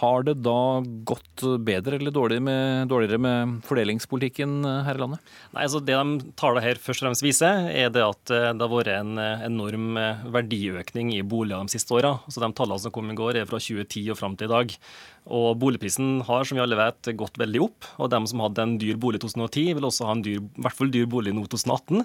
Har 0.00 0.24
det 0.24 0.38
da 0.40 0.80
gått 1.04 1.42
bedre 1.60 1.98
eller 1.98 2.14
dårligere 2.14 2.42
med, 2.46 2.88
dårligere 2.88 3.20
med 3.20 3.58
fordelingspolitikken 3.68 4.64
her 4.86 4.96
i 4.96 5.02
landet? 5.02 5.32
Nei, 5.52 5.66
altså 5.66 5.82
Det 5.84 5.98
de 5.98 6.32
tallene 6.40 6.62
her 6.64 6.80
først 6.80 7.02
og 7.02 7.10
fremst 7.10 7.24
viser, 7.26 7.68
er 7.68 7.92
det 7.92 8.00
at 8.06 8.32
det 8.32 8.64
har 8.64 8.72
vært 8.72 8.88
en 8.94 9.20
enorm 9.20 10.00
verdiøkning 10.32 11.12
i 11.12 11.20
boliger 11.20 11.68
de 11.68 11.76
siste 11.76 11.92
åra. 11.92 12.14
Altså 12.24 12.40
de 12.40 12.50
tallene 12.56 12.80
som 12.86 12.94
kom 12.94 13.12
i 13.12 13.18
går, 13.20 13.42
er 13.42 13.50
fra 13.50 13.60
2010 13.60 14.08
og 14.14 14.18
fram 14.22 14.38
til 14.40 14.48
i 14.48 14.54
dag. 14.54 14.76
Og 15.30 15.54
Boligprisen 15.62 16.22
har 16.26 16.42
som 16.44 16.58
vi 16.58 16.62
alle 16.64 16.78
vet, 16.78 17.12
gått 17.14 17.38
veldig 17.38 17.60
opp. 17.62 17.86
og 18.02 18.10
De 18.10 18.18
som 18.26 18.42
hadde 18.42 18.64
en 18.64 18.74
dyr 18.80 18.98
bolig 18.98 19.20
i 19.20 19.22
2010, 19.22 19.74
vil 19.78 19.86
også 19.86 20.08
ha 20.08 20.16
en 20.16 20.24
dyr, 20.24 20.40
i 20.42 20.64
hvert 20.64 20.78
fall 20.78 20.90
dyr 20.90 21.06
bolig 21.06 21.34
nå 21.36 21.44
2018. 21.46 22.02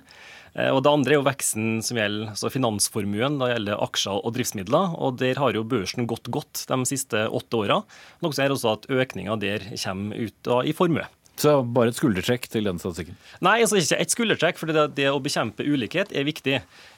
Og 0.74 0.80
Det 0.86 0.92
andre 0.92 1.14
er 1.16 1.18
jo 1.18 1.26
veksten 1.26 1.82
som 1.86 1.98
gjelder 1.98 2.32
altså 2.36 2.54
finansformuen, 2.54 3.40
da 3.42 3.50
gjelder 3.52 3.84
aksjer 3.88 4.22
og 4.22 4.34
driftsmidler. 4.38 4.94
og 5.02 5.18
Der 5.18 5.42
har 5.42 5.58
jo 5.58 5.66
børsen 5.66 6.06
gått 6.10 6.30
godt 6.30 6.66
de 6.70 6.80
siste 6.86 7.26
åtte 7.28 7.58
åra. 7.58 7.82
Noe 8.22 8.34
som 8.34 8.46
gjør 8.46 8.58
også 8.58 8.74
at 8.76 8.90
økninga 8.90 9.40
der 9.42 9.66
kommer 9.82 10.18
ut 10.18 10.38
da, 10.46 10.62
i 10.62 10.78
formue. 10.78 11.06
Så 11.38 11.52
bare 11.62 11.92
et 11.92 11.98
skuldertrekk 12.00 12.48
til 12.50 12.66
den 12.66 12.80
statistikken? 12.82 13.18
Nei, 13.46 13.60
altså 13.62 13.78
ikke 13.78 14.00
et 14.02 14.14
skuldertrekk, 14.14 14.58
for 14.58 14.74
det, 14.74 14.88
det 14.98 15.06
å 15.12 15.20
bekjempe 15.22 15.66
ulikhet 15.68 16.10
er 16.10 16.26
viktig. 16.26 16.58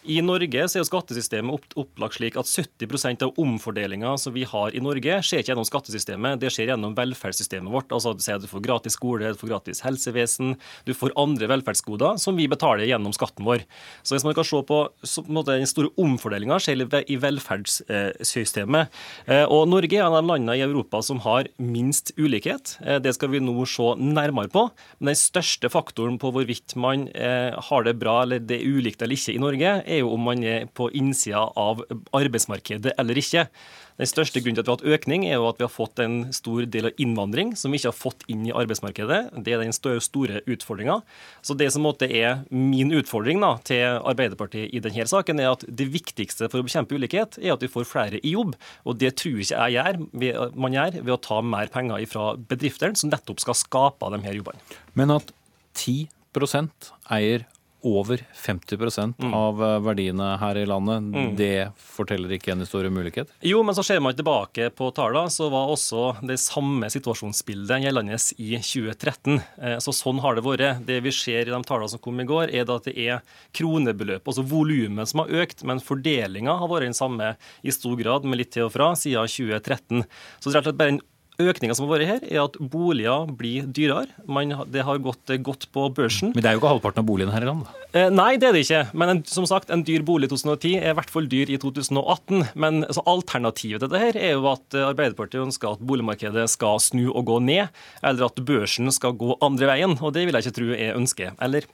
I 0.10 0.22
Norge 0.24 0.64
så 0.72 0.78
er 0.78 0.84
jo 0.86 0.88
skattesystemet 0.88 1.52
opp, 1.58 1.66
opplagt 1.84 2.16
slik 2.16 2.38
at 2.40 2.48
70% 2.48 3.26
av 3.26 3.36
omfordelinga 3.42 4.14
som 4.22 4.32
vi 4.32 4.46
har 4.48 4.72
i 4.72 4.80
Norge, 4.84 5.18
skjer 5.28 5.44
ikke 5.44 5.52
gjennom 5.52 5.68
skattesystemet, 5.68 6.40
det 6.40 6.54
skjer 6.56 6.72
gjennom 6.72 6.96
velferdssystemet 6.96 7.74
vårt. 7.74 7.92
Altså 7.92 8.14
Du 8.16 8.24
sier 8.24 8.40
du 8.40 8.48
får 8.48 8.64
gratis 8.64 8.96
skole, 8.96 9.34
du 9.36 9.42
får 9.42 9.52
gratis 9.52 9.84
helsevesen, 9.84 10.56
du 10.88 10.94
får 10.96 11.12
andre 11.20 11.52
velferdsgoder 11.52 12.16
som 12.24 12.40
vi 12.40 12.48
betaler 12.48 12.88
gjennom 12.88 13.12
skatten 13.16 13.44
vår. 13.48 13.66
Så 14.08 14.16
hvis 14.16 14.28
man 14.28 14.38
kan 14.40 14.48
se 14.48 14.64
på, 14.72 14.80
så, 15.04 15.26
på 15.28 15.46
den 15.52 15.68
store 15.68 15.92
omfordelinga 16.00 16.62
skjer 16.64 16.88
i 17.12 17.20
velferdssystemet. 17.20 18.98
Og 19.52 19.68
Norge 19.68 20.00
er 20.00 20.08
en 20.08 20.16
av 20.16 20.24
landene 20.32 20.56
i 20.56 20.64
Europa 20.64 21.04
som 21.04 21.20
har 21.28 21.52
minst 21.60 22.16
ulikhet. 22.16 22.78
Det 23.04 23.18
skal 23.18 23.36
vi 23.36 23.44
nå 23.44 23.58
se 23.68 23.92
nærmere 24.00 24.29
nærmere 24.30 24.52
på. 24.54 24.68
Men 25.00 25.12
den 25.14 25.20
største 25.20 25.70
faktoren 25.74 26.20
på 26.22 26.32
hvorvidt 26.36 26.78
man 26.80 27.08
eh, 27.14 27.52
har 27.54 27.86
det 27.86 27.98
bra 28.00 28.22
eller 28.24 28.40
det 28.40 28.60
er 28.60 28.70
ulikt 28.70 29.02
eller 29.02 29.18
ikke 29.18 29.36
i 29.36 29.42
Norge, 29.42 29.76
er 29.86 30.02
jo 30.02 30.14
om 30.14 30.26
man 30.30 30.44
er 30.44 30.70
på 30.72 30.90
innsida 30.96 31.48
av 31.58 31.84
arbeidsmarkedet 32.16 32.96
eller 33.00 33.20
ikke. 33.20 33.48
Den 34.00 34.08
største 34.08 34.39
grunnen 34.39 34.56
til 34.56 34.64
at 34.64 34.68
vi 34.68 34.72
har 34.72 34.78
hatt 34.80 35.02
økning, 35.02 35.26
er 35.28 35.36
jo 35.36 35.47
at 35.50 35.58
vi 35.60 35.66
har 35.66 35.74
fått 35.74 36.00
en 36.00 36.30
stor 36.36 36.64
del 36.72 36.88
av 36.88 37.02
innvandring 37.04 37.52
som 37.60 37.74
vi 37.74 37.82
ikke 37.82 37.91
har 37.91 37.97
fått 37.97 38.24
inn 38.32 38.45
i 38.47 38.54
arbeidsmarkedet. 38.56 39.20
Det 39.43 39.52
er 39.52 39.60
den 39.60 39.76
store 39.76 40.39
utfordringa. 40.47 41.02
Så 41.43 41.58
det 41.60 41.68
som 41.76 41.84
er 41.89 42.45
min 42.47 42.93
utfordring 42.95 43.43
da, 43.43 43.58
til 43.68 44.00
Arbeiderpartiet 44.00 44.72
i 44.72 44.80
denne 44.84 45.04
saken, 45.10 45.43
er 45.43 45.52
at 45.52 45.68
det 45.68 45.89
viktigste 45.91 46.47
for 46.47 46.62
å 46.62 46.68
bekjempe 46.70 46.95
ulikhet, 46.95 47.41
er 47.43 47.58
at 47.58 47.66
vi 47.66 47.72
får 47.72 47.89
flere 47.91 48.24
i 48.24 48.34
jobb. 48.38 48.56
Og 48.88 49.00
det 49.04 49.18
tror 49.20 49.43
ikke 49.43 49.68
jeg 49.68 49.76
gjør, 49.76 50.02
man 50.56 50.80
gjør 50.80 51.02
ved 51.02 51.16
å 51.18 51.22
ta 51.28 51.43
mer 51.43 51.68
penger 51.74 52.08
fra 52.08 52.32
bedriftene, 52.39 52.95
som 52.95 53.12
nettopp 53.12 53.43
skal 53.43 53.60
skape 53.60 54.16
de 54.16 54.24
her 54.24 54.39
jobbene. 54.39 54.64
Men 54.95 55.12
at 55.20 55.36
10% 55.76 56.93
eier 57.12 57.50
over 57.82 58.24
50 58.34 59.14
mm. 59.18 59.34
av 59.34 59.64
eh, 59.64 59.80
verdiene 59.80 60.38
her 60.42 60.58
i 60.58 60.66
landet. 60.66 61.04
Mm. 61.04 61.36
Det 61.36 61.72
forteller 61.80 62.34
ikke 62.36 62.52
en 62.54 62.64
historie 62.64 62.92
om 62.92 62.98
mulighet? 63.00 63.32
Jo, 63.46 63.62
men 63.64 63.76
så 63.76 63.84
ser 63.84 64.02
man 64.04 64.16
tilbake 64.18 64.70
på 64.76 64.90
tallene, 64.96 65.32
så 65.32 65.50
var 65.52 65.72
også 65.72 66.04
det 66.28 66.40
samme 66.42 66.90
situasjonsbildet 66.92 67.86
gjeldende 67.86 68.20
i 68.38 68.52
2013. 68.58 69.40
Eh, 69.62 69.78
så 69.84 69.96
sånn 69.96 70.22
har 70.24 70.36
det 70.36 70.46
vært. 70.46 70.84
Det 70.88 71.00
vi 71.06 71.14
ser 71.16 71.48
i 71.48 71.54
de 71.54 71.62
tallene 71.68 71.92
som 71.92 72.04
kom 72.04 72.20
i 72.20 72.28
går, 72.30 72.52
er 72.52 72.68
at 72.70 72.90
det 72.90 72.96
er 73.00 73.24
kronebeløp, 73.56 74.28
altså 74.28 74.46
volumet, 74.48 75.10
som 75.10 75.24
har 75.24 75.44
økt, 75.44 75.64
men 75.68 75.84
fordelinga 75.84 76.58
har 76.60 76.72
vært 76.72 76.90
den 76.90 76.98
samme 76.98 77.34
i 77.62 77.74
stor 77.76 77.96
grad, 78.00 78.28
med 78.28 78.44
litt 78.44 78.54
til 78.56 78.68
og 78.68 78.76
fra, 78.76 78.92
siden 79.00 79.30
2013. 79.30 80.04
Så 80.40 80.52
det 80.52 80.54
er 80.54 80.60
rett 80.60 80.68
og 80.68 80.70
slett 80.70 80.82
bare 80.82 80.96
en 80.98 81.02
Økninga 81.40 81.76
som 81.78 81.86
har 81.88 81.94
vært 81.94 82.10
her, 82.10 82.24
er 82.28 82.42
at 82.44 82.58
boliger 82.60 83.30
blir 83.40 83.68
dyrere. 83.72 84.12
Man, 84.28 84.52
det 84.68 84.84
har 84.84 85.00
gått 85.00 85.32
godt 85.46 85.70
på 85.72 85.86
børsen. 85.96 86.34
Men 86.36 86.44
det 86.44 86.50
er 86.50 86.58
jo 86.58 86.60
ikke 86.60 86.74
halvparten 86.74 87.00
av 87.00 87.08
boligene 87.08 87.32
her 87.32 87.46
i 87.46 87.48
landet? 87.48 87.78
Eh, 87.96 88.10
nei, 88.12 88.34
det 88.42 88.50
er 88.50 88.58
det 88.58 88.66
ikke. 88.66 88.82
Men 89.00 89.14
en, 89.14 89.22
som 89.30 89.48
sagt, 89.48 89.72
en 89.72 89.86
dyr 89.88 90.04
bolig 90.06 90.28
i 90.28 90.34
2010 90.34 90.74
er 90.82 90.92
i 90.92 90.98
hvert 91.00 91.14
fall 91.14 91.30
dyr 91.32 91.50
i 91.50 91.60
2018. 91.62 92.44
Men 92.60 92.84
altså, 92.84 93.06
alternativet 93.08 93.80
til 93.80 93.88
dette 93.88 94.04
her 94.04 94.20
er 94.20 94.36
jo 94.36 94.50
at 94.52 94.80
Arbeiderpartiet 94.84 95.46
ønsker 95.46 95.78
at 95.78 95.86
boligmarkedet 95.88 96.50
skal 96.52 96.84
snu 96.84 97.06
og 97.08 97.24
gå 97.32 97.40
ned, 97.48 97.72
eller 98.04 98.28
at 98.28 98.44
børsen 98.44 98.92
skal 98.92 99.16
gå 99.16 99.40
andre 99.46 99.72
veien. 99.72 99.96
Og 99.96 100.12
det 100.16 100.28
vil 100.28 100.36
jeg 100.36 100.50
ikke 100.50 100.58
tro 100.60 100.74
er 100.76 101.00
ønsket. 101.00 101.40
Eller? 101.40 101.70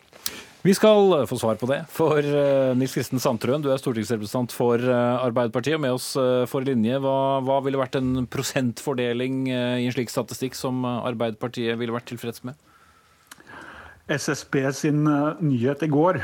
Vi 0.65 0.73
skal 0.73 1.27
få 1.29 1.37
svar 1.37 1.59
på 1.61 1.67
det. 1.69 1.83
For 1.93 2.25
uh, 2.25 2.73
Nils 2.73 2.95
Kristen 2.97 3.21
Sandtrøen, 3.21 3.61
du 3.61 3.67
er 3.69 3.77
stortingsrepresentant 3.77 4.53
for 4.55 4.81
uh, 4.81 5.21
Arbeiderpartiet. 5.21 5.77
Og 5.77 5.83
med 5.83 5.93
oss 5.93 6.07
uh, 6.17 6.47
for 6.49 6.65
linje, 6.65 6.97
hva, 7.03 7.37
hva, 7.45 7.59
ville 7.61 7.77
vært 7.77 7.99
en 7.99 8.25
prosentfordeling 8.25 9.43
i 9.51 9.85
en 9.85 9.93
slik 9.93 10.09
statistikk 10.09 10.57
som 10.57 10.81
Arbeiderpartiet 10.87 11.77
ville 11.77 11.93
vært 11.93 12.09
tilfreds 12.09 12.41
med? 12.49 12.57
SSB 14.09 14.57
sin 14.73 15.05
nyhet 15.05 15.85
i 15.85 15.89
går 15.89 16.19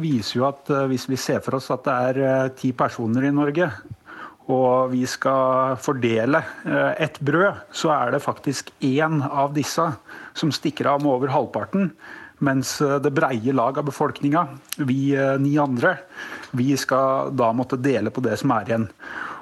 viser 0.00 0.38
jo 0.38 0.46
at 0.48 0.68
hvis 0.92 1.04
vi 1.08 1.18
ser 1.20 1.40
for 1.44 1.56
oss 1.58 1.68
at 1.72 1.84
det 1.84 1.96
er 2.10 2.52
ti 2.56 2.70
personer 2.76 3.28
i 3.28 3.32
Norge, 3.32 3.70
og 4.52 4.92
vi 4.92 5.02
skal 5.08 5.76
fordele 5.80 6.40
et 6.96 7.20
brød, 7.20 7.64
så 7.76 7.92
er 7.96 8.14
det 8.14 8.24
faktisk 8.24 8.72
én 8.84 9.20
av 9.26 9.52
disse 9.56 9.84
som 10.36 10.54
stikker 10.54 10.88
av 10.94 11.04
med 11.04 11.12
over 11.12 11.32
halvparten. 11.34 11.90
Mens 12.44 12.80
eh, 12.84 12.98
det 13.00 13.14
breie 13.16 13.54
lag 13.56 13.78
av 13.80 13.86
befolkninga, 13.88 14.42
vi 14.84 15.14
eh, 15.16 15.36
ni 15.40 15.56
andre, 15.60 15.96
vi 16.56 16.74
skal 16.76 17.32
da 17.36 17.52
måtte 17.56 17.80
dele 17.80 18.12
på 18.12 18.24
det 18.24 18.36
som 18.40 18.52
er 18.56 18.68
igjen. 18.68 18.88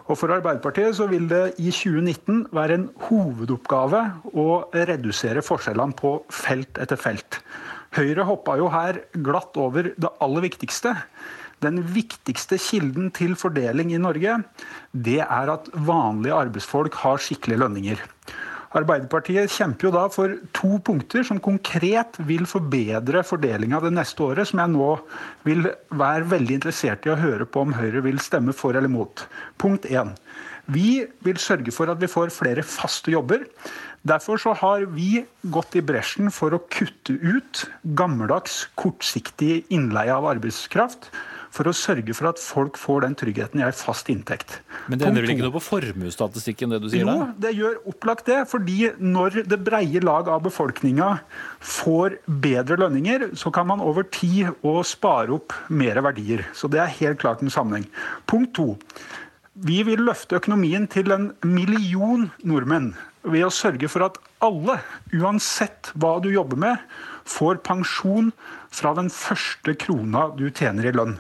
Og 0.04 0.18
For 0.20 0.34
Arbeiderpartiet 0.34 0.98
så 0.98 1.08
vil 1.08 1.26
det 1.30 1.56
i 1.56 1.70
2019 1.72 2.50
være 2.54 2.76
en 2.76 2.88
hovedoppgave 3.06 4.02
å 4.36 4.48
redusere 4.76 5.42
forskjellene 5.44 5.96
på 5.96 6.18
felt 6.32 6.80
etter 6.82 7.00
felt. 7.00 7.40
Høyre 7.96 8.26
hoppa 8.28 8.58
jo 8.60 8.68
her 8.74 9.00
glatt 9.24 9.56
over 9.60 9.94
det 9.94 10.10
aller 10.22 10.44
viktigste. 10.44 10.92
Den 11.64 11.80
viktigste 11.94 12.58
kilden 12.60 13.08
til 13.16 13.32
fordeling 13.38 13.94
i 13.94 14.02
Norge, 14.02 14.42
det 14.92 15.22
er 15.24 15.52
at 15.54 15.70
vanlige 15.72 16.36
arbeidsfolk 16.36 16.98
har 17.00 17.22
skikkelige 17.22 17.62
lønninger. 17.62 18.02
Arbeiderpartiet 18.74 19.52
kjemper 19.54 19.86
jo 19.86 19.92
da 19.94 20.04
for 20.10 20.32
to 20.56 20.78
punkter 20.82 21.22
som 21.26 21.38
konkret 21.42 22.16
vil 22.26 22.42
forbedre 22.50 23.22
fordelinga 23.26 23.78
det 23.84 23.92
neste 23.94 24.24
året, 24.26 24.50
som 24.50 24.62
jeg 24.64 24.72
nå 24.72 24.88
vil 25.46 25.68
være 25.94 26.26
veldig 26.32 26.58
interessert 26.58 27.06
i 27.06 27.12
å 27.14 27.20
høre 27.20 27.46
på 27.46 27.62
om 27.62 27.76
Høyre 27.76 28.02
vil 28.06 28.18
stemme 28.22 28.54
for 28.56 28.74
eller 28.74 28.90
mot. 28.90 29.22
Punkt 29.62 29.86
1. 29.86 30.10
Vi 30.74 31.04
vil 31.22 31.38
sørge 31.38 31.74
for 31.76 31.92
at 31.92 32.00
vi 32.00 32.10
får 32.10 32.32
flere 32.34 32.64
faste 32.66 33.12
jobber. 33.12 33.44
Derfor 34.04 34.40
så 34.40 34.56
har 34.58 34.88
vi 34.90 35.22
gått 35.54 35.76
i 35.78 35.84
bresjen 35.84 36.32
for 36.34 36.56
å 36.56 36.62
kutte 36.72 37.14
ut 37.14 37.62
gammeldags, 37.96 38.64
kortsiktig 38.80 39.62
innleie 39.72 40.12
av 40.12 40.26
arbeidskraft 40.34 41.12
for 41.54 41.70
å 41.70 41.74
sørge 41.76 42.14
for 42.16 42.32
at 42.32 42.40
folk 42.42 42.78
får 42.80 43.04
den 43.04 43.14
tryggheten 43.18 43.60
i 43.60 43.64
ei 43.66 43.70
fast 43.76 44.08
inntekt. 44.10 44.56
Men 44.90 44.98
det 44.98 45.06
endrer 45.08 45.26
vel 45.26 45.34
ikke 45.36 45.46
noe 45.46 45.54
på 45.54 45.62
formuesstatistikken, 45.68 46.74
det 46.74 46.80
du 46.82 46.88
sier? 46.90 47.06
Jo, 47.06 47.28
det 47.40 47.54
gjør 47.54 47.78
opplagt 47.92 48.26
det. 48.30 48.40
fordi 48.50 48.90
når 48.98 49.44
det 49.50 49.60
breie 49.62 50.02
lag 50.02 50.28
av 50.32 50.42
befolkninga 50.48 51.10
får 51.62 52.18
bedre 52.26 52.78
lønninger, 52.82 53.28
så 53.38 53.52
kan 53.54 53.68
man 53.70 53.84
over 53.84 54.06
tid 54.10 54.50
å 54.66 54.80
spare 54.86 55.34
opp 55.36 55.54
mer 55.70 56.02
verdier. 56.02 56.46
Så 56.58 56.70
det 56.70 56.82
er 56.82 56.96
helt 56.98 57.22
klart 57.22 57.42
en 57.42 57.52
sammenheng. 57.54 57.86
Punkt 58.26 58.56
to. 58.58 58.74
Vi 59.54 59.84
vil 59.86 60.02
løfte 60.02 60.40
økonomien 60.40 60.88
til 60.90 61.14
en 61.14 61.30
million 61.46 62.26
nordmenn 62.42 62.94
ved 63.24 63.46
å 63.46 63.52
sørge 63.54 63.88
for 63.88 64.04
at 64.08 64.18
alle, 64.44 64.80
uansett 65.14 65.92
hva 65.94 66.16
du 66.20 66.28
jobber 66.32 66.58
med, 66.60 66.82
får 67.24 67.62
pensjon 67.64 68.32
fra 68.74 68.92
den 68.98 69.08
første 69.12 69.76
krona 69.80 70.26
du 70.36 70.48
tjener 70.50 70.90
i 70.90 70.94
lønn. 70.94 71.14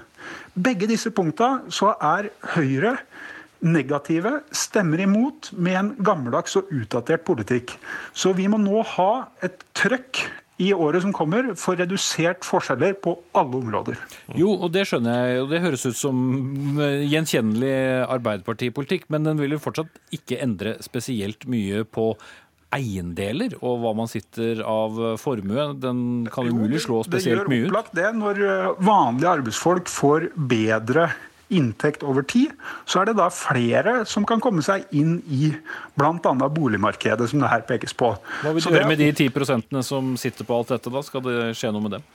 Begge 0.54 0.88
disse 0.90 1.10
punkta 1.14 1.64
så 1.72 1.94
er 1.98 2.30
Høyre 2.54 2.96
negative, 3.64 4.42
stemmer 4.52 5.00
imot 5.06 5.50
med 5.56 5.78
en 5.78 5.90
gammeldags 6.04 6.56
og 6.60 6.70
utdatert 6.74 7.24
politikk. 7.24 7.76
Så 8.12 8.34
vi 8.36 8.48
må 8.50 8.60
nå 8.60 8.82
ha 8.94 9.10
et 9.44 9.64
trøkk 9.76 10.26
i 10.62 10.68
året 10.70 11.02
som 11.02 11.14
kommer 11.14 11.48
for 11.58 11.78
redusert 11.80 12.44
forskjeller 12.46 12.94
på 13.02 13.16
alle 13.34 13.58
områder. 13.58 13.98
Jo, 14.38 14.52
og 14.54 14.70
det 14.74 14.84
skjønner 14.86 15.16
jeg, 15.16 15.40
og 15.42 15.50
det 15.50 15.62
høres 15.64 15.86
ut 15.88 15.98
som 15.98 16.20
gjenkjennelig 16.78 17.74
Arbeiderpartipolitikk, 18.06 19.08
men 19.10 19.26
den 19.26 19.40
vil 19.42 19.56
jo 19.56 19.62
fortsatt 19.64 19.90
ikke 20.14 20.38
endre 20.44 20.76
spesielt 20.84 21.48
mye 21.50 21.82
på 21.88 22.12
eiendeler 22.74 23.54
og 23.60 23.82
hva 23.82 23.92
man 23.96 24.10
sitter 24.10 24.62
av 24.66 24.98
formue, 25.22 25.68
den 25.80 26.00
kan 26.32 26.48
umulig 26.50 26.82
slå 26.84 27.02
spesielt 27.06 27.46
mye 27.46 27.46
ut? 27.46 27.52
Det 27.52 27.60
gjør 27.60 27.70
opplagt 27.70 27.94
det. 27.98 28.08
Når 28.18 28.42
eh, 28.48 28.72
vanlige 28.90 29.36
arbeidsfolk 29.38 29.92
får 29.92 30.28
bedre 30.34 31.08
inntekt 31.54 32.02
over 32.06 32.24
tid, 32.26 32.54
så 32.88 33.02
er 33.02 33.10
det 33.10 33.16
da 33.18 33.28
flere 33.32 34.00
som 34.08 34.26
kan 34.28 34.42
komme 34.42 34.64
seg 34.64 34.88
inn 34.96 35.18
i 35.28 35.52
bl.a. 35.98 36.34
boligmarkedet, 36.48 37.28
som 37.30 37.42
det 37.42 37.52
her 37.52 37.64
pekes 37.68 37.94
på. 37.96 38.14
Hva 38.42 38.54
vil 38.54 38.64
du 38.64 38.70
gjøre 38.72 38.90
med 38.90 39.02
de 39.02 39.10
10% 39.12 39.80
som 39.86 40.14
sitter 40.20 40.48
på 40.48 40.56
alt 40.56 40.74
dette, 40.74 40.92
da? 40.92 41.04
Skal 41.04 41.24
det 41.26 41.38
skje 41.58 41.72
noe 41.74 41.84
med 41.84 41.98
dem? 41.98 42.08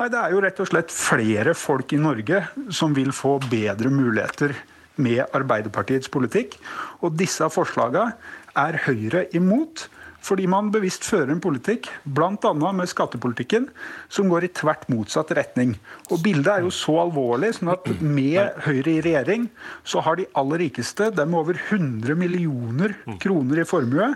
Nei, 0.00 0.08
Det 0.08 0.18
er 0.18 0.34
jo 0.34 0.42
rett 0.42 0.60
og 0.62 0.68
slett 0.70 0.92
flere 0.94 1.54
folk 1.54 1.92
i 1.92 2.00
Norge 2.00 2.42
som 2.72 2.94
vil 2.96 3.12
få 3.12 3.36
bedre 3.50 3.92
muligheter 3.92 4.56
med 5.00 5.22
Arbeiderpartiets 5.36 6.10
politikk. 6.12 6.56
Og 7.04 7.14
disse 7.16 7.46
forslagene 7.52 8.16
er 8.58 8.78
Høyre 8.86 9.26
imot. 9.36 9.88
Fordi 10.20 10.44
man 10.50 10.68
bevisst 10.72 11.06
fører 11.08 11.32
en 11.32 11.40
politikk, 11.40 11.88
bl.a. 12.04 12.50
med 12.52 12.90
skattepolitikken, 12.90 13.70
som 14.12 14.28
går 14.28 14.46
i 14.46 14.52
tvert 14.52 14.84
motsatt 14.92 15.32
retning. 15.36 15.74
Og 16.10 16.20
Bildet 16.24 16.52
er 16.52 16.66
jo 16.66 16.72
så 16.74 16.98
alvorlig 17.06 17.54
sånn 17.56 17.72
at 17.72 17.88
med 18.04 18.60
Høyre 18.66 18.98
i 18.98 19.00
regjering, 19.06 19.48
så 19.80 20.04
har 20.04 20.20
de 20.20 20.28
aller 20.36 20.66
rikeste, 20.66 21.08
dem 21.16 21.36
over 21.38 21.56
100 21.56 22.18
millioner 22.20 22.98
kroner 23.22 23.62
i 23.62 23.68
formue, 23.68 24.12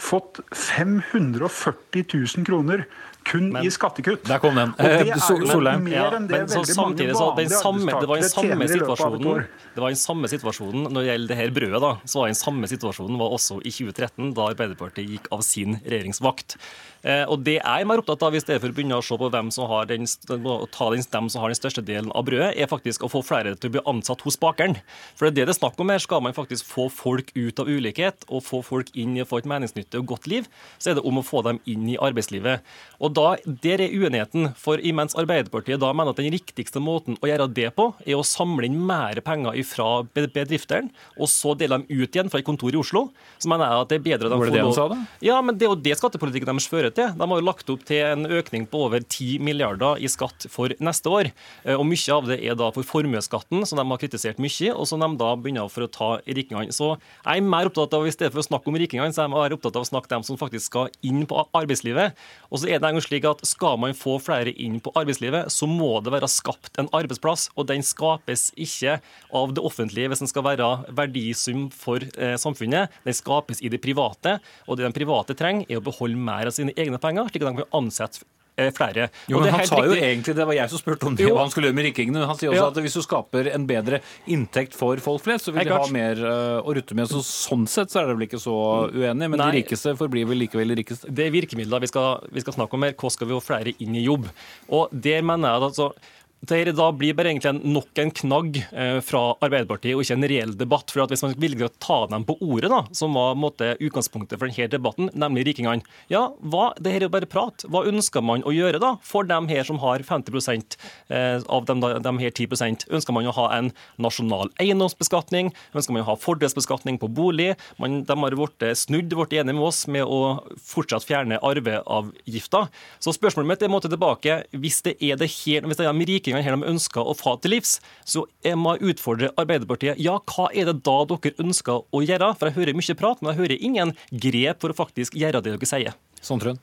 fått 0.00 0.40
540 0.56 2.06
000 2.06 2.46
kroner 2.46 2.86
kun 3.26 3.50
men, 3.52 3.66
i 3.66 3.70
skattekutt. 3.72 4.24
Der 4.28 4.40
kom 4.42 4.56
den. 4.58 4.72
Og 4.74 4.84
det 4.84 4.90
er 4.90 5.46
jo 5.46 5.60
mer 5.84 6.16
enn 6.16 6.28
det 6.30 6.42
veldig 6.50 6.76
mange 6.78 7.06
vanlige 7.06 7.24
arbeidstakere 7.26 8.30
tjener 8.32 8.74
i 8.74 8.78
løpet 8.80 9.04
av 9.06 9.16
et. 9.18 9.58
Det 9.74 9.84
var 9.84 9.94
den 9.94 10.00
samme 10.00 10.30
situasjonen 10.32 10.88
når 10.88 10.98
det 11.00 11.08
gjelder 11.10 11.32
det 11.32 11.40
her 11.40 11.54
brødet. 11.60 11.82
da, 11.84 11.92
så 12.04 12.22
var 12.22 12.32
den 12.32 12.40
samme 12.40 12.70
situasjonen 12.70 13.20
var 13.20 13.36
også 13.36 13.60
i 13.60 13.72
2013, 13.74 14.32
da 14.36 14.48
Arbeiderpartiet 14.50 15.14
gikk 15.16 15.30
av 15.34 15.44
sin 15.46 15.78
regjeringsvakt. 15.84 16.56
Eh, 17.02 17.24
og 17.24 17.40
det 17.46 17.56
jeg 17.58 17.64
er 17.64 17.88
mer 17.88 18.02
opptatt 18.02 18.22
av, 18.26 18.34
i 18.36 18.42
stedet 18.42 18.60
for 18.60 18.72
å 18.72 18.76
begynne 18.76 18.98
å 18.98 19.04
se 19.04 19.16
på 19.16 19.30
hvem 19.32 19.50
som 19.54 19.68
har 19.70 19.88
den, 19.88 20.04
ta 20.06 20.88
den, 20.92 21.04
dem 21.14 21.30
som 21.32 21.42
har 21.42 21.52
den 21.52 21.58
største 21.58 21.84
delen 21.84 22.12
av 22.16 22.26
brødet, 22.28 22.52
er 22.56 22.70
faktisk 22.70 23.06
å 23.06 23.10
få 23.12 23.22
flere 23.24 23.54
til 23.56 23.70
å 23.70 23.74
bli 23.76 23.84
ansatt 23.90 24.24
hos 24.26 24.38
bakeren. 24.40 24.76
For 25.16 25.26
det 25.26 25.30
er 25.30 25.38
det 25.40 25.48
det 25.50 25.54
er 25.56 25.60
snakk 25.60 25.80
om 25.80 25.92
her. 25.92 26.02
Skal 26.02 26.22
man 26.24 26.36
faktisk 26.36 26.68
få 26.68 26.88
folk 26.92 27.32
ut 27.36 27.62
av 27.62 27.70
ulikhet 27.70 28.26
og 28.28 28.44
få 28.46 28.62
folk 28.66 28.92
inn 28.98 29.16
i 29.16 29.24
å 29.24 29.28
få 29.28 29.40
et 29.40 29.48
meningsnyttig 29.50 30.00
og 30.02 30.10
godt 30.12 30.28
liv, 30.30 30.48
så 30.78 30.92
er 30.92 30.98
det 30.98 31.06
om 31.08 31.20
å 31.20 31.24
få 31.26 31.42
dem 31.46 31.60
inn 31.70 31.88
i 31.90 31.98
arbeidslivet. 32.00 32.66
Og 33.00 33.14
da, 33.16 33.28
Der 33.60 33.80
er 33.82 33.92
uenigheten. 33.92 34.52
For 34.58 34.80
imens 34.82 35.16
Arbeiderpartiet 35.18 35.80
da 35.80 35.92
mener 35.96 36.12
at 36.12 36.20
den 36.20 36.32
riktigste 36.32 36.80
måten 36.82 37.16
å 37.20 37.28
gjøre 37.28 37.48
det 37.52 37.70
på, 37.76 37.90
er 38.06 38.18
å 38.18 38.26
samle 38.26 38.66
inn 38.68 38.78
mer 38.86 39.20
penger 39.24 39.56
fra 39.66 40.02
bedriftene, 40.04 40.90
og 41.18 41.30
så 41.30 41.54
dele 41.58 41.80
dem 41.80 41.86
ut 41.88 42.14
igjen 42.14 42.30
fra 42.32 42.40
et 42.40 42.46
kontor 42.46 42.74
i 42.74 42.80
Oslo, 42.80 43.08
så 43.38 43.50
mener 43.50 43.66
jeg 43.66 43.84
at 43.84 43.92
det 43.92 43.98
er 43.98 44.06
bedre 44.06 44.30
de 44.30 44.38
Var 44.40 44.50
det 44.50 44.56
det 44.58 44.64
han 44.64 44.76
sa, 44.76 44.88
da? 44.90 44.98
Ja, 45.24 45.40
men 45.44 45.58
det 45.58 45.66
er 45.66 45.72
jo 45.72 45.80
det 45.80 45.96
skattepolitikken 45.98 46.50
deres 46.50 46.68
fører 46.70 46.89
til. 46.96 47.12
De 47.16 47.26
har 47.30 47.40
jo 47.40 47.46
lagt 47.46 47.70
opp 47.72 47.84
til 47.88 48.00
en 48.04 48.26
økning 48.26 48.66
på 48.70 48.84
over 48.86 49.02
10 49.02 49.38
milliarder 49.44 50.00
i 50.00 50.08
skatt 50.10 50.46
for 50.52 50.72
neste 50.80 51.10
år. 51.10 51.30
Eh, 51.64 51.74
Og 51.76 51.86
mye 51.86 52.14
av 52.14 52.26
det 52.28 52.38
er 52.44 52.56
da 52.58 52.70
for 52.74 52.86
formuesskatten, 52.86 53.64
som 53.66 53.78
de 53.80 53.84
har 53.86 54.00
kritisert 54.02 54.38
mye, 54.42 54.72
og 54.74 54.86
som 54.88 55.00
de 55.00 55.08
da 55.20 55.30
begynner 55.36 55.70
for 55.72 55.86
å 55.86 55.90
ta 55.90 56.10
rikingene. 56.26 56.72
Så 56.72 56.92
jeg 57.24 57.40
er 57.42 57.46
mer 57.46 57.70
opptatt 57.70 57.94
av, 57.96 58.06
i 58.06 58.14
stedet 58.14 58.32
for 58.32 58.42
å 58.42 58.48
snakke 58.48 58.68
om 58.68 58.78
rikingene, 58.80 59.12
så 59.14 59.22
er 59.22 59.28
jeg 59.28 59.34
mer 59.34 59.56
opptatt 59.56 59.76
av 59.76 59.86
å 59.86 59.90
snakke 59.90 60.08
dem 60.12 60.24
som 60.26 60.38
faktisk 60.40 60.66
skal 60.70 60.90
inn 61.06 61.26
på 61.26 61.44
arbeidslivet. 61.56 62.14
Og 62.50 62.60
så 62.60 62.68
er 62.68 62.78
det 62.80 62.88
engang 62.90 63.04
slik 63.04 63.26
at 63.28 63.44
skal 63.46 63.78
man 63.80 63.94
få 63.96 64.18
flere 64.22 64.52
inn 64.52 64.80
på 64.80 64.92
arbeidslivet, 64.98 65.50
så 65.52 65.68
må 65.70 66.00
det 66.04 66.12
være 66.14 66.28
skapt 66.30 66.78
en 66.80 66.90
arbeidsplass, 66.96 67.48
og 67.56 67.68
den 67.70 67.82
skapes 67.86 68.50
ikke 68.56 68.98
av 69.32 69.54
det 69.54 69.62
offentlige 69.64 70.10
hvis 70.10 70.22
den 70.24 70.30
skal 70.30 70.44
være 70.46 70.70
verdisum 70.96 71.68
for 71.74 72.02
eh, 72.16 72.36
samfunnet. 72.40 72.90
Den 73.06 73.16
skapes 73.16 73.62
i 73.62 73.70
det 73.72 73.80
private, 73.84 74.38
og 74.66 74.78
det 74.78 74.86
de 74.86 74.96
private 74.96 75.36
trenger, 75.38 75.66
er 75.70 75.80
å 75.80 75.84
beholde 75.84 76.18
mer 76.20 76.48
av 76.50 76.54
sine 76.56 76.74
egne 76.86 76.98
penger, 77.00 77.30
slik 77.30 77.42
at 77.44 77.48
de 77.56 77.62
kan 77.62 77.72
ansette 77.80 78.24
eh, 78.60 78.68
flere. 78.76 79.06
Jo, 79.30 79.38
men 79.40 79.54
Han 79.54 79.64
sa 79.64 79.76
jo 79.80 79.92
riktig- 79.94 80.02
egentlig, 80.04 80.34
Det 80.36 80.44
var 80.46 80.52
jeg 80.52 80.68
som 80.68 80.78
spurte 80.82 81.06
om 81.06 81.14
det, 81.16 81.24
Jo. 81.24 81.34
hva 81.34 81.44
han 81.46 81.50
skulle 81.50 81.70
gjøre 81.70 81.74
med 81.78 81.84
rikingene. 81.86 82.26
Han 82.26 82.36
sier 82.36 82.50
også 82.50 82.60
Ja. 82.60 82.66
at 82.68 82.74
hvis 82.84 82.92
du 82.92 83.00
skaper 83.00 83.54
en 83.54 83.66
bedre 83.66 84.00
inntekt 84.28 84.74
for 84.74 84.96
folk 85.00 85.22
flest, 85.22 85.46
så 85.46 85.52
vil 85.54 85.64
de 85.64 85.70
ha 85.72 85.86
mer 85.88 86.14
uh, 86.20 86.60
å 86.60 86.74
rutte 86.76 86.92
med. 86.94 87.08
Så 87.08 87.22
Sånn 87.24 87.66
sett 87.66 87.88
så 87.88 88.02
er 88.02 88.08
det 88.08 88.18
vel 88.18 88.26
ikke 88.28 88.42
så 88.42 88.90
uenig, 88.92 89.30
men 89.30 89.38
Nei. 89.38 89.50
de 89.50 89.62
rikeste 89.62 89.96
forblir 89.96 90.26
vel 90.28 90.36
likevel 90.44 90.68
de 90.74 90.82
rikeste. 90.82 91.08
Det 91.14 91.26
er 91.26 91.30
virkemidler 91.30 91.80
vi 91.80 91.86
skal, 91.86 92.20
vi 92.30 92.40
skal 92.40 92.52
snakke 92.52 92.74
om 92.74 92.82
her. 92.82 92.92
Hvordan 92.92 93.10
skal 93.16 93.26
vi 93.28 93.34
få 93.38 93.42
flere 93.48 93.74
inn 93.80 93.94
i 93.96 94.04
jobb? 94.04 94.28
Og 94.68 94.90
der 94.92 95.22
mener 95.22 95.48
jeg 95.48 95.56
at 95.56 95.68
altså, 95.72 95.92
det 96.40 96.72
da 96.72 96.86
blir 96.96 97.12
bare 97.16 97.34
egentlig 97.34 97.50
en, 97.50 97.60
nok 97.74 97.98
en 98.00 98.10
knagg 98.16 98.56
eh, 98.72 98.98
fra 99.04 99.34
Arbeiderpartiet, 99.44 99.92
og 99.92 100.00
ikke 100.04 100.16
en 100.16 100.28
reell 100.30 100.54
debatt. 100.56 100.90
for 100.90 101.04
Hvis 101.10 101.22
man 101.24 101.34
velger 101.36 101.68
å 101.68 101.74
ta 101.76 101.98
dem 102.08 102.24
på 102.24 102.38
ordet, 102.40 102.70
da, 102.72 102.80
som 102.96 103.12
var 103.14 103.36
måte, 103.36 103.74
utgangspunktet 103.76 104.40
for 104.40 104.48
denne 104.48 104.70
debatten, 104.72 105.10
nemlig 105.12 105.50
rikingene 105.50 105.84
Ja, 106.08 106.30
hva, 106.40 106.70
det 106.80 106.94
her 106.94 107.04
er 107.04 107.08
jo 107.08 107.12
bare 107.12 107.28
prat. 107.28 107.66
Hva 107.68 107.84
ønsker 107.90 108.24
man 108.24 108.44
å 108.48 108.54
gjøre 108.56 108.80
da, 108.80 108.94
for 109.04 109.28
dem 109.28 109.50
her 109.52 109.68
som 109.68 109.82
har 109.84 110.00
50 110.06 110.78
eh, 111.12 111.42
av 111.44 111.68
dem, 111.68 111.84
dem 111.84 112.22
her 112.22 112.32
10% 112.32 112.88
Ønsker 112.88 113.14
man 113.14 113.28
å 113.28 113.36
ha 113.36 113.46
en 113.58 113.70
nasjonal 114.00 114.48
eiendomsbeskatning? 114.62 115.52
Ønsker 115.76 115.92
man 115.92 116.06
å 116.06 116.08
ha 116.08 116.16
fordelsbeskatning 116.20 116.98
på 117.02 117.10
bolig? 117.12 117.52
Man, 117.82 118.00
de 118.08 118.16
har 118.16 118.38
vært 118.40 118.64
snudd, 118.80 119.12
vært 119.12 119.36
enige 119.36 119.58
med 119.58 119.68
oss 119.68 119.84
med 119.92 120.08
å 120.08 120.40
fortsatt 120.56 121.04
fjerne 121.04 121.40
arveavgifta. 121.44 122.64
Så 123.02 123.12
spørsmålet 123.16 123.52
mitt 123.52 123.64
er 123.64 123.68
en 123.68 123.76
måte 123.76 123.92
tilbake. 123.92 124.40
Hvis 124.56 124.80
det 124.86 124.96
er 125.04 125.20
det 125.20 125.28
her, 125.36 125.68
hvis 125.68 125.80
det 125.80 125.84
er 125.84 125.92
de 125.92 126.29
rikingene 126.30 126.46
her 126.46 126.56
de 126.56 126.70
ønsker 126.70 127.02
å 127.02 127.16
få 127.16 127.36
til 127.42 127.56
livs, 127.56 127.78
så 128.04 128.26
jeg 128.46 128.58
må 128.58 128.76
utfordre 128.78 129.32
Arbeiderpartiet. 129.40 130.00
Ja, 130.00 130.18
hva 130.30 130.50
er 130.54 130.70
det 130.70 130.80
da 130.86 130.98
dere 131.10 131.36
ønsker 131.42 131.86
å 131.90 132.02
gjøre? 132.04 132.34
For 132.38 132.50
jeg 132.50 132.58
hører 132.58 132.78
mye 132.78 132.98
prat, 132.98 133.22
men 133.22 133.32
jeg 133.32 133.42
hører 133.42 133.64
ingen 133.70 133.96
grep 134.10 134.60
for 134.62 134.72
å 134.72 134.82
faktisk 134.84 135.16
gjøre 135.18 135.42
det 135.42 135.56
dere 135.56 135.70
sier. 135.70 135.96
Sondrøn? 136.22 136.60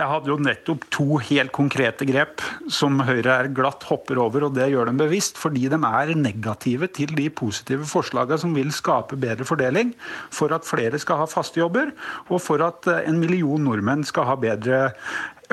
Jeg 0.00 0.08
hadde 0.08 0.30
jo 0.30 0.36
nettopp 0.40 0.84
to 0.94 1.18
helt 1.28 1.52
konkrete 1.52 2.06
grep 2.08 2.40
som 2.72 3.02
Høyre 3.04 3.34
er 3.34 3.48
glatt 3.52 3.82
hopper 3.90 4.16
over, 4.22 4.46
og 4.46 4.54
det 4.56 4.70
gjør 4.72 4.88
dem 4.88 5.00
bevisst 5.02 5.36
fordi 5.36 5.66
de 5.68 5.76
er 5.76 6.14
negative 6.16 6.88
til 6.96 7.12
de 7.18 7.26
positive 7.28 7.84
forslagene 7.90 8.40
som 8.40 8.54
vil 8.56 8.70
skape 8.72 9.18
bedre 9.20 9.44
fordeling, 9.44 9.92
for 10.32 10.56
at 10.56 10.64
flere 10.64 10.96
skal 11.02 11.20
ha 11.20 11.28
faste 11.28 11.60
jobber, 11.60 11.92
og 12.30 12.40
for 12.40 12.64
at 12.64 12.88
en 13.02 13.20
million 13.20 13.60
nordmenn 13.60 14.06
skal 14.08 14.30
ha 14.30 14.38
bedre 14.40 14.86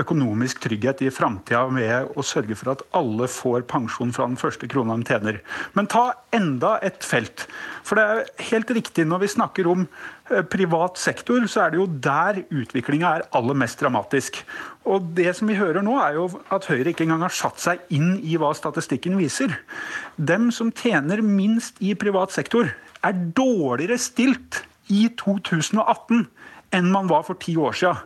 økonomisk 0.01 0.61
trygghet 0.63 1.01
i 1.05 1.11
framtida 1.13 1.63
med 1.73 2.13
å 2.17 2.25
sørge 2.25 2.55
for 2.57 2.73
at 2.73 2.83
alle 2.97 3.27
får 3.31 3.65
pensjon 3.69 4.13
fra 4.15 4.27
den 4.29 4.37
første 4.39 4.69
krona 4.69 4.97
de 4.99 5.07
tjener. 5.07 5.39
Men 5.77 5.89
ta 5.91 6.11
enda 6.35 6.77
et 6.85 7.05
felt. 7.05 7.47
For 7.87 7.99
det 7.99 8.05
er 8.05 8.47
helt 8.51 8.71
riktig 8.77 9.07
når 9.07 9.23
vi 9.23 9.31
snakker 9.33 9.69
om 9.71 9.85
eh, 9.85 10.43
privat 10.47 10.99
sektor, 11.01 11.43
så 11.49 11.65
er 11.65 11.73
det 11.73 11.81
jo 11.81 11.89
der 12.07 12.41
utviklinga 12.45 13.13
er 13.17 13.27
aller 13.37 13.57
mest 13.57 13.81
dramatisk. 13.81 14.41
Og 14.87 15.11
det 15.17 15.33
som 15.37 15.49
vi 15.49 15.59
hører 15.59 15.83
nå, 15.85 15.97
er 15.99 16.19
jo 16.19 16.29
at 16.53 16.69
Høyre 16.69 16.93
ikke 16.93 17.07
engang 17.07 17.25
har 17.25 17.35
satt 17.35 17.61
seg 17.63 17.83
inn 17.93 18.17
i 18.23 18.37
hva 18.39 18.53
statistikken 18.55 19.17
viser. 19.19 19.57
Dem 20.15 20.51
som 20.55 20.71
tjener 20.71 21.23
minst 21.25 21.81
i 21.83 21.95
privat 21.99 22.35
sektor, 22.35 22.71
er 23.05 23.25
dårligere 23.37 23.99
stilt 24.01 24.63
i 24.93 25.07
2018 25.19 26.25
enn 26.75 26.91
man 26.91 27.09
var 27.09 27.25
for 27.27 27.39
ti 27.39 27.55
år 27.59 27.75
siden. 27.77 27.99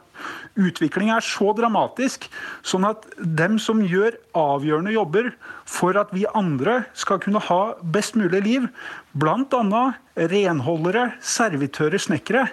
Utviklingen 0.60 1.16
er 1.16 1.26
så 1.26 1.54
dramatisk, 1.58 2.28
sånn 2.68 2.88
at 2.90 3.06
dem 3.18 3.58
som 3.62 3.84
gjør 3.86 4.18
avgjørende 4.38 4.96
jobber 4.96 5.32
for 5.70 5.98
at 6.00 6.12
vi 6.16 6.26
andre 6.38 6.82
skal 6.98 7.22
kunne 7.24 7.42
ha 7.48 7.62
best 7.96 8.18
mulig 8.20 8.44
liv, 8.46 8.68
bl.a. 9.14 9.84
renholdere, 10.16 11.06
servitører, 11.24 12.00
snekkere, 12.00 12.46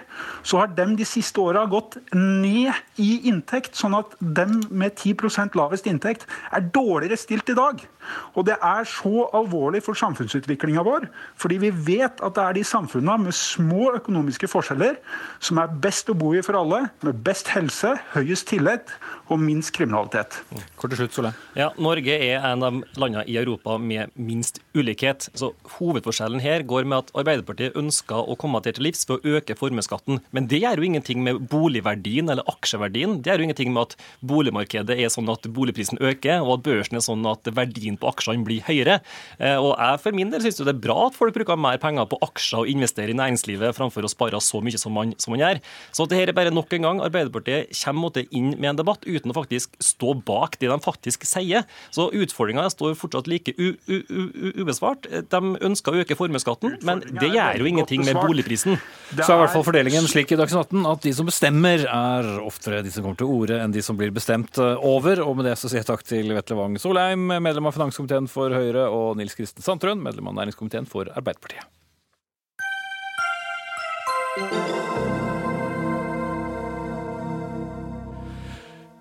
så 0.47 0.61
har 0.61 0.71
dem 0.75 0.95
de 0.99 1.05
siste 1.07 1.39
åra 1.43 1.65
gått 1.69 1.97
ned 2.15 2.71
i 2.99 3.09
inntekt, 3.29 3.75
sånn 3.79 3.97
at 3.97 4.15
dem 4.19 4.59
med 4.71 4.95
10 4.95 5.55
lavest 5.59 5.87
inntekt 5.89 6.25
er 6.55 6.65
dårligere 6.75 7.19
stilt 7.19 7.51
i 7.51 7.57
dag. 7.57 7.83
Og 8.33 8.47
det 8.47 8.57
er 8.63 8.87
så 8.89 9.27
alvorlig 9.35 9.83
for 9.85 9.99
samfunnsutviklinga 9.99 10.83
vår, 10.87 11.09
fordi 11.39 11.59
vi 11.65 11.71
vet 11.91 12.23
at 12.23 12.35
det 12.37 12.45
er 12.45 12.57
de 12.57 12.65
samfunna 12.67 13.17
med 13.21 13.35
små 13.35 13.93
økonomiske 13.99 14.49
forskjeller 14.49 14.97
som 15.43 15.61
er 15.61 15.75
best 15.83 16.09
å 16.09 16.17
bo 16.17 16.33
i 16.35 16.43
for 16.45 16.57
alle, 16.59 16.87
med 17.05 17.23
best 17.25 17.51
helse, 17.53 17.95
høyest 18.15 18.49
tillit 18.49 18.95
og 19.29 19.39
minst 19.41 19.71
kriminalitet. 19.75 20.39
Kort 20.79 20.93
til 20.93 21.03
slutt, 21.03 21.13
Solheim. 21.15 21.37
Ja, 21.57 21.69
Norge 21.77 22.15
er 22.15 22.43
en 22.49 22.63
av 22.65 22.79
landene 22.99 23.23
i 23.29 23.37
Europa 23.39 23.77
med 23.81 24.11
minst 24.17 24.59
ulikhet. 24.73 25.29
Så 25.37 25.51
Hovedforskjellen 25.77 26.41
her 26.43 26.63
går 26.67 26.87
med 26.89 27.03
at 27.03 27.11
Arbeiderpartiet 27.17 27.77
ønsker 27.79 28.17
å 28.29 28.37
komme 28.39 28.61
til 28.65 28.81
livs 28.83 29.05
ved 29.09 29.19
å 29.19 29.37
øke 29.37 29.55
formuesskatten. 29.59 30.21
Men 30.35 30.47
det 30.49 30.61
gjør 30.63 30.81
jo 30.81 30.87
ingenting 30.89 31.23
med 31.25 31.43
boligverdien 31.51 32.29
eller 32.33 32.47
aksjeverdien. 32.49 33.19
Det 33.21 33.31
gjør 33.31 33.43
jo 33.43 33.47
ingenting 33.49 33.73
med 33.75 33.89
at 33.89 33.95
boligmarkedet 34.25 34.97
er 34.97 35.13
sånn 35.13 35.29
at 35.31 35.45
boligprisen 35.53 36.01
øker, 36.01 36.41
og 36.43 36.57
at 36.57 36.65
børsen 36.67 36.99
er 36.99 37.05
sånn 37.05 37.25
at 37.29 37.49
verdien 37.55 37.99
på 37.99 38.09
aksjene 38.09 38.45
blir 38.47 38.65
høyere. 38.67 38.99
Eh, 39.39 39.57
Og 39.59 39.75
jeg 39.77 39.99
for 40.03 40.15
min 40.15 40.31
del 40.33 40.41
syns 40.41 40.61
det 40.63 40.73
er 40.73 40.81
bra 40.81 41.07
at 41.07 41.17
folk 41.17 41.35
bruker 41.35 41.59
mer 41.59 41.77
penger 41.81 42.07
på 42.09 42.19
aksjer 42.25 42.63
og 42.63 42.71
investerer 42.71 43.13
i 43.13 43.17
næringslivet 43.19 43.75
framfor 43.77 44.05
å 44.07 44.11
spare 44.11 44.39
så 44.41 44.61
mye 44.63 44.79
som 44.79 44.93
man, 44.95 45.13
som 45.19 45.33
man 45.35 45.43
gjør. 45.43 45.61
Så 45.91 46.07
dette 46.09 46.31
er 46.31 46.37
bare 46.37 46.53
nok 46.53 46.73
en 46.73 46.87
gang 46.87 47.01
Arbeiderpartiet 47.05 47.73
kommer 47.83 48.15
inn 48.31 48.53
med 48.57 48.71
en 48.71 48.79
debatt 48.81 49.05
uten 49.19 49.33
å 49.33 49.37
faktisk 49.37 49.75
stå 49.83 50.15
bak 50.25 50.57
det 50.61 50.71
de 50.71 50.79
faktisk 50.83 51.25
sier. 51.27 51.67
Så 51.95 52.09
utfordringa 52.15 52.65
står 52.73 52.97
fortsatt 52.99 53.29
like 53.29 53.53
u 53.57 53.73
u 53.87 53.99
u 54.09 54.51
ubesvart. 54.63 55.07
De 55.29 55.41
ønsker 55.69 55.93
å 55.93 56.03
øke 56.03 56.17
formuesskatten, 56.19 56.79
men 56.87 57.03
det 57.19 57.31
gjør 57.33 57.61
jo 57.61 57.69
ingenting 57.69 58.05
med 58.07 58.17
boligprisen. 58.19 58.79
Så 59.13 59.25
er 59.27 59.35
i 59.35 59.41
hvert 59.43 59.55
fall 59.55 59.65
fordelingen 59.67 60.07
slik 60.09 60.33
i 60.33 60.39
Dagsnytt 60.39 60.69
18 60.69 60.89
at 60.89 61.05
de 61.05 61.13
som 61.15 61.29
bestemmer, 61.29 61.85
er 61.89 62.29
oftere 62.43 62.81
de 62.85 62.91
som 62.93 63.05
kommer 63.05 63.19
til 63.19 63.31
orde, 63.31 63.59
enn 63.59 63.73
de 63.75 63.83
som 63.85 63.97
blir 63.99 64.13
bestemt 64.15 64.59
eh, 64.61 64.85
over. 64.85 65.21
Og 65.25 65.37
med 65.39 65.49
det 65.49 65.57
så 65.59 65.71
sier 65.71 65.83
jeg 65.83 65.89
takk 65.89 66.05
til 66.07 66.31
Vetle 66.35 66.59
Wang 66.59 66.77
Solheim, 66.81 67.27
medlem 67.39 67.69
av 67.69 67.75
finanskomiteen 67.77 68.29
for 68.31 68.53
Høyre, 68.55 68.87
og 68.93 69.19
Nils 69.19 69.37
Kristen 69.37 69.65
Sandtrøen, 69.65 70.01
medlem 70.05 70.31
av 70.31 70.39
næringskomiteen 70.41 70.89
for 70.89 71.11
Arbeiderpartiet. 71.13 71.67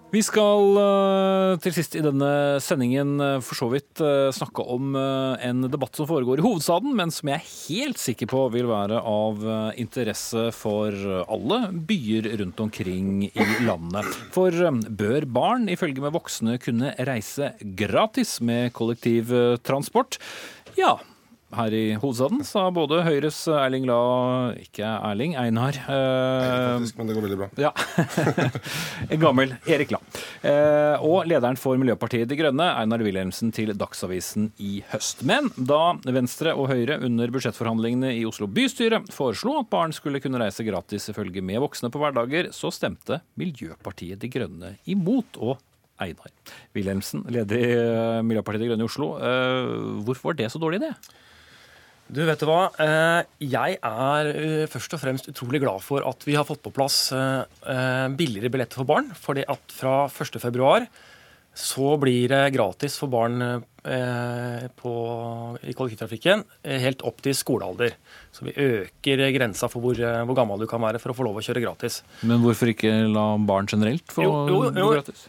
Vi 0.09 0.23
skal 0.25 0.79
eh, 0.81 1.55
til 1.61 1.75
sist 1.77 1.93
i 1.99 2.01
denne 2.01 2.31
sendingen 2.65 3.19
eh, 3.21 3.35
for 3.45 3.59
så 3.59 3.67
vidt 3.69 4.01
eh, 4.01 4.31
snakke 4.33 4.65
om 4.65 4.97
en 4.97 5.67
debatt 5.69 5.99
som 5.99 6.09
foregår 6.09 6.41
i 6.41 6.45
hovedstaden, 6.47 6.95
men 6.97 7.13
som 7.13 7.29
jeg 7.29 7.37
er 7.37 7.51
helt 7.69 8.01
sikker 8.01 8.31
på 8.31 8.47
vil 8.55 8.71
være 8.71 9.03
av 9.05 9.45
interesse 9.77 10.47
for 10.57 10.97
alle 11.29 11.59
byer 11.91 12.31
rundt 12.41 12.63
omkring 12.65 13.27
i 13.29 13.47
landet. 13.67 14.09
For 14.33 14.55
bør 14.89 15.29
barn 15.29 15.69
ifølge 15.69 16.01
med 16.05 16.17
voksne 16.17 16.57
kunne 16.63 16.95
reise 17.05 17.53
gratis 17.77 18.39
med 18.41 18.73
kollektivtransport? 18.79 20.17
Ja. 20.81 20.97
Her 21.57 21.73
i 21.73 21.95
hovedstaden 21.97 22.43
sa 22.45 22.67
både 22.77 22.99
Høyres 23.07 23.39
Erling 23.49 23.87
La 23.89 23.97
Ikke 24.61 24.85
Erling, 24.85 25.33
Einar. 25.41 25.79
eh, 25.81 26.75
Faktisk, 26.77 26.99
men 26.99 27.09
det 27.09 27.15
går 27.17 27.25
veldig 27.25 27.39
bra. 27.41 27.49
ja. 27.57 27.71
Gammel 29.23 29.55
Erik 29.65 29.95
La. 29.95 30.01
Eh, 30.45 31.01
og 31.05 31.25
lederen 31.31 31.57
for 31.57 31.79
Miljøpartiet 31.81 32.29
De 32.29 32.37
Grønne, 32.37 32.67
Einar 32.77 33.01
Wilhelmsen, 33.01 33.49
til 33.57 33.73
Dagsavisen 33.81 34.51
i 34.61 34.83
høst. 34.93 35.23
Men 35.29 35.49
da 35.57 35.95
Venstre 36.13 36.53
og 36.53 36.69
Høyre 36.73 36.99
under 37.07 37.33
budsjettforhandlingene 37.33 38.13
i 38.19 38.27
Oslo 38.29 38.45
bystyre 38.53 39.01
foreslo 39.15 39.57
at 39.63 39.71
barn 39.73 39.95
skulle 39.97 40.21
kunne 40.21 40.41
reise 40.43 40.67
gratis 40.69 41.09
ifølge 41.15 41.41
med 41.45 41.63
voksne 41.65 41.89
på 41.95 42.03
hverdager, 42.03 42.51
så 42.53 42.69
stemte 42.75 43.23
Miljøpartiet 43.41 44.21
De 44.21 44.29
Grønne 44.37 44.75
imot. 44.85 45.41
og 45.41 45.57
Einar 45.99 46.29
Wilhelmsen, 46.77 47.25
leder 47.33 47.57
i 47.59 47.71
eh, 47.73 48.21
Miljøpartiet 48.23 48.63
De 48.63 48.69
Grønne 48.71 48.85
i 48.85 48.91
Oslo. 48.93 49.09
Eh, 49.17 50.05
hvorfor 50.07 50.31
var 50.35 50.39
det 50.39 50.53
så 50.53 50.61
dårlig 50.63 50.79
idé? 50.85 50.93
Du, 52.09 52.23
vet 52.25 52.41
du 52.41 52.49
hva? 52.49 52.71
Eh, 52.81 53.27
jeg 53.53 53.77
er 53.85 54.31
eh, 54.33 54.65
først 54.71 54.95
og 54.97 55.03
fremst 55.03 55.29
utrolig 55.29 55.61
glad 55.61 55.85
for 55.85 56.07
at 56.09 56.25
vi 56.25 56.39
har 56.39 56.47
fått 56.49 56.63
på 56.65 56.73
plass 56.73 57.11
eh, 57.13 58.07
billigere 58.17 58.49
billetter 58.53 58.81
for 58.81 58.89
barn. 58.89 59.11
fordi 59.13 59.45
at 59.45 59.75
fra 59.77 60.07
1.2 60.09 60.87
så 61.59 61.97
blir 62.01 62.31
det 62.31 62.55
gratis 62.55 62.95
for 63.01 63.11
barn 63.11 63.43
på, 63.83 64.93
i 65.67 65.73
kollektivtrafikken 65.75 66.45
helt 66.85 67.03
opp 67.09 67.19
til 67.25 67.35
skolealder. 67.35 67.97
Så 68.31 68.47
vi 68.47 68.55
øker 68.55 69.25
grensa 69.35 69.67
for 69.67 69.83
hvor, 69.83 69.99
hvor, 69.99 70.37
gammel 70.39 70.63
du 70.63 70.69
kan 70.71 70.85
være 70.85 71.01
for 71.03 71.11
å 71.11 71.17
få 71.19 71.27
lov 71.27 71.41
å 71.41 71.43
kjøre 71.43 71.65
gratis. 71.65 72.05
Men 72.23 72.45
hvorfor 72.45 72.71
ikke 72.71 72.93
la 73.11 73.27
barn 73.43 73.67
generelt 73.67 74.07
få 74.15 74.23
jo, 74.29 74.37
jo, 74.53 74.61
jo. 74.71 74.93
gratis? 75.01 75.27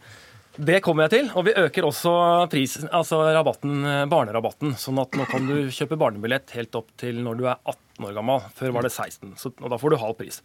Det 0.59 0.81
kommer 0.83 1.07
jeg 1.07 1.13
til. 1.13 1.29
Og 1.39 1.45
vi 1.47 1.55
øker 1.55 1.85
også 1.87 2.11
prisen, 2.51 2.89
altså 2.91 3.21
rabatten, 3.31 3.85
barnerabatten. 4.11 4.73
Sånn 4.79 4.99
at 4.99 5.15
nå 5.15 5.27
kan 5.29 5.47
du 5.47 5.69
kjøpe 5.71 5.99
barnebillett 5.99 6.51
helt 6.57 6.75
opp 6.75 6.89
til 6.99 7.21
når 7.23 7.39
du 7.39 7.45
er 7.47 7.61
18 7.63 8.09
år 8.09 8.17
gammel. 8.17 8.49
Før 8.57 8.75
var 8.75 8.87
det 8.87 8.91
16, 8.91 9.37
så, 9.39 9.53
og 9.55 9.71
da 9.71 9.79
får 9.79 9.95
du 9.95 10.01
halv 10.01 10.17
pris. 10.19 10.41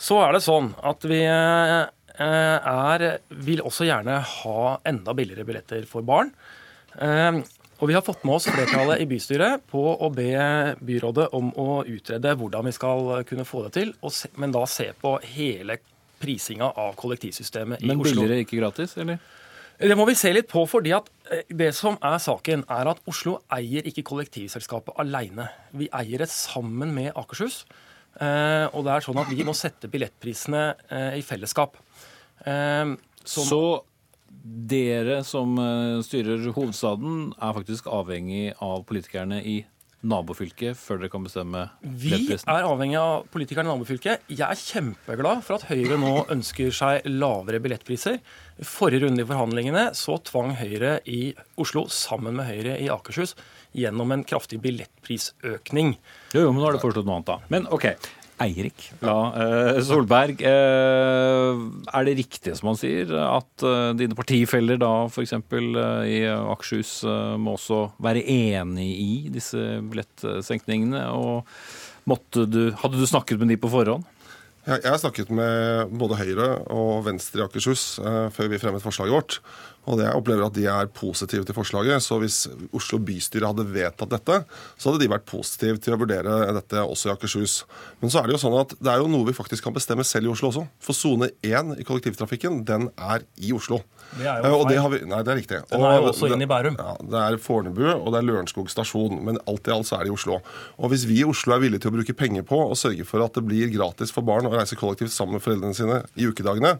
Så 0.00 0.18
er 0.24 0.36
det 0.36 0.42
sånn 0.44 0.70
at 0.86 1.04
vi 1.08 1.22
eh, 1.24 1.88
er, 2.20 3.06
vil 3.48 3.64
også 3.64 3.88
gjerne 3.88 4.18
ha 4.24 4.74
enda 4.88 5.16
billigere 5.16 5.48
billetter 5.48 5.88
for 5.88 6.04
barn. 6.04 6.32
Eh, 7.00 7.40
og 7.80 7.88
vi 7.88 7.96
har 7.96 8.04
fått 8.04 8.26
med 8.28 8.36
oss 8.36 8.48
flertallet 8.50 9.00
i 9.00 9.06
bystyret 9.08 9.64
på 9.72 9.80
å 9.80 10.10
be 10.12 10.34
byrådet 10.84 11.30
om 11.36 11.48
å 11.56 11.80
utrede 11.88 12.34
hvordan 12.36 12.68
vi 12.68 12.74
skal 12.76 13.22
kunne 13.28 13.48
få 13.48 13.64
det 13.66 13.72
til, 13.78 13.94
men 14.36 14.52
da 14.52 14.66
se 14.68 14.90
på 15.00 15.14
hele 15.32 15.78
prisinga 16.20 16.70
av 16.78 16.96
kollektivsystemet 17.00 17.82
i 17.82 17.88
Men 17.88 18.00
Oslo. 18.00 18.10
Men 18.10 18.20
billigere, 18.20 18.44
ikke 18.44 18.60
gratis, 18.60 18.96
eller? 19.00 19.20
Det 19.80 19.96
må 19.96 20.04
vi 20.04 20.14
se 20.18 20.28
litt 20.34 20.48
på, 20.50 20.66
fordi 20.68 20.92
at 20.92 21.06
eh, 21.32 21.46
det 21.56 21.70
som 21.76 21.96
er 22.04 22.18
saken, 22.20 22.66
er 22.68 22.90
at 22.90 22.98
Oslo 23.08 23.38
eier 23.56 23.86
ikke 23.88 24.04
kollektivselskapet 24.10 24.98
alene. 25.00 25.46
Vi 25.72 25.88
eier 25.96 26.20
det 26.20 26.28
sammen 26.32 26.92
med 26.92 27.14
Akershus. 27.16 27.62
Eh, 28.20 28.66
og 28.76 28.84
det 28.84 28.92
er 28.92 29.06
sånn 29.06 29.22
at 29.22 29.30
vi 29.32 29.46
må 29.46 29.54
sette 29.56 29.88
billettprisene 29.88 30.64
eh, 30.90 31.14
i 31.20 31.24
fellesskap. 31.24 31.80
Så, 32.40 33.42
Så 33.44 33.62
dere 34.68 35.18
som 35.28 35.58
styrer 36.04 36.46
hovedstaden, 36.56 37.34
er 37.36 37.56
faktisk 37.56 37.90
avhengig 37.92 38.54
av 38.64 38.86
politikerne 38.88 39.42
i 39.44 39.58
nabofylket 40.06 40.78
før 40.80 41.02
dere 41.02 41.12
kan 41.12 41.24
bestemme 41.26 41.66
Vi 41.82 42.12
er 42.38 42.66
avhengig 42.66 42.96
av 43.00 43.26
politikerne 43.32 43.68
i 43.68 43.72
nabofylket. 43.74 44.24
Jeg 44.32 44.46
er 44.46 44.60
kjempeglad 44.60 45.42
for 45.44 45.58
at 45.58 45.66
Høyre 45.68 45.98
nå 46.00 46.12
ønsker 46.32 46.72
seg 46.74 47.08
lavere 47.10 47.60
billettpriser. 47.62 48.20
Forrige 48.64 49.04
runde 49.04 49.24
i 49.24 49.28
forhandlingene 49.28 49.90
så 49.98 50.16
tvang 50.24 50.54
Høyre 50.60 50.98
i 51.08 51.34
Oslo 51.60 51.86
sammen 51.92 52.38
med 52.38 52.48
Høyre 52.48 52.78
i 52.80 52.88
Akershus 52.92 53.36
gjennom 53.76 54.10
en 54.14 54.24
kraftig 54.26 54.60
billettprisøkning. 54.64 55.94
Jo, 56.34 56.46
jo, 56.46 56.54
men 56.54 56.62
nå 56.62 56.68
har 56.68 56.78
du 56.78 56.82
foreslått 56.82 57.06
noe 57.06 57.20
annet, 57.20 57.30
da. 57.30 57.52
Men 57.52 57.68
OK. 57.70 57.86
Eirik 58.40 58.86
La 59.04 59.16
eh, 59.36 59.80
Solberg. 59.84 60.40
Eh, 60.40 61.62
er 61.92 62.06
det 62.06 62.16
riktig 62.22 62.54
som 62.58 62.70
han 62.72 62.78
sier, 62.80 63.12
at 63.20 63.64
eh, 63.66 63.90
dine 63.98 64.16
partifeller 64.16 64.80
da 64.80 64.92
f.eks. 65.10 65.36
i 65.36 66.22
Akershus 66.32 66.94
må 67.40 67.56
også 67.58 67.82
være 68.02 68.24
enig 68.24 68.88
i 68.96 69.10
disse 69.32 69.80
billettsenkningene? 69.90 71.04
Og 71.12 71.44
du, 72.32 72.62
hadde 72.80 72.96
du 72.96 73.06
snakket 73.06 73.42
med 73.42 73.52
de 73.52 73.60
på 73.60 73.70
forhånd? 73.70 74.06
Jeg 74.66 74.84
har 74.84 74.98
snakket 75.00 75.30
med 75.32 75.92
både 75.98 76.18
Høyre 76.20 76.48
og 76.72 77.06
Venstre 77.06 77.40
i 77.40 77.44
Akershus 77.46 77.84
før 78.00 78.50
vi 78.52 78.60
fremmet 78.60 78.84
forslaget 78.84 79.14
vårt. 79.16 79.38
Og 79.88 80.00
jeg 80.02 80.12
opplever 80.16 80.44
at 80.44 80.56
de 80.56 80.66
er 80.68 80.90
positive 80.92 81.46
til 81.46 81.56
forslaget. 81.56 82.04
Så 82.04 82.18
hvis 82.20 82.42
Oslo 82.76 83.00
bystyre 83.02 83.48
hadde 83.48 83.64
vedtatt 83.72 84.12
dette, 84.12 84.42
så 84.76 84.90
hadde 84.90 85.02
de 85.02 85.10
vært 85.12 85.28
positive 85.28 85.80
til 85.80 85.96
å 85.96 86.00
vurdere 86.00 86.36
dette 86.56 86.84
også 86.84 87.10
i 87.10 87.14
Akershus. 87.14 87.62
Men 88.02 88.12
så 88.12 88.20
er 88.20 88.28
det 88.28 88.36
jo 88.36 88.42
sånn 88.42 88.58
at 88.60 88.74
det 88.78 88.92
er 88.92 89.00
jo 89.00 89.08
noe 89.10 89.28
vi 89.28 89.36
faktisk 89.36 89.66
kan 89.66 89.76
bestemme 89.76 90.04
selv 90.06 90.28
i 90.28 90.32
Oslo 90.34 90.50
også. 90.52 90.66
For 90.84 90.96
sone 90.96 91.30
1 91.46 91.78
i 91.80 91.86
kollektivtrafikken, 91.88 92.62
den 92.68 92.90
er 92.96 93.24
i 93.40 93.54
Oslo. 93.56 93.80
Det 94.18 94.26
er 94.26 94.42
jo 94.42 94.62
feil. 94.66 94.78
Vi, 94.90 95.00
nei, 95.06 95.20
det 95.26 95.32
er 95.32 95.38
riktig. 95.38 95.58
Den 95.70 95.84
er 95.86 95.98
jo 96.00 96.08
også 96.10 96.30
inn 96.34 96.42
i 96.42 96.48
Bærum. 96.50 96.76
Ja, 96.80 96.94
det 96.98 97.20
er 97.20 97.36
Fornebu 97.42 97.84
og 97.92 98.08
det 98.10 98.20
er 98.20 98.26
Lørenskog 98.26 98.70
stasjon. 98.72 99.20
Men 99.26 99.38
alt 99.50 99.68
i 99.70 99.74
alt 99.74 99.88
så 99.88 99.98
er 99.98 100.06
det 100.06 100.12
i 100.12 100.14
Oslo. 100.14 100.40
Og 100.80 100.92
hvis 100.92 101.06
vi 101.08 101.20
i 101.22 101.26
Oslo 101.28 101.54
er 101.54 101.62
villige 101.62 101.84
til 101.84 101.92
å 101.92 101.96
bruke 101.98 102.16
penger 102.18 102.46
på 102.46 102.58
å 102.66 102.78
sørge 102.78 103.06
for 103.08 103.22
at 103.24 103.38
det 103.38 103.44
blir 103.46 103.70
gratis 103.72 104.12
for 104.14 104.26
barn 104.26 104.48
å 104.48 104.54
reise 104.54 104.78
kollektivt 104.78 105.14
sammen 105.14 105.38
med 105.38 105.44
foreldrene 105.44 105.76
sine 105.76 106.00
i 106.18 106.26
ukedagene, 106.26 106.76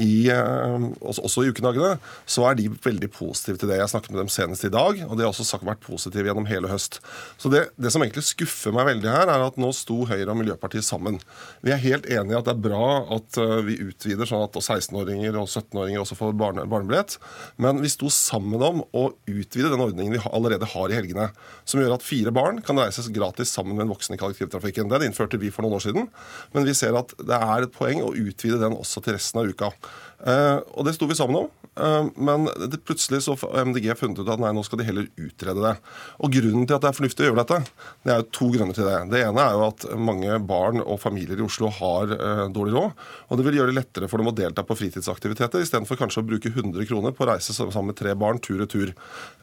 i, 0.00 0.28
eh, 0.32 0.88
også, 1.00 1.26
også 1.28 1.44
i 1.44 1.52
ukedagene, 1.52 1.98
så 2.24 2.39
så 2.40 2.46
er 2.48 2.56
de 2.56 2.70
veldig 2.72 3.10
positive 3.12 3.60
til 3.60 3.68
det. 3.68 3.78
Jeg 3.80 3.92
snakket 3.92 4.14
med 4.14 4.22
dem 4.22 4.30
senest 4.32 4.64
i 4.64 4.72
dag, 4.72 5.02
og 5.04 5.16
de 5.18 5.24
har 5.26 5.30
også 5.30 5.60
vært 5.66 5.82
positive 5.84 6.24
gjennom 6.30 6.46
hele 6.48 6.70
høst. 6.70 7.00
Så 7.40 7.50
det, 7.52 7.66
det, 7.76 7.92
som 7.92 8.00
egentlig 8.04 8.24
skuffer 8.24 8.72
meg 8.74 8.88
veldig 8.88 9.10
her, 9.12 9.28
er 9.28 9.44
at 9.44 9.58
nå 9.60 9.68
sto 9.76 9.98
Høyre 10.08 10.32
og 10.32 10.38
Miljøpartiet 10.40 10.86
sammen. 10.86 11.18
Vi 11.66 11.74
er 11.74 11.82
helt 11.82 12.08
enige 12.08 12.38
at 12.40 12.48
det 12.48 12.54
er 12.54 12.62
bra 12.64 12.88
at 13.16 13.40
uh, 13.40 13.58
vi 13.66 13.76
utvider 13.84 14.28
sånn 14.28 14.46
at 14.46 14.56
16-åringer 14.56 15.36
og 15.36 15.50
17-åringer 15.50 16.00
også 16.04 16.16
får 16.16 16.36
barne, 16.40 16.64
barnebillett, 16.70 17.18
men 17.60 17.82
vi 17.84 17.92
sto 17.92 18.08
sammen 18.14 18.64
om 18.64 18.84
å 18.96 19.06
utvide 19.28 19.72
den 19.72 19.84
ordningen 19.84 20.16
vi 20.16 20.24
allerede 20.30 20.68
har 20.72 20.92
i 20.92 20.96
helgene, 20.96 21.28
som 21.68 21.82
gjør 21.82 21.98
at 21.98 22.06
fire 22.06 22.32
barn 22.34 22.62
kan 22.64 22.80
reises 22.80 23.10
gratis 23.12 23.52
sammen 23.52 23.76
med 23.76 23.84
en 23.84 23.92
voksen 23.92 24.16
i 24.16 24.20
kollektivtrafikken. 24.22 24.88
Den 24.92 25.10
innførte 25.10 25.40
vi 25.40 25.52
for 25.52 25.66
noen 25.66 25.76
år 25.76 25.84
siden, 25.90 26.08
men 26.56 26.68
vi 26.68 26.76
ser 26.78 26.96
at 26.96 27.12
det 27.20 27.36
er 27.36 27.66
et 27.66 27.76
poeng 27.76 28.00
å 28.06 28.14
utvide 28.16 28.62
den 28.62 28.78
også 28.78 29.04
til 29.04 29.18
resten 29.18 29.42
av 29.42 29.50
uka. 29.50 29.74
Uh, 30.20 30.60
og 30.76 30.84
det 30.84 30.92
sto 30.96 31.08
vi 31.08 31.16
sammen 31.16 31.44
om. 31.44 31.48
Uh, 31.80 32.10
men 32.20 32.44
det, 32.68 32.82
plutselig 32.84 33.22
så 33.24 33.36
MDG 33.38 33.92
funnet 33.96 34.20
ut 34.20 34.28
at 34.28 34.40
nei, 34.42 34.50
nå 34.52 34.64
skal 34.66 34.80
de 34.80 34.86
heller 34.88 35.06
utrede 35.16 35.62
det. 35.64 35.72
Og 36.20 36.34
Grunnen 36.34 36.66
til 36.68 36.76
at 36.76 36.84
det 36.84 36.90
er 36.90 36.96
fornuftig 36.98 37.24
å 37.24 37.30
gjøre 37.30 37.44
dette, 37.44 37.60
det 38.04 38.12
er 38.12 38.20
jo 38.20 38.28
to 38.36 38.50
grunner 38.52 38.76
til 38.76 38.88
det. 38.88 38.98
Det 39.14 39.22
ene 39.24 39.46
er 39.46 39.56
jo 39.56 39.64
at 39.70 39.86
mange 40.10 40.40
barn 40.50 40.82
og 40.84 41.00
familier 41.00 41.40
i 41.40 41.46
Oslo 41.46 41.70
har 41.78 42.12
uh, 42.12 42.44
dårlig 42.52 42.76
råd. 42.76 43.06
Og 43.30 43.40
det 43.40 43.46
vil 43.48 43.60
gjøre 43.60 43.72
det 43.72 43.78
lettere 43.80 44.10
for 44.12 44.20
dem 44.20 44.32
å 44.32 44.36
delta 44.36 44.66
på 44.66 44.76
fritidsaktiviteter, 44.82 45.64
istedenfor 45.64 46.00
kanskje 46.02 46.24
å 46.24 46.28
bruke 46.34 46.52
100 46.52 46.88
kroner 46.90 47.16
på 47.16 47.24
å 47.24 47.30
reise 47.32 47.56
sammen 47.56 47.92
med 47.92 48.00
tre 48.00 48.12
barn 48.18 48.42
tur 48.44 48.60
og 48.60 48.70
tur. 48.72 48.92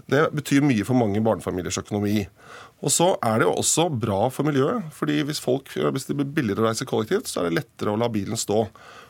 Det 0.07 0.27
betyr 0.35 0.65
mye 0.65 0.85
for 0.87 0.99
mange 0.99 1.23
barnefamiliers 1.25 1.81
økonomi. 1.81 2.27
Og 2.85 2.93
så 2.93 3.09
er 3.25 3.41
det 3.41 3.47
jo 3.47 3.57
også 3.57 3.87
bra 3.89 4.27
for 4.33 4.45
miljøet. 4.47 4.93
fordi 4.93 5.23
hvis, 5.25 5.41
folk, 5.41 5.71
hvis 5.73 6.05
det 6.05 6.15
blir 6.19 6.29
billigere 6.29 6.61
å 6.61 6.69
reise 6.69 6.85
kollektivt, 6.85 7.27
så 7.27 7.41
er 7.41 7.49
det 7.49 7.63
lettere 7.63 7.93
å 7.93 7.99
la 7.99 8.09
bilen 8.13 8.37
stå. 8.37 8.67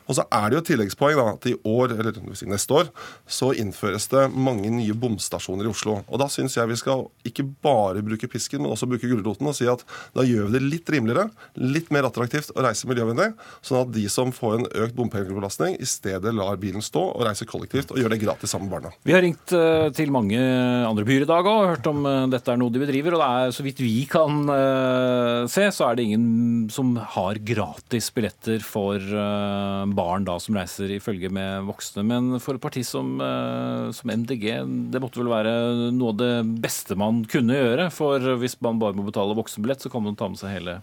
Og 0.08 0.16
så 0.18 0.24
er 0.32 0.48
det 0.48 0.58
jo 0.58 0.62
et 0.62 0.70
tilleggspoeng 0.72 1.18
da, 1.18 1.26
at 1.34 1.48
i 1.50 1.54
år, 1.68 1.94
eller 1.98 2.18
neste 2.48 2.74
år 2.74 2.90
så 3.28 3.52
innføres 3.56 4.08
det 4.12 4.26
mange 4.32 4.70
nye 4.72 4.96
bomstasjoner 4.96 5.68
i 5.68 5.72
Oslo. 5.72 6.00
Og 6.08 6.22
Da 6.22 6.28
syns 6.32 6.56
jeg 6.56 6.68
vi 6.70 6.78
skal 6.80 7.06
ikke 7.28 7.44
bare 7.64 8.02
bruke 8.04 8.30
pisken, 8.30 8.62
men 8.64 8.72
også 8.72 8.88
bruke 8.90 9.08
gulroten 9.08 9.48
og 9.48 9.56
si 9.56 9.68
at 9.70 9.84
da 10.16 10.24
gjør 10.26 10.48
vi 10.48 10.56
det 10.56 10.64
litt 10.64 10.92
rimeligere, 10.92 11.28
litt 11.60 11.92
mer 11.94 12.08
attraktivt 12.08 12.52
å 12.56 12.64
reise 12.64 12.88
miljøvennlig, 12.90 13.30
sånn 13.64 13.84
at 13.84 13.92
de 13.94 14.06
som 14.12 14.32
får 14.34 14.58
en 14.58 14.68
økt 14.84 14.96
bompengebelastning, 14.98 15.76
i 15.78 15.88
stedet 15.88 16.32
lar 16.34 16.58
bilen 16.60 16.84
stå 16.84 17.04
og 17.12 17.24
reiser 17.26 17.48
kollektivt 17.48 17.92
og 17.92 18.00
gjør 18.00 18.14
det 18.14 18.20
gratis 18.22 18.52
sammen 18.54 18.68
med 18.68 18.78
barna. 18.78 18.94
Vi 19.06 19.14
har 19.14 19.24
ringt 19.24 19.52
eh, 19.56 19.88
til 19.96 20.12
mange 20.14 20.38
andre 20.38 21.06
byer 21.08 21.26
i 21.26 21.30
dag 21.30 21.48
og 21.48 21.68
hørt 21.74 21.88
om 21.90 22.04
eh, 22.08 22.26
dette 22.32 22.52
er 22.52 22.60
noe 22.60 22.72
de 22.72 22.82
bedriver. 22.82 23.16
og 23.16 23.22
det 23.22 23.28
er 23.28 23.54
så 23.56 23.66
vidt 23.66 23.82
vi 23.82 24.02
kan 24.08 24.40
uh, 24.48 25.46
se, 25.50 25.68
så 25.74 25.88
er 25.88 25.98
det 25.98 26.08
ingen 26.08 26.68
som 26.72 26.94
har 27.16 27.40
gratis 27.46 28.10
billetter 28.14 28.62
for 28.64 28.98
uh, 28.98 29.84
barn 29.98 30.26
da 30.28 30.38
som 30.42 30.56
reiser 30.58 30.94
i 30.94 31.00
følge 31.02 31.30
med 31.34 31.66
voksne. 31.68 32.04
Men 32.06 32.38
for 32.42 32.56
et 32.56 32.62
parti 32.62 32.84
som, 32.86 33.16
uh, 33.20 33.90
som, 33.94 34.14
MDG, 34.14 34.46
det 34.92 35.02
måtte 35.02 35.20
vel 35.22 35.32
være 35.32 35.52
noe 35.96 36.14
av 36.14 36.22
det 36.22 36.32
beste 36.62 36.98
man 36.98 37.24
kunne 37.28 37.58
gjøre. 37.58 37.90
For 37.94 38.38
hvis 38.40 38.58
man 38.64 38.80
bare 38.82 38.96
må 38.98 39.06
betale 39.08 39.36
voksenbillett, 39.38 39.84
så 39.84 39.92
kan 39.92 40.06
man 40.06 40.18
ta 40.18 40.30
med 40.30 40.40
seg 40.40 40.56
hele 40.56 40.80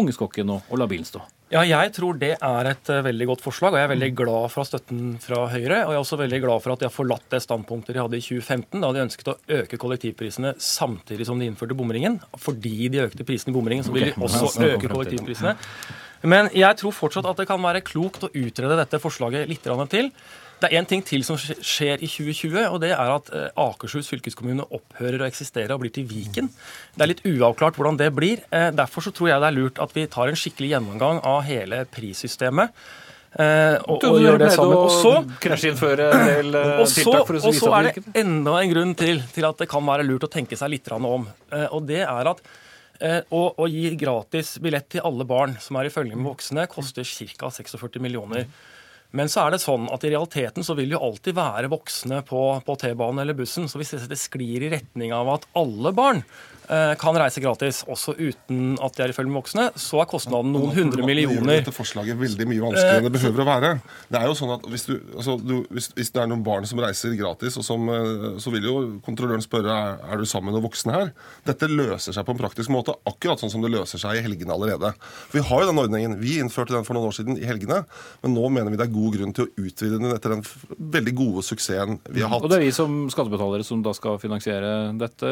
ungeskokken 0.00 0.50
og, 0.50 0.66
og 0.72 0.80
la 0.80 0.90
bilen 0.90 1.06
stå. 1.06 1.22
Ja, 1.52 1.60
jeg 1.68 1.92
tror 1.94 2.16
det 2.18 2.32
er 2.42 2.68
et 2.70 2.88
uh, 2.90 3.02
veldig 3.04 3.26
godt 3.28 3.42
forslag, 3.44 3.74
og 3.74 3.78
jeg 3.78 3.86
er 3.86 3.92
veldig 3.92 4.08
glad 4.16 4.46
for 4.50 4.66
støtten 4.66 5.02
fra 5.22 5.44
Høyre. 5.52 5.84
Og 5.84 5.92
jeg 5.92 5.98
er 5.98 6.00
også 6.00 6.18
veldig 6.18 6.40
glad 6.42 6.64
for 6.64 6.74
at 6.74 6.80
de 6.80 6.88
har 6.88 6.94
forlatt 6.94 7.28
det 7.30 7.42
standpunktet 7.44 7.94
de 7.94 8.00
hadde 8.02 8.18
i 8.18 8.24
2015, 8.24 8.80
da 8.82 8.90
de 8.90 9.04
ønsket 9.04 9.30
å 9.30 9.36
øke 9.60 9.78
kollektivprisene 9.78 10.54
samtidig 10.58 11.28
som 11.28 11.38
de 11.38 11.46
innførte 11.50 11.76
bomringen. 11.78 12.18
Fordi 12.40 12.88
de 12.90 13.04
økte 13.04 13.28
prisene 13.28 13.54
i 13.54 13.58
bomringen, 13.58 13.86
så 13.86 13.94
vil 13.94 14.08
de 14.08 14.16
også 14.18 14.72
øke 14.72 14.90
kollektivprisene. 14.90 15.54
Men 16.24 16.48
jeg 16.56 16.80
tror 16.80 16.94
fortsatt 16.96 17.26
at 17.28 17.42
det 17.42 17.48
kan 17.48 17.60
være 17.60 17.84
klokt 17.84 18.24
å 18.24 18.32
utrede 18.32 18.78
dette 18.80 19.00
forslaget 19.02 19.50
litt 19.50 19.66
til. 19.92 20.10
Det 20.62 20.70
er 20.70 20.78
én 20.80 20.86
ting 20.88 21.02
til 21.04 21.24
som 21.26 21.36
skjer 21.36 22.00
i 22.00 22.08
2020, 22.08 22.54
og 22.70 22.78
det 22.80 22.92
er 22.94 23.10
at 23.12 23.30
eh, 23.36 23.48
Akershus 23.60 24.08
fylkeskommune 24.08 24.64
opphører 24.72 25.20
å 25.20 25.26
eksistere 25.28 25.74
og 25.74 25.82
blir 25.82 25.92
til 25.92 26.06
Viken. 26.08 26.48
Det 26.94 27.04
er 27.04 27.10
litt 27.10 27.24
uavklart 27.26 27.76
hvordan 27.76 27.98
det 28.00 28.08
blir. 28.16 28.44
Eh, 28.54 28.70
derfor 28.72 29.04
så 29.04 29.12
tror 29.12 29.32
jeg 29.32 29.42
det 29.42 29.50
er 29.50 29.56
lurt 29.58 29.82
at 29.82 29.92
vi 29.96 30.06
tar 30.08 30.30
en 30.30 30.38
skikkelig 30.38 30.70
gjennomgang 30.76 31.20
av 31.26 31.42
hele 31.44 31.82
prissystemet. 31.92 32.72
Eh, 33.34 33.76
og, 33.90 34.06
og 34.06 34.20
gjør 34.22 34.40
det 34.40 34.50
sammen. 34.54 34.76
Og 34.78 34.92
så 34.94 35.14
krasjinnføre 35.42 36.10
en 36.14 36.28
del 36.30 36.58
tiltak 36.86 37.26
for 37.26 37.34
å 37.34 37.40
vise 37.42 37.50
Og 37.50 37.58
så 37.58 37.72
er 37.80 37.90
det 37.90 38.20
enda 38.22 38.60
en 38.62 38.72
grunn 38.76 38.96
til, 38.96 39.24
til 39.34 39.50
at 39.50 39.60
det 39.60 39.68
kan 39.68 39.84
være 39.84 40.06
lurt 40.06 40.28
å 40.30 40.32
tenke 40.32 40.56
seg 40.56 40.78
litt 40.78 40.92
om. 40.94 41.26
Og 41.26 41.80
det 41.90 42.04
er 42.06 42.30
at 42.30 42.40
å, 43.02 43.42
å, 43.58 43.66
gi 43.66 43.88
gratis 43.98 44.54
billett 44.62 44.86
til 44.94 45.02
alle 45.04 45.26
barn 45.26 45.56
som 45.60 45.76
er 45.80 45.88
i 45.88 45.92
følge 45.92 46.14
med 46.14 46.28
voksne, 46.28 46.68
koster 46.70 47.04
ca. 47.04 47.50
46 47.50 47.98
millioner. 48.04 48.46
Men 49.14 49.30
så 49.30 49.44
er 49.44 49.54
det 49.54 49.62
sånn 49.62 49.86
at 49.94 50.02
i 50.02 50.10
realiteten 50.10 50.66
så 50.66 50.74
vil 50.74 50.96
jo 50.96 51.02
alltid 51.06 51.36
være 51.36 51.70
voksne 51.70 52.20
på, 52.26 52.40
på 52.66 52.74
T-banen 52.82 53.22
eller 53.22 53.36
bussen. 53.38 53.68
Så 53.70 53.78
hvis 53.78 53.94
det 54.10 54.18
sklir 54.18 54.64
i 54.66 54.72
retning 54.72 55.14
av 55.14 55.30
at 55.36 55.46
alle 55.58 55.92
barn 55.94 56.22
eh, 56.24 56.53
kan 57.00 57.16
reise 57.18 57.42
gratis, 57.44 57.82
også 57.90 58.14
uten 58.18 58.76
at 58.82 58.96
de 58.96 59.04
er 59.04 59.12
i 59.12 59.16
følge 59.16 59.32
med 59.32 59.40
voksne, 59.42 59.66
så 59.80 60.00
er 60.02 60.08
kostnaden 60.10 60.52
noen 60.54 60.72
hundre 60.76 61.04
millioner. 61.06 61.60
dette 61.60 61.74
forslaget 61.74 62.18
veldig 62.18 62.46
mye 62.50 62.62
vanskeligere 62.62 63.02
enn 63.02 63.08
det 63.08 63.14
behøver 63.18 63.44
å 63.44 63.48
være. 63.48 63.72
Det 64.10 64.20
er 64.20 64.28
jo 64.30 64.36
sånn 64.38 64.54
at 64.56 64.66
Hvis, 64.74 64.86
du, 64.88 64.94
altså, 65.14 65.36
du, 65.38 65.54
hvis, 65.74 65.90
hvis 65.94 66.10
det 66.14 66.22
er 66.22 66.30
noen 66.30 66.44
barn 66.46 66.66
som 66.68 66.80
reiser 66.82 67.14
gratis, 67.18 67.58
og 67.60 67.66
som, 67.66 67.88
eh, 67.92 68.38
så 68.42 68.52
vil 68.54 68.68
jo 68.68 68.74
kontrolløren 69.04 69.44
spørre 69.44 69.74
er, 69.74 69.98
er 70.12 70.20
du 70.20 70.26
sammen 70.28 70.50
med 70.50 70.58
noen 70.58 70.66
voksne 70.66 70.94
her. 70.94 71.12
Dette 71.46 71.68
løser 71.70 72.16
seg 72.16 72.26
på 72.26 72.34
en 72.34 72.40
praktisk 72.40 72.72
måte, 72.74 72.94
akkurat 73.08 73.42
sånn 73.42 73.52
som 73.52 73.64
det 73.64 73.72
løser 73.74 74.00
seg 74.00 74.18
i 74.18 74.24
helgene 74.24 74.54
allerede. 74.54 74.94
For 75.28 75.38
Vi 75.38 75.44
har 75.48 75.64
jo 75.64 75.70
den 75.70 75.82
ordningen. 75.84 76.16
Vi 76.20 76.38
innførte 76.42 76.76
den 76.76 76.86
for 76.86 76.96
noen 76.96 77.10
år 77.10 77.16
siden 77.18 77.38
i 77.40 77.48
helgene, 77.48 77.82
men 78.24 78.36
nå 78.36 78.48
mener 78.52 78.72
vi 78.72 78.80
det 78.80 78.88
er 78.88 78.94
god 78.94 79.18
grunn 79.18 79.34
til 79.36 79.46
å 79.46 79.66
utvide 79.66 80.00
den 80.00 80.14
etter 80.14 80.36
den 80.36 80.44
veldig 80.78 81.14
gode 81.18 81.44
suksessen 81.46 82.00
vi 82.10 82.24
har 82.24 82.32
hatt. 82.32 82.44
Og 82.44 82.52
det 82.52 82.58
er 82.58 82.66
vi 82.66 82.74
som 82.74 83.04
skattebetalere 83.12 83.66
som 83.66 83.82
da 83.84 83.94
skal 83.96 84.18
finansiere 84.22 84.72
dette, 85.00 85.30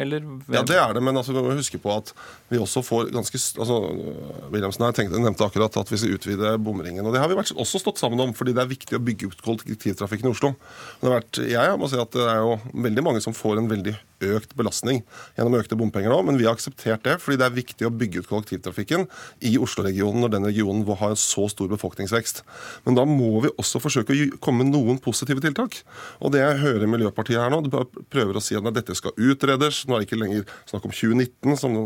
eller? 0.00 0.26
Ja, 0.54 0.62
det 0.66 0.78
er 0.78 0.94
det, 0.96 1.02
men 1.04 1.18
altså, 1.18 1.34
huske 1.52 1.80
på 1.82 1.92
at 1.94 2.12
vi 2.52 2.60
også 2.60 2.82
får 2.84 3.10
ganske 3.14 3.40
altså, 3.62 3.78
Wilhelmsen 4.52 4.86
her 4.86 4.96
tenkte, 4.96 5.20
nevnte 5.22 5.46
akkurat 5.46 5.76
at 5.80 5.92
vi 5.92 6.00
skal 6.00 6.16
utvide 6.18 6.54
bomringen. 6.62 7.06
og 7.06 7.14
Det 7.14 7.22
har 7.22 7.30
vi 7.30 7.38
også 7.38 7.80
stått 7.80 8.02
sammen 8.02 8.20
om, 8.20 8.34
fordi 8.36 8.54
det 8.56 8.64
er 8.64 8.72
viktig 8.72 8.98
å 8.98 9.02
bygge 9.02 9.32
ut 9.32 9.44
kollektivtrafikken 9.44 10.28
i 10.28 10.34
Oslo. 10.34 10.54
Det 11.00 11.08
har 11.08 11.18
vært, 11.20 11.42
jeg 11.54 11.76
må 11.80 11.90
si 11.90 12.00
at 12.00 12.16
det 12.16 12.28
er 12.28 12.42
jo 12.44 12.56
veldig 12.88 13.06
mange 13.08 13.24
som 13.24 13.36
får 13.36 13.62
en 13.62 13.70
veldig 13.72 13.96
økt 14.22 14.54
belastning 14.58 15.00
gjennom 15.36 15.56
økte 15.58 15.78
bompenger 15.78 16.12
nå, 16.12 16.20
men 16.26 16.38
vi 16.38 16.46
har 16.46 16.56
akseptert 16.56 17.04
det 17.06 17.16
fordi 17.22 17.38
det 17.40 17.46
er 17.48 17.56
viktig 17.56 17.88
å 17.88 17.92
bygge 17.94 18.22
ut 18.22 18.30
kollektivtrafikken 18.30 19.06
i 19.48 19.56
Oslo-regionen 19.62 20.22
når 20.22 20.34
den 20.36 20.48
regionen 20.50 20.84
har 20.86 21.14
en 21.14 21.18
så 21.18 21.48
stor 21.50 21.70
befolkningsvekst. 21.72 22.42
Men 22.86 22.98
da 22.98 23.06
må 23.08 23.42
vi 23.44 23.52
også 23.58 23.80
forsøke 23.82 24.14
å 24.14 24.28
komme 24.42 24.62
med 24.62 24.74
noen 24.74 25.00
positive 25.02 25.42
tiltak. 25.42 25.80
Og 26.20 26.34
det 26.34 26.42
jeg 26.42 26.60
hører 26.62 26.90
Miljøpartiet 26.90 27.40
her 27.40 27.52
nå, 27.52 27.62
de 27.66 27.82
prøver 28.12 28.38
å 28.38 28.44
si 28.44 28.58
at 28.58 28.68
dette 28.76 28.96
skal 28.98 29.16
utredes. 29.16 29.82
Nå 29.88 29.96
er 29.96 30.02
det 30.02 30.10
ikke 30.10 30.20
lenger 30.20 30.41
snakk 30.70 30.86
om 30.88 30.94
2019, 30.94 31.56
som 31.60 31.76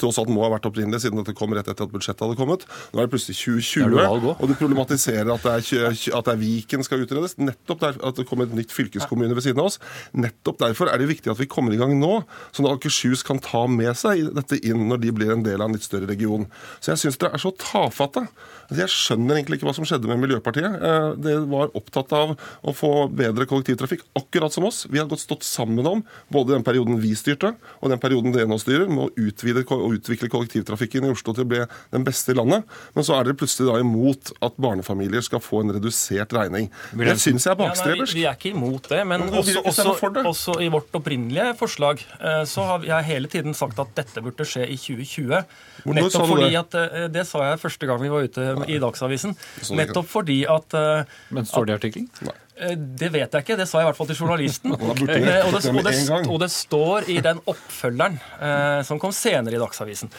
tross 0.00 0.20
alt 0.22 0.30
må 0.32 0.44
ha 0.44 0.52
vært 0.54 0.68
opprinnelig, 0.68 1.02
siden 1.04 1.20
dette 1.20 1.34
kom 1.36 1.54
rett 1.56 1.68
etter 1.68 1.86
at 1.86 1.92
budsjettet 1.92 2.24
hadde 2.24 2.38
kommet. 2.38 2.66
Nå 2.92 3.00
er 3.00 3.08
det 3.08 3.14
plutselig 3.14 3.36
er 3.36 3.60
2020, 3.60 3.96
det 3.96 4.34
og 4.34 4.50
du 4.50 4.54
problematiserer 4.58 5.32
at 5.34 5.46
det, 5.46 5.54
er, 5.54 5.94
at 6.18 6.28
det 6.28 6.34
er 6.34 6.40
Viken 6.40 6.86
skal 6.86 7.04
utredes. 7.04 7.36
Nettopp 7.40 7.82
der, 7.82 8.00
at 8.10 8.20
det 8.20 8.26
kommer 8.28 8.48
et 8.48 8.56
nytt 8.56 8.74
fylkeskommune 8.74 9.36
ved 9.36 9.46
siden 9.46 9.62
av 9.62 9.70
oss. 9.70 9.80
Nettopp 10.16 10.60
derfor 10.62 10.92
er 10.92 11.00
det 11.00 11.10
viktig 11.10 11.32
at 11.32 11.40
vi 11.40 11.48
kommer 11.50 11.74
i 11.74 11.80
gang 11.80 11.96
nå, 12.00 12.20
sånn 12.56 12.68
at 12.68 12.78
Akershus 12.78 13.24
kan 13.26 13.40
ta 13.42 13.66
med 13.70 13.92
seg 13.98 14.30
dette 14.36 14.60
inn 14.62 14.86
når 14.90 15.02
de 15.04 15.14
blir 15.16 15.34
en 15.34 15.44
del 15.46 15.60
av 15.60 15.70
en 15.70 15.76
litt 15.76 15.86
større 15.86 16.08
region. 16.10 16.46
Så 16.80 16.94
jeg 16.94 17.06
syns 17.06 17.20
dere 17.22 17.36
er 17.36 17.42
så 17.42 17.54
tafatte. 17.60 18.26
Altså, 18.66 18.80
Jeg 18.82 18.90
skjønner 18.90 19.36
egentlig 19.38 19.58
ikke 19.60 19.68
hva 19.68 19.74
som 19.76 19.84
skjedde 19.86 20.08
med 20.10 20.18
Miljøpartiet. 20.24 20.74
Eh, 20.82 21.08
Det 21.22 21.34
var 21.48 21.70
opptatt 21.78 22.12
av 22.12 22.34
å 22.66 22.74
få 22.74 23.08
bedre 23.14 23.46
kollektivtrafikk, 23.46 24.02
akkurat 24.18 24.52
som 24.52 24.64
oss. 24.66 24.86
Vi 24.90 24.98
har 24.98 25.06
godt 25.06 25.22
stått 25.22 25.42
sammen 25.46 25.86
om, 25.86 26.02
både 26.32 26.54
den 26.56 26.64
perioden 26.66 26.98
vi 27.00 27.14
styrte, 27.14 27.54
og 27.80 27.90
den 27.90 27.98
perioden 28.02 28.32
dere 28.34 28.46
nå 28.50 28.58
styrer, 28.58 28.88
med 28.88 29.06
å 29.06 29.10
utvide 29.28 29.62
og 29.70 29.94
utvikle 29.98 30.28
kollektivtrafikken 30.32 31.06
i 31.06 31.10
Oslo 31.14 31.32
til 31.32 31.44
å 31.44 31.48
bli 31.48 31.62
den 31.92 32.04
beste 32.04 32.32
i 32.34 32.38
landet. 32.38 32.64
Men 32.94 33.04
så 33.06 33.14
er 33.20 33.24
dere 33.28 33.38
plutselig 33.38 33.70
da 33.70 33.78
imot 33.80 34.32
at 34.42 34.56
barnefamilier 34.58 35.22
skal 35.22 35.40
få 35.40 35.60
en 35.62 35.70
redusert 35.78 36.32
regning. 36.36 36.70
Det 36.96 37.16
syns 37.22 37.46
jeg 37.46 37.54
er 37.54 37.56
Ja, 37.56 37.68
bakstreversk. 37.70 38.14
vi, 38.14 38.20
vi 38.20 38.26
er 38.26 38.34
ikke 38.34 38.52
imot 38.54 38.88
det, 38.90 39.06
men 39.06 39.22
også, 39.30 39.62
også, 39.62 40.24
også 40.26 40.60
i 40.62 40.68
vårt 40.72 40.90
opprinnelige 40.92 41.54
forslag 41.58 42.02
eh, 42.20 42.42
så 42.44 42.66
har 42.66 42.82
jeg 42.86 43.04
hele 43.04 43.28
tiden 43.28 43.54
sagt 43.54 43.78
at 43.78 43.94
dette 43.94 44.22
burde 44.22 44.44
skje 44.44 44.66
i 44.68 44.76
2020. 44.76 45.44
Hvor- 45.84 45.94
sa 46.10 46.18
Nettopp 46.18 46.28
fordi 46.28 46.56
at, 46.58 46.74
eh, 46.74 47.08
det 47.08 47.26
sa 47.26 47.38
jeg 47.50 47.60
første 47.60 47.86
gang 47.86 48.00
vi 48.00 48.08
var 48.08 48.22
ute 48.26 48.55
i 48.64 48.78
Dagsavisen. 48.82 49.36
Nettopp 49.76 50.08
fordi 50.10 50.40
at 50.48 50.74
eh, 50.74 51.04
Men 51.36 51.48
står 51.48 51.66
det 51.68 51.74
i 51.74 51.78
artikkelen? 51.80 52.08
Eh, 52.56 52.74
Det 52.76 53.12
vet 53.12 53.32
jeg 53.36 53.44
ikke, 53.44 53.56
det 53.60 53.68
sa 53.68 53.80
jeg 53.82 53.86
i 53.86 53.90
hvert 53.90 54.00
fall 54.00 54.10
til 54.10 54.20
journalisten. 54.22 54.72
Burde 54.80 55.16
Eh, 55.20 55.46
og, 55.46 55.52
det, 55.56 55.62
og, 55.70 55.84
det, 55.84 55.94
og 56.32 56.40
det 56.40 56.50
står 56.54 57.08
i 57.12 57.20
den 57.24 57.40
oppfølgeren 57.46 58.18
eh, 58.40 58.82
som 58.88 59.00
kom 59.02 59.12
senere 59.16 59.58
i 59.58 59.62
Dagsavisen. 59.62 60.12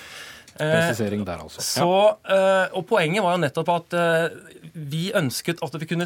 Eh, 0.57 0.71
Presisering 0.73 1.25
der, 1.25 1.43
altså. 1.43 1.61
Så, 1.61 1.89
eh, 2.33 2.73
og 2.77 2.87
Poenget 2.89 3.21
var 3.25 3.35
jo 3.37 3.43
nettopp 3.43 3.69
at 3.75 3.97
vi 4.77 5.07
ønsket 5.17 5.61
at 5.65 5.75
vi 5.81 5.87
kunne 5.89 6.05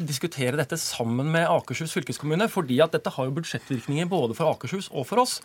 diskutere 0.00 0.56
dette 0.56 0.76
sammen 0.80 1.28
med 1.32 1.48
Akershus 1.48 1.92
fylkeskommune, 1.96 2.48
fordi 2.52 2.78
at 2.84 2.92
dette 2.96 3.12
har 3.12 3.28
jo 3.28 3.34
budsjettvirkninger 3.36 4.08
både 4.08 4.36
for 4.36 4.52
Akershus 4.54 4.88
og 4.92 5.04
for 5.08 5.24
oss. 5.24 5.38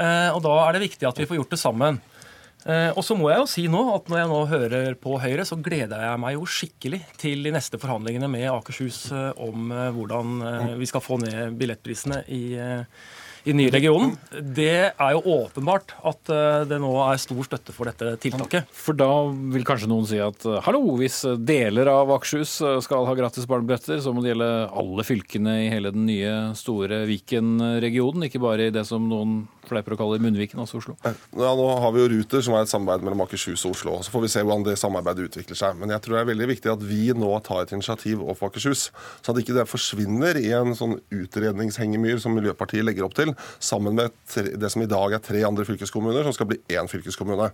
Eh, 0.00 0.30
og 0.32 0.40
Da 0.44 0.54
er 0.68 0.72
det 0.76 0.86
viktig 0.88 1.08
at 1.08 1.18
vi 1.20 1.28
får 1.28 1.40
gjort 1.40 1.52
det 1.52 1.60
sammen. 1.60 2.00
Eh, 2.62 2.90
og 2.94 3.02
så 3.02 3.16
må 3.18 3.26
jeg 3.32 3.42
jo 3.42 3.46
si 3.50 3.64
nå 3.66 3.80
at 3.90 4.06
Når 4.06 4.20
jeg 4.20 4.30
nå 4.30 4.40
hører 4.46 4.94
på 5.02 5.16
Høyre, 5.18 5.46
så 5.48 5.58
gleder 5.58 6.04
jeg 6.04 6.20
meg 6.22 6.36
jo 6.36 6.46
skikkelig 6.46 7.00
til 7.18 7.42
de 7.42 7.54
neste 7.54 7.80
forhandlingene 7.82 8.30
med 8.30 8.46
Akershus 8.52 9.04
eh, 9.10 9.32
om 9.42 9.72
eh, 9.74 9.88
hvordan 9.96 10.78
vi 10.78 10.86
skal 10.86 11.02
få 11.02 11.18
ned 11.22 11.56
billettprisene 11.58 12.22
i, 12.30 12.42
eh, 12.60 12.84
i 13.44 13.50
den 13.50 13.58
nye 13.58 13.72
regionen. 13.74 14.14
Det 14.30 14.92
er 14.92 15.14
jo 15.16 15.22
åpenbart 15.36 15.94
at 16.06 16.30
eh, 16.32 16.64
det 16.70 16.78
nå 16.82 16.92
er 17.04 17.20
stor 17.22 17.42
støtte 17.46 17.74
for 17.74 17.90
dette 17.90 18.14
tiltaket. 18.22 18.70
For 18.70 18.96
da 18.98 19.10
vil 19.54 19.66
kanskje 19.66 19.90
noen 19.90 20.06
si 20.08 20.20
at 20.22 20.46
eh, 20.46 20.60
hallo, 20.66 20.82
hvis 21.00 21.22
deler 21.42 21.90
av 21.90 22.12
Akershus 22.14 22.54
eh, 22.62 22.78
skal 22.84 23.08
ha 23.08 23.16
gratis 23.18 23.48
barnebilletter, 23.50 23.98
så 24.02 24.14
må 24.14 24.22
det 24.22 24.32
gjelde 24.32 24.52
alle 24.82 25.06
fylkene 25.06 25.56
i 25.64 25.72
hele 25.72 25.94
den 25.94 26.06
nye 26.06 26.36
store 26.58 27.02
Viken-regionen, 27.10 28.28
ikke 28.28 28.42
bare 28.42 28.70
i 28.70 28.74
det 28.74 28.86
som 28.88 29.10
noen 29.10 29.42
fleiper 29.66 29.94
å 29.94 29.98
kalle 29.98 30.20
Munnviken, 30.22 30.60
altså 30.62 30.80
Oslo. 30.80 30.96
Ja, 31.02 31.14
nå 31.32 31.66
har 31.82 31.92
vi 31.94 32.02
jo 32.02 32.08
Ruter, 32.12 32.42
som 32.44 32.56
er 32.56 32.64
et 32.64 32.72
samarbeid 32.72 33.06
mellom 33.06 33.24
Akershus 33.24 33.64
og 33.66 33.76
Oslo. 33.76 33.98
Så 34.04 34.12
får 34.14 34.24
vi 34.24 34.30
se 34.34 34.42
hvordan 34.44 34.66
det 34.66 34.76
samarbeidet 34.80 35.28
utvikler 35.30 35.58
seg. 35.58 35.78
Men 35.80 35.94
jeg 35.94 36.04
tror 36.04 36.16
det 36.16 36.22
er 36.22 36.30
veldig 36.32 36.48
viktig 36.52 36.72
at 36.72 36.84
vi 36.86 37.02
nå 37.16 37.30
tar 37.46 37.64
et 37.64 37.74
initiativ 37.76 38.22
overfor 38.24 38.52
Akershus, 38.52 38.88
så 39.22 39.32
at 39.32 39.42
ikke 39.42 39.56
det 39.56 39.68
forsvinner 39.70 40.40
i 40.40 40.50
en 40.58 40.74
sånn 40.78 40.98
utredningshengemyr 41.14 42.20
som 42.22 42.36
Miljøpartiet 42.36 42.86
legger 42.86 43.06
opp 43.06 43.16
til, 43.18 43.31
sammen 43.62 43.94
med 43.98 44.10
tre, 44.28 44.42
det 44.56 44.70
som 44.72 44.82
i 44.84 44.88
dag 44.90 45.12
er 45.16 45.22
tre 45.24 45.42
andre 45.46 45.64
fylkeskommuner, 45.68 46.22
som 46.26 46.32
skal 46.36 46.48
bli 46.50 46.58
én 46.72 46.88
fylkeskommune. 46.90 47.50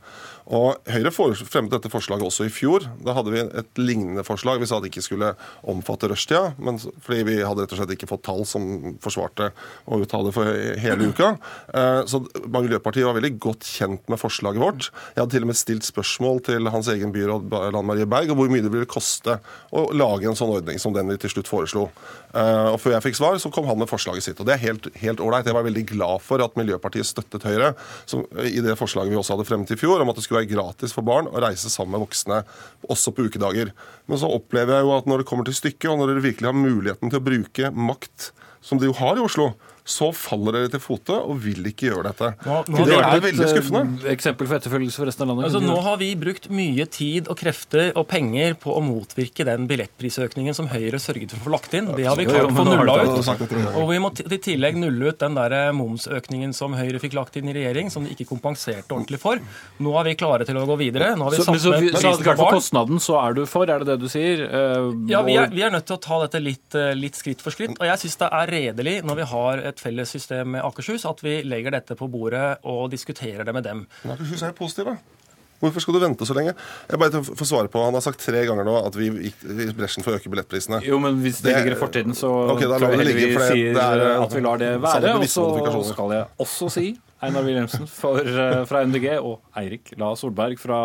Og 0.55 0.77
Høyre 0.89 1.13
fremmet 1.13 1.71
dette 1.75 1.91
forslaget 1.93 2.25
også 2.29 2.47
i 2.49 2.53
fjor. 2.53 2.87
Da 3.05 3.15
hadde 3.17 3.33
vi 3.35 3.41
et 3.45 3.81
lignende 3.81 4.25
forslag. 4.27 4.61
Vi 4.63 4.67
sa 4.71 4.79
at 4.79 4.85
det 4.87 4.93
ikke 4.93 5.05
skulle 5.07 5.33
omfatte 5.69 6.09
rushtida, 6.11 6.55
men 6.59 6.79
fordi 6.79 7.23
vi 7.29 7.37
hadde 7.43 7.65
rett 7.65 7.73
og 7.75 7.81
slett 7.83 7.95
ikke 7.97 8.09
fått 8.11 8.25
tall 8.29 8.45
som 8.49 8.97
forsvarte 9.05 9.51
å 9.89 10.01
uttale 10.03 10.33
for 10.35 10.49
hele 10.81 11.11
uka. 11.13 11.35
Eh, 11.75 12.03
Så 12.09 12.23
Miljøpartiet 12.49 13.05
var 13.07 13.15
veldig 13.19 13.39
godt 13.39 13.67
kjent 13.69 14.09
med 14.09 14.19
forslaget 14.21 14.61
vårt. 14.63 14.89
Jeg 15.15 15.23
hadde 15.23 15.35
til 15.37 15.43
og 15.47 15.51
med 15.53 15.57
stilt 15.61 15.85
spørsmål 15.87 16.43
til 16.45 16.69
hans 16.73 16.89
egen 16.89 17.13
byråd 17.13 17.49
Lan 17.75 17.87
Marie 17.87 18.07
Berg 18.07 18.31
om 18.33 18.39
hvor 18.41 18.49
mye 18.51 18.63
det 18.65 18.73
ville 18.73 18.89
koste 18.89 19.39
å 19.73 19.87
lage 19.93 20.27
en 20.29 20.37
sånn 20.39 20.53
ordning 20.55 20.79
som 20.79 20.93
den 20.97 21.09
vi 21.09 21.17
til 21.21 21.31
slutt 21.31 21.49
foreslo. 21.51 21.89
Eh, 22.35 22.69
Og 22.73 22.81
Før 22.81 22.93
jeg 22.97 23.03
fikk 23.09 23.17
svar, 23.21 23.39
så 23.39 23.51
kom 23.53 23.67
han 23.67 23.79
med 23.79 23.89
forslaget 23.89 24.23
sitt. 24.23 24.41
Og 24.41 24.47
det 24.47 24.55
er 24.57 24.65
helt 24.67 25.21
ålreit. 25.21 25.47
Veldig 25.69 25.85
glad 25.93 26.25
for 26.25 26.43
at 26.45 26.57
Miljøpartiet 26.59 27.09
støttet 27.09 27.47
Høyre 27.47 27.73
som, 28.09 28.25
i 28.43 28.61
det 28.65 28.77
forslaget 28.81 29.13
vi 29.13 29.21
også 29.21 29.37
hadde 29.37 29.49
fremmet 29.49 29.73
i 29.75 29.79
fjor, 29.79 30.03
om 30.03 30.11
at 30.13 30.19
det 30.19 30.27
skulle 30.27 30.43
være 30.43 30.53
gratis 30.53 30.95
for 30.97 31.07
barn 31.07 31.31
å 31.31 31.45
reise 31.45 31.71
sammen 31.73 31.97
med 31.97 32.07
voksne 32.07 32.43
også 32.89 33.15
på 33.15 33.29
ukedager. 33.29 33.73
Men 34.11 34.21
så 34.21 34.31
opplever 34.33 34.79
jeg 34.79 34.89
jo 34.89 34.95
at 34.97 35.09
når 35.11 35.23
det 35.23 35.31
kommer 35.31 35.49
til 35.49 35.57
stykket, 35.59 35.91
og 35.93 36.01
når 36.01 36.15
dere 36.15 36.27
virkelig 36.29 36.51
har 36.51 36.59
muligheten 36.59 37.13
til 37.13 37.21
å 37.21 37.27
bruke 37.31 37.73
makt, 37.75 38.33
som 38.65 38.81
de 38.81 38.91
jo 38.91 38.97
har 38.99 39.19
i 39.19 39.25
Oslo, 39.25 39.53
så 39.89 40.11
faller 40.13 40.53
dere 40.59 40.69
til 40.75 40.83
fote 40.85 41.15
og 41.17 41.39
vil 41.41 41.65
ikke 41.71 41.87
gjøre 41.89 42.11
dette. 42.11 42.29
Nå- 42.45 42.59
nå 42.69 42.83
det 42.85 42.89
det 42.91 42.97
er 42.99 43.17
et, 43.17 43.23
veldig 43.25 43.47
skuffende. 43.55 44.03
Eh, 44.05 44.13
eksempel 44.13 44.49
for 44.51 44.59
etterfølgelse 44.59 45.01
for 45.01 45.09
resten 45.09 45.25
av 45.25 45.31
landet. 45.33 45.47
Altså, 45.49 45.63
nå 45.65 45.77
har 45.87 45.97
vi 46.03 46.09
brukt 46.21 46.49
mye 46.53 46.85
tid 46.93 47.31
og 47.33 47.39
krefter 47.41 47.93
og 47.97 48.05
penger 48.11 48.53
på 48.61 48.75
å 48.77 48.83
motvirke 48.85 49.47
den 49.49 49.65
billettprisøkningen 49.71 50.55
som 50.59 50.69
Høyre 50.69 51.01
sørget 51.01 51.33
for 51.33 51.41
å 51.41 51.47
få 51.49 51.53
lagt 51.57 51.73
inn. 51.79 51.89
Det 51.97 52.05
har 52.05 52.17
vi 52.21 52.27
klart 52.29 52.51
å 52.51 52.57
få 52.59 52.67
nulla 52.69 52.99
ut. 53.01 53.73
Og 53.81 53.89
vi 53.89 53.99
må 54.05 54.11
i 54.13 54.41
tillegg 54.45 54.77
nulle 54.77 55.09
ut 55.15 55.19
den 55.25 55.39
der 55.39 55.57
eh, 55.57 55.73
momsøkningen 55.73 56.53
som 56.55 56.77
Høyre 56.77 57.01
fikk 57.01 57.17
lagt 57.17 57.37
inn 57.41 57.49
i 57.49 57.57
regjering, 57.57 57.89
som 57.91 58.05
de 58.05 58.13
ikke 58.13 58.29
kompenserte 58.29 58.93
ordentlig 58.93 59.23
for. 59.25 59.41
Nå 59.81 59.95
er 60.03 60.05
vi 60.11 60.15
klare 60.21 60.45
til 60.49 60.61
å 60.61 60.67
gå 60.69 60.77
videre. 60.85 61.15
Nå 61.17 61.25
har 61.31 61.33
vi 61.33 61.41
Så, 61.41 61.49
men 61.49 61.61
satt 61.61 61.65
så, 61.65 61.73
ned 61.81 61.97
så, 61.97 62.03
så 62.03 62.13
prisen 62.13 62.25
på 62.25 62.35
for 62.37 62.45
barn. 62.45 62.59
kostnaden 62.61 63.01
så 63.01 63.17
er 63.25 63.39
du 63.41 63.43
for, 63.49 63.65
er 63.73 63.81
det 63.85 63.89
det 63.95 63.99
du 64.05 64.09
sier? 64.13 64.45
Uh, 64.45 64.93
Ja, 65.09 65.23
vi 65.25 65.39
er, 65.41 65.49
vi 65.49 65.65
er 65.65 65.73
nødt 65.73 65.87
til 65.89 65.97
å 65.97 66.03
ta 66.03 66.21
dette 66.27 66.41
litt, 66.45 66.77
litt 66.99 67.17
skritt 67.17 67.41
for 67.41 67.55
skritt. 67.57 67.77
Og 67.81 67.87
jeg 67.89 68.05
syns 68.05 68.19
det 68.21 68.29
er 68.43 68.53
redelig 68.53 68.97
når 69.09 69.23
vi 69.23 69.27
har 69.33 69.65
et 69.73 69.78
felles 69.79 70.11
system 70.11 70.51
med 70.57 70.65
Akershus, 70.67 71.05
at 71.09 71.23
vi 71.25 71.43
legger 71.47 71.71
dette 71.79 71.97
på 71.99 72.09
bordet 72.11 72.59
og 72.65 72.91
diskuterer 72.91 73.45
det 73.45 73.55
med 73.55 73.65
dem. 73.65 73.87
Men 74.05 74.13
Akershus 74.17 74.43
er 74.43 74.53
jo 74.53 74.59
positive. 74.65 74.99
Hvorfor 75.59 75.83
skal 75.83 75.95
du 75.97 75.99
vente 75.99 76.23
så 76.27 76.35
lenge? 76.39 76.53
Jeg 76.87 76.99
bare 77.03 77.19
får 77.27 77.47
svare 77.51 77.67
på, 77.73 77.81
Han 77.83 77.95
har 77.99 78.01
sagt 78.05 78.21
tre 78.23 78.45
ganger 78.47 78.63
nå 78.65 78.77
at 78.87 78.95
vi 78.95 79.09
gikk 79.11 79.41
i 79.43 79.73
bresjen 79.75 80.05
for 80.07 80.15
å 80.15 80.21
øke 80.21 80.31
billettprisene. 80.31 80.79
Jo, 80.87 81.01
men 81.03 81.19
hvis 81.25 81.41
det 81.43 81.51
Det- 81.51 81.65
ligger 81.65 81.75
i 81.77 81.81
fortiden, 81.81 82.15
så 82.15 82.31
okay, 82.53 82.69
da 82.69 82.77
lar 82.77 82.79
tror 82.79 82.91
jeg 82.91 82.99
vi 82.99 83.05
det 83.05 83.07
heller 83.07 83.19
ligge, 83.19 83.27
vi 83.27 83.35
for 83.35 83.41
det- 83.41 83.53
sier 83.53 83.75
det 83.75 83.83
er, 83.83 84.23
at 84.23 84.33
vi 84.37 84.41
lar 84.41 84.57
det 84.59 84.81
være. 84.81 85.15
Og 85.19 85.27
så 85.27 85.93
skal 85.93 86.11
jeg 86.15 86.27
også 86.39 86.71
si 86.71 86.87
Einar 87.19 87.43
Wilhelmsen 87.43 87.83
eh, 87.83 88.61
fra 88.69 88.83
MDG 88.87 89.09
og 89.19 89.41
Eirik 89.59 89.91
La 89.99 90.13
Solberg 90.19 90.59
fra 90.61 90.79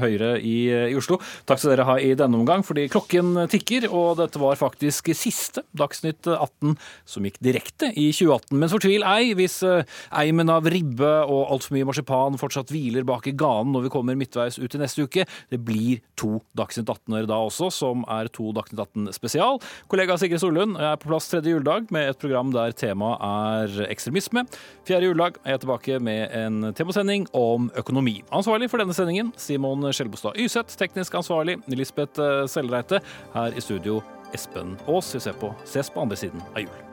Høyre 0.00 0.36
i, 0.40 0.70
i 0.72 0.96
Oslo. 0.96 1.18
Takk 1.48 1.60
skal 1.60 1.74
dere 1.74 1.84
ha 1.88 1.96
i 2.00 2.14
denne 2.16 2.38
omgang, 2.40 2.64
fordi 2.64 2.86
klokken 2.92 3.44
tikker, 3.52 3.88
og 3.90 4.16
dette 4.22 4.40
var 4.40 4.56
faktisk 4.56 5.10
siste 5.16 5.66
Dagsnytt 5.76 6.28
18 6.32 6.76
som 7.04 7.26
gikk 7.28 7.36
direkte 7.44 7.90
i 7.92 8.08
2018. 8.08 8.56
Men 8.56 8.72
fortvil 8.72 9.04
ei 9.04 9.34
hvis 9.36 9.58
eh, 9.68 9.84
eimen 10.16 10.52
av 10.52 10.68
ribbe 10.72 11.12
og 11.26 11.52
altfor 11.52 11.76
mye 11.76 11.88
marsipan 11.90 12.40
fortsatt 12.40 12.72
hviler 12.72 13.04
bak 13.06 13.28
i 13.28 13.36
ganen 13.36 13.74
når 13.76 13.86
vi 13.86 13.92
kommer 13.92 14.16
midtveis 14.16 14.56
ut 14.56 14.78
i 14.78 14.80
neste 14.80 15.04
uke. 15.04 15.26
Det 15.52 15.60
blir 15.60 16.00
to 16.16 16.40
Dagsnytt 16.56 16.88
18-er 16.88 17.28
da 17.28 17.42
også, 17.50 17.68
som 17.74 18.06
er 18.16 18.32
to 18.32 18.48
Dagsnytt 18.56 18.80
18 18.86 19.12
spesial. 19.16 19.60
Kollega 19.92 20.16
Sigrid 20.16 20.40
Sollund 20.40 20.80
er 20.80 20.96
på 20.96 21.12
plass 21.12 21.28
tredje 21.28 21.52
juledag 21.52 21.92
med 21.92 22.14
et 22.14 22.22
program 22.22 22.56
der 22.56 22.72
temaet 22.76 23.20
er 23.76 23.90
ekstremisme. 23.90 24.46
Fjerde 24.88 25.10
juledag. 25.10 25.36
Jeg 25.44 25.58
heter 25.58 25.65
tilbake 25.66 25.98
med 26.00 26.30
en 26.32 26.74
temasending 26.74 27.26
om 27.34 27.70
økonomi. 27.76 28.20
Ansvarlig 28.30 28.70
for 28.70 28.82
denne 28.82 28.94
sendingen 28.94 29.32
Simon 29.36 29.82
Skjelbostad 29.90 30.38
Yseth. 30.38 30.78
Teknisk 30.78 31.14
ansvarlig 31.18 31.58
Lisbeth 31.66 32.20
Sellreite. 32.46 33.02
Her 33.34 33.56
i 33.56 33.60
studio 33.60 34.00
Espen 34.34 34.76
Aas. 34.86 35.14
Vi 35.14 35.20
ser 35.20 35.38
på, 35.40 35.54
ses 35.66 35.90
på 35.90 36.06
andre 36.06 36.16
siden 36.16 36.42
av 36.54 36.62
jul. 36.62 36.85